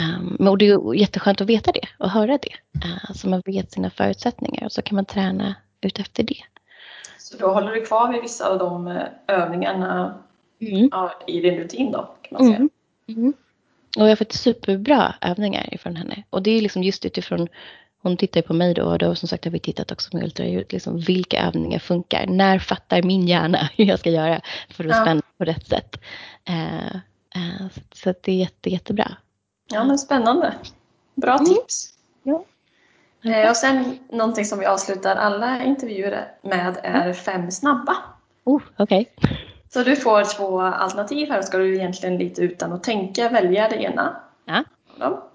Um, 0.00 0.36
men 0.38 0.58
det 0.58 0.68
är 0.68 0.94
jätteskönt 0.94 1.40
att 1.40 1.46
veta 1.46 1.72
det 1.72 1.88
och 1.98 2.10
höra 2.10 2.38
det. 2.38 2.84
Uh, 2.86 3.14
så 3.14 3.28
man 3.28 3.42
vet 3.44 3.72
sina 3.72 3.90
förutsättningar 3.90 4.64
och 4.64 4.72
så 4.72 4.82
kan 4.82 4.96
man 4.96 5.04
träna 5.04 5.54
utefter 5.80 6.22
det. 6.22 6.42
Så 7.18 7.36
då 7.36 7.48
håller 7.48 7.72
du 7.72 7.84
kvar 7.84 8.12
vid 8.12 8.22
vissa 8.22 8.48
av 8.48 8.58
de 8.58 8.86
eh, 8.86 9.02
övningarna 9.26 10.18
mm. 10.60 10.90
i 11.26 11.40
din 11.40 11.58
rutin 11.58 11.92
då? 11.92 12.16
Kan 12.22 12.38
man 12.38 12.46
säga. 12.46 12.56
Mm. 12.56 12.70
Mm. 13.08 13.32
Och 13.96 14.02
jag 14.02 14.08
har 14.08 14.16
fått 14.16 14.32
superbra 14.32 15.14
övningar 15.20 15.74
ifrån 15.74 15.96
henne. 15.96 16.22
Och 16.30 16.42
det 16.42 16.50
är 16.50 16.62
liksom 16.62 16.82
just 16.82 17.04
utifrån, 17.04 17.48
hon 18.02 18.16
tittar 18.16 18.42
på 18.42 18.54
mig 18.54 18.74
då 18.74 18.82
och 18.82 18.98
då 18.98 19.14
som 19.14 19.28
sagt 19.28 19.44
har 19.44 19.52
vi 19.52 19.58
tittat 19.58 19.92
också 19.92 20.16
med 20.16 20.24
ultraljud, 20.24 20.72
liksom 20.72 20.98
vilka 20.98 21.42
övningar 21.42 21.78
funkar? 21.78 22.26
När 22.26 22.58
fattar 22.58 23.02
min 23.02 23.26
hjärna 23.28 23.58
hur 23.76 23.84
jag 23.84 23.98
ska 23.98 24.10
göra 24.10 24.40
för 24.70 24.84
att 24.84 24.90
ja. 24.90 25.02
spänna 25.02 25.22
på 25.38 25.44
rätt 25.44 25.68
sätt? 25.68 26.00
Uh, 26.50 26.96
uh, 27.36 27.68
så, 27.74 27.80
så 27.94 28.14
det 28.22 28.32
är 28.32 28.36
jätte, 28.36 28.70
jättebra. 28.70 29.16
Ja 29.66 29.84
men 29.84 29.98
spännande. 29.98 30.54
Bra 31.14 31.34
mm. 31.34 31.46
tips. 31.46 31.92
Ja. 32.22 32.44
Eh, 33.24 33.50
och 33.50 33.56
sen 33.56 33.98
någonting 34.08 34.44
som 34.44 34.58
vi 34.58 34.66
avslutar 34.66 35.16
alla 35.16 35.64
intervjuer 35.64 36.32
med 36.42 36.76
är 36.82 37.12
fem 37.12 37.50
snabba. 37.50 37.96
Oh, 38.44 38.62
okay. 38.78 39.04
Så 39.68 39.82
du 39.82 39.96
får 39.96 40.24
två 40.24 40.60
alternativ 40.60 41.30
här 41.30 41.42
ska 41.42 41.58
du 41.58 41.74
egentligen 41.76 42.18
lite 42.18 42.42
utan 42.42 42.72
att 42.72 42.82
tänka 42.82 43.28
välja 43.28 43.68
det 43.68 43.76
ena. 43.76 44.20
Ja. 44.44 44.64
ja. 44.98 45.30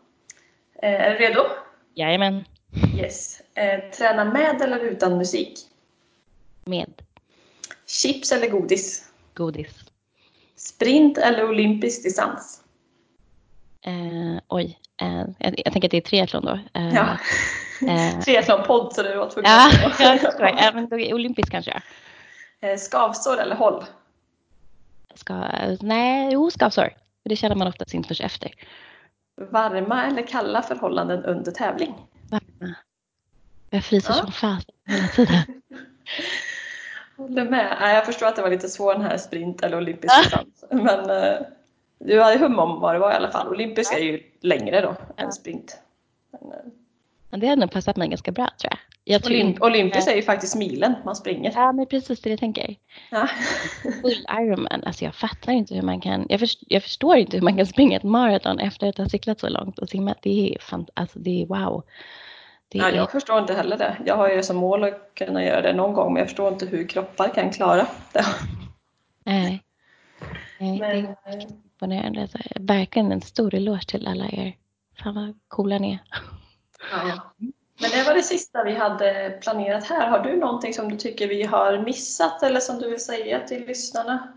Eh, 0.82 1.02
är 1.02 1.10
du 1.12 1.18
redo? 1.18 1.42
Jajamän. 1.94 2.46
Yes. 2.98 3.42
Eh, 3.56 3.92
träna 3.92 4.26
med 4.26 4.62
eller 4.62 4.80
utan 4.80 5.18
musik? 5.18 5.60
Med. 6.66 7.02
Chips 7.88 8.32
eller 8.32 8.50
godis? 8.50 9.12
Godis. 9.34 9.72
Sprint 10.56 11.18
eller 11.18 11.50
olympisk 11.50 12.04
distans? 12.04 12.61
Eh, 13.86 14.42
oj, 14.48 14.80
eh, 15.02 15.26
jag, 15.40 15.54
jag, 15.66 15.74
tänker 15.74 15.88
att 15.88 15.92
det 15.92 15.98
är 15.98 16.02
triathlon 16.02 16.46
då. 16.46 16.60
Eh, 16.74 16.96
ja. 16.96 17.18
Eh, 17.88 18.20
Triathlonpodd 18.24 18.94
så 18.94 19.04
du 19.04 19.16
var 19.16 19.30
tvungen 19.30 19.52
ja, 19.52 19.72
att 19.86 20.00
ja, 20.40 20.50
ja, 20.62 20.72
men 20.74 20.90
då 20.90 21.00
är 21.00 21.14
olympisk 21.14 21.52
kanske. 21.52 21.82
Eh, 22.62 22.78
skavsår 22.78 23.42
eller 23.42 23.56
håll? 23.56 23.84
Ska, 25.16 25.46
nej, 25.82 26.30
jo 26.34 26.52
skavsår. 26.52 26.90
Det 27.24 27.36
känner 27.36 27.56
man 27.56 27.68
oftast 27.68 27.94
inte 27.94 28.08
först 28.08 28.22
efter. 28.22 28.52
Varma 29.52 30.06
eller 30.06 30.28
kalla 30.28 30.62
förhållanden 30.62 31.26
under 31.26 31.52
tävling? 31.52 31.94
Varma. 32.30 32.76
Jag 33.70 33.84
fryser 33.84 34.14
ja. 34.14 34.16
som 34.16 34.32
fan 34.32 34.62
hela 34.88 35.08
tiden. 35.08 35.44
Håller 37.18 37.50
med. 37.50 37.78
Jag 37.82 38.06
förstår 38.06 38.28
att 38.28 38.36
det 38.36 38.42
var 38.42 38.50
lite 38.50 38.70
svår 38.70 38.94
den 38.94 39.02
här 39.02 39.18
sprint 39.18 39.64
eller 39.64 39.78
olympisk 39.78 40.24
distans. 40.24 40.64
Men 40.72 41.10
eh, 41.10 41.40
du 42.06 42.22
hade 42.22 42.38
hum 42.38 42.60
om 42.60 42.80
vad 42.80 42.96
det 42.96 43.00
var 43.00 43.12
i 43.12 43.16
alla 43.16 43.32
fall. 43.32 43.48
Olympisk 43.48 43.94
är 43.94 44.00
ju 44.00 44.24
längre 44.42 44.82
då 44.82 44.96
ja. 45.18 45.24
än 45.24 45.32
sprint. 45.32 45.78
Men, 46.32 46.52
eh, 46.52 47.40
det 47.40 47.48
hade 47.48 47.62
nog 47.62 47.72
passat 47.72 47.98
mig 47.98 48.08
ganska 48.08 48.32
bra 48.32 48.50
tror 48.62 48.72
jag. 48.72 48.80
jag 49.16 49.26
Olymp 49.26 49.62
Olympisk 49.62 50.08
är 50.08 50.16
ju 50.16 50.22
faktiskt 50.22 50.56
milen 50.56 50.94
man 51.06 51.16
springer. 51.16 51.52
Ja 51.56 51.72
men 51.72 51.86
precis 51.86 52.22
det 52.22 52.30
jag 52.30 52.40
tänker. 52.40 52.76
Ja. 53.12 53.28
Full 54.02 54.26
Ironman, 54.40 54.84
alltså 54.84 55.06
jag 55.06 55.16
fattar 55.16 55.52
inte 55.52 55.76
hur 55.76 55.82
man 55.82 56.02
kan, 56.02 56.26
jag, 56.30 56.40
först, 56.40 56.64
jag, 56.68 56.84
förstår 56.84 57.18
inte 57.18 57.38
hur 57.38 57.44
man 57.44 57.58
kan 57.58 57.66
springa 57.66 57.98
ett 57.98 58.04
maraton 58.04 58.60
efter 58.60 58.88
att 58.88 58.98
ha 58.98 59.06
cyklat 59.06 59.40
så 59.40 59.50
långt 59.50 59.80
och 59.80 59.90
simmat. 59.90 60.18
Det 60.22 60.56
är, 60.56 60.60
fan, 60.60 60.86
alltså 60.94 61.20
det 61.20 61.42
är 61.42 61.46
wow. 61.46 61.84
Det 62.68 62.78
ja, 62.78 62.90
jag 62.90 63.12
förstår 63.12 63.40
inte 63.40 63.54
heller 63.54 63.78
det. 63.78 63.98
Jag 64.06 64.18
har 64.18 64.30
ju 64.30 64.44
som 64.44 64.58
mål 64.58 64.84
att 64.84 65.12
kunna 65.14 65.44
göra 65.44 65.62
det 65.62 65.74
någon 65.74 65.94
gång 65.94 66.14
men 66.14 66.20
jag 66.20 66.28
förstår 66.28 66.54
inte 66.54 66.66
hur 66.66 66.88
kroppar 66.88 67.34
kan 67.34 67.52
klara 67.52 67.88
det. 68.14 68.26
Nej. 69.24 69.64
Nej, 70.60 70.80
men, 70.80 71.40
det 71.40 71.48
imponerande. 71.82 72.28
Så 72.28 72.38
verkligen 72.60 73.12
en 73.12 73.22
stor 73.22 73.56
eloge 73.56 73.86
till 73.88 74.08
alla 74.08 74.26
er. 74.26 74.56
Fan 75.04 75.16
vad 75.16 75.34
coola 75.48 75.78
ni 75.78 75.94
är. 75.94 76.00
Ja. 76.92 77.34
Men 77.82 77.90
det 77.90 78.04
var 78.08 78.16
det 78.16 78.24
sista 78.24 78.64
vi 78.64 78.76
hade 78.76 79.40
planerat 79.42 79.84
här. 79.84 80.10
Har 80.10 80.20
du 80.20 80.38
någonting 80.38 80.74
som 80.74 80.90
du 80.90 80.98
tycker 80.98 81.28
vi 81.28 81.44
har 81.44 81.80
missat 81.86 82.44
eller 82.44 82.60
som 82.60 82.80
du 82.80 82.90
vill 82.90 83.00
säga 83.00 83.40
till 83.40 83.66
lyssnarna? 83.66 84.28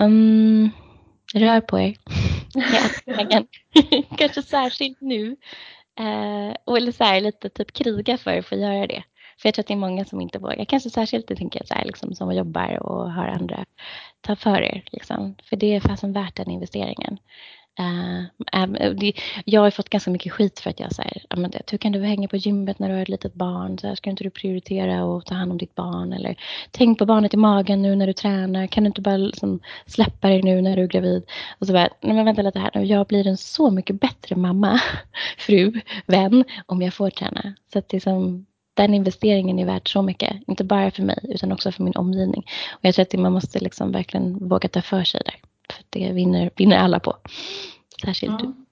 Um, 0.00 0.70
rör 1.34 1.60
på 1.60 1.78
er. 1.78 1.96
Ja, 3.04 3.44
Kanske 4.16 4.42
särskilt 4.42 5.00
nu. 5.00 5.36
Och 6.64 6.76
eller 6.76 6.92
så 6.92 7.04
här, 7.04 7.20
lite 7.20 7.48
typ 7.48 7.72
kriga 7.72 8.18
för 8.18 8.38
att 8.38 8.46
få 8.46 8.54
göra 8.54 8.86
det. 8.86 9.04
För 9.38 9.48
jag 9.48 9.54
tror 9.54 9.62
att 9.62 9.66
det 9.66 9.74
är 9.74 9.78
många 9.88 10.04
som 10.04 10.20
inte 10.20 10.38
vågar. 10.38 10.64
Kanske 10.64 10.90
särskilt 10.90 11.28
det 11.28 11.36
tänker 11.36 11.60
jag 11.60 11.68
så 11.68 11.74
här, 11.74 11.84
liksom, 11.84 12.14
som 12.14 12.32
jobbar 12.32 12.82
och 12.82 13.12
har 13.12 13.28
andra. 13.28 13.64
Ta 14.22 14.36
för 14.36 14.62
er. 14.62 14.84
Liksom. 14.92 15.34
För 15.44 15.56
det 15.56 15.74
är 15.74 15.80
fasen 15.80 16.12
värt 16.12 16.36
den 16.36 16.50
investeringen. 16.50 17.18
Uh, 17.80 18.24
jag 19.44 19.60
har 19.60 19.70
fått 19.70 19.88
ganska 19.88 20.10
mycket 20.10 20.32
skit 20.32 20.60
för 20.60 20.70
att 20.70 20.80
jag 20.80 20.92
säger, 20.92 21.22
hur 21.70 21.78
kan 21.78 21.92
du 21.92 22.00
hänga 22.00 22.28
på 22.28 22.36
gymmet 22.36 22.78
när 22.78 22.88
du 22.88 22.94
har 22.94 23.02
ett 23.02 23.08
litet 23.08 23.34
barn? 23.34 23.78
Så 23.78 23.86
här, 23.86 23.94
ska 23.94 24.10
inte 24.10 24.24
du 24.24 24.30
prioritera 24.30 25.04
och 25.04 25.24
ta 25.26 25.34
hand 25.34 25.52
om 25.52 25.58
ditt 25.58 25.74
barn? 25.74 26.12
Eller 26.12 26.36
tänk 26.70 26.98
på 26.98 27.06
barnet 27.06 27.34
i 27.34 27.36
magen 27.36 27.82
nu 27.82 27.96
när 27.96 28.06
du 28.06 28.12
tränar. 28.12 28.66
Kan 28.66 28.84
du 28.84 28.88
inte 28.88 29.00
bara 29.00 29.16
liksom, 29.16 29.60
släppa 29.86 30.28
dig 30.28 30.42
nu 30.42 30.60
när 30.60 30.76
du 30.76 30.82
är 30.82 30.86
gravid? 30.86 31.24
Och 31.58 31.66
så 31.66 31.72
bara, 31.72 31.88
nej 32.00 32.14
men 32.14 32.24
vänta 32.24 32.42
lite 32.42 32.58
här 32.58 32.70
nu. 32.74 32.84
Jag 32.84 33.06
blir 33.06 33.26
en 33.26 33.36
så 33.36 33.70
mycket 33.70 34.00
bättre 34.00 34.36
mamma, 34.36 34.80
fru, 35.38 35.80
vän 36.06 36.44
om 36.66 36.82
jag 36.82 36.94
får 36.94 37.10
träna. 37.10 37.54
Så 37.72 37.78
att 37.78 37.92
liksom, 37.92 38.46
den 38.74 38.94
investeringen 38.94 39.58
är 39.58 39.66
värd 39.66 39.92
så 39.92 40.02
mycket. 40.02 40.36
Inte 40.46 40.64
bara 40.64 40.90
för 40.90 41.02
mig 41.02 41.18
utan 41.22 41.52
också 41.52 41.72
för 41.72 41.82
min 41.82 41.96
omgivning. 41.96 42.46
Och 42.72 42.80
jag 42.82 42.94
tror 42.94 43.02
att 43.02 43.20
man 43.20 43.32
måste 43.32 43.58
liksom 43.58 43.92
verkligen 43.92 44.48
våga 44.48 44.68
ta 44.68 44.82
för 44.82 45.04
sig 45.04 45.22
där. 45.24 45.34
För 45.74 45.84
det 45.90 46.12
vinner, 46.12 46.50
vinner 46.56 46.78
alla 46.78 47.00
på. 47.00 47.16
Särskilt 48.04 48.38
du. 48.38 48.44
Mm. 48.44 48.66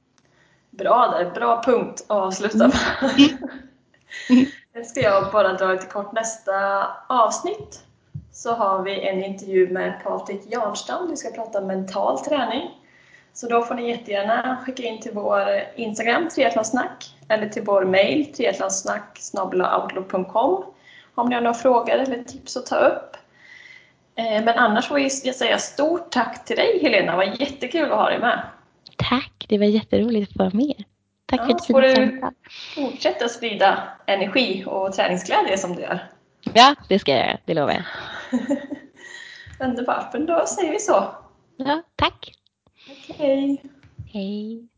Bra 0.71 1.15
där, 1.19 1.31
bra 1.31 1.63
punkt 1.63 2.05
att 2.09 2.17
avsluta 2.17 2.69
med. 2.69 2.75
Mm. 4.31 4.47
Nu 4.75 4.85
ska 4.85 5.01
jag 5.01 5.33
bara 5.33 5.53
dra 5.53 5.73
lite 5.73 5.87
kort 5.87 6.13
nästa 6.13 6.53
avsnitt. 7.09 7.85
Så 8.33 8.55
har 8.55 8.83
vi 8.83 9.09
en 9.09 9.25
intervju 9.25 9.69
med 9.69 10.01
Patrik 10.05 10.41
Jarnstam. 10.53 11.11
Vi 11.11 11.17
ska 11.17 11.31
prata 11.31 11.61
mental 11.61 12.19
träning. 12.19 12.71
Så 13.33 13.49
då 13.49 13.63
får 13.63 13.75
ni 13.75 13.89
jättegärna 13.89 14.63
skicka 14.67 14.83
in 14.83 15.01
till 15.01 15.13
vår 15.15 15.43
Instagram, 15.77 16.29
triathlonsnack, 16.29 17.17
eller 17.29 17.49
till 17.49 17.63
vår 17.63 17.85
mail, 17.85 18.33
triathlonsnack 18.33 19.19
om 21.15 21.29
ni 21.29 21.35
har 21.35 21.43
några 21.43 21.55
frågor 21.55 21.91
eller 21.91 22.25
tips 22.25 22.57
att 22.57 22.67
ta 22.67 22.77
upp. 22.77 23.17
Eh, 24.15 24.45
men 24.45 24.49
annars 24.49 24.91
vill 24.91 25.11
jag 25.25 25.35
säga 25.35 25.59
stort 25.59 26.11
tack 26.11 26.45
till 26.45 26.57
dig 26.57 26.79
Helena, 26.83 27.13
det 27.13 27.17
var 27.17 27.41
jättekul 27.41 27.93
att 27.93 27.99
ha 27.99 28.11
dig 28.11 28.19
med. 28.19 28.43
Tack, 28.97 29.47
det 29.49 29.59
var 29.59 29.67
jätteroligt 29.67 30.31
att 30.31 30.37
få 30.37 30.43
vara 30.43 30.55
med. 30.55 30.85
Tack 31.27 31.41
ja, 31.41 31.59
för 31.59 31.83
fint 31.83 32.11
samtal. 32.11 32.35
fortsätta 32.75 33.29
sprida 33.29 33.83
energi 34.07 34.65
och 34.67 34.93
träningsglädje 34.93 35.59
som 35.59 35.77
du 35.77 35.83
gör. 35.83 36.09
Ja, 36.55 36.75
det 36.89 36.99
ska 36.99 37.13
jag 37.13 37.27
göra, 37.27 37.39
det 37.45 37.55
lovar 37.55 37.73
jag. 37.73 37.85
Underbart, 39.69 40.13
men 40.13 40.27
då 40.27 40.47
säger 40.47 40.73
vi 40.73 40.79
så. 40.79 41.05
Ja, 41.57 41.83
tack. 41.97 42.33
Okej. 43.11 43.53
Okay. 43.53 43.71
Hej. 44.15 44.69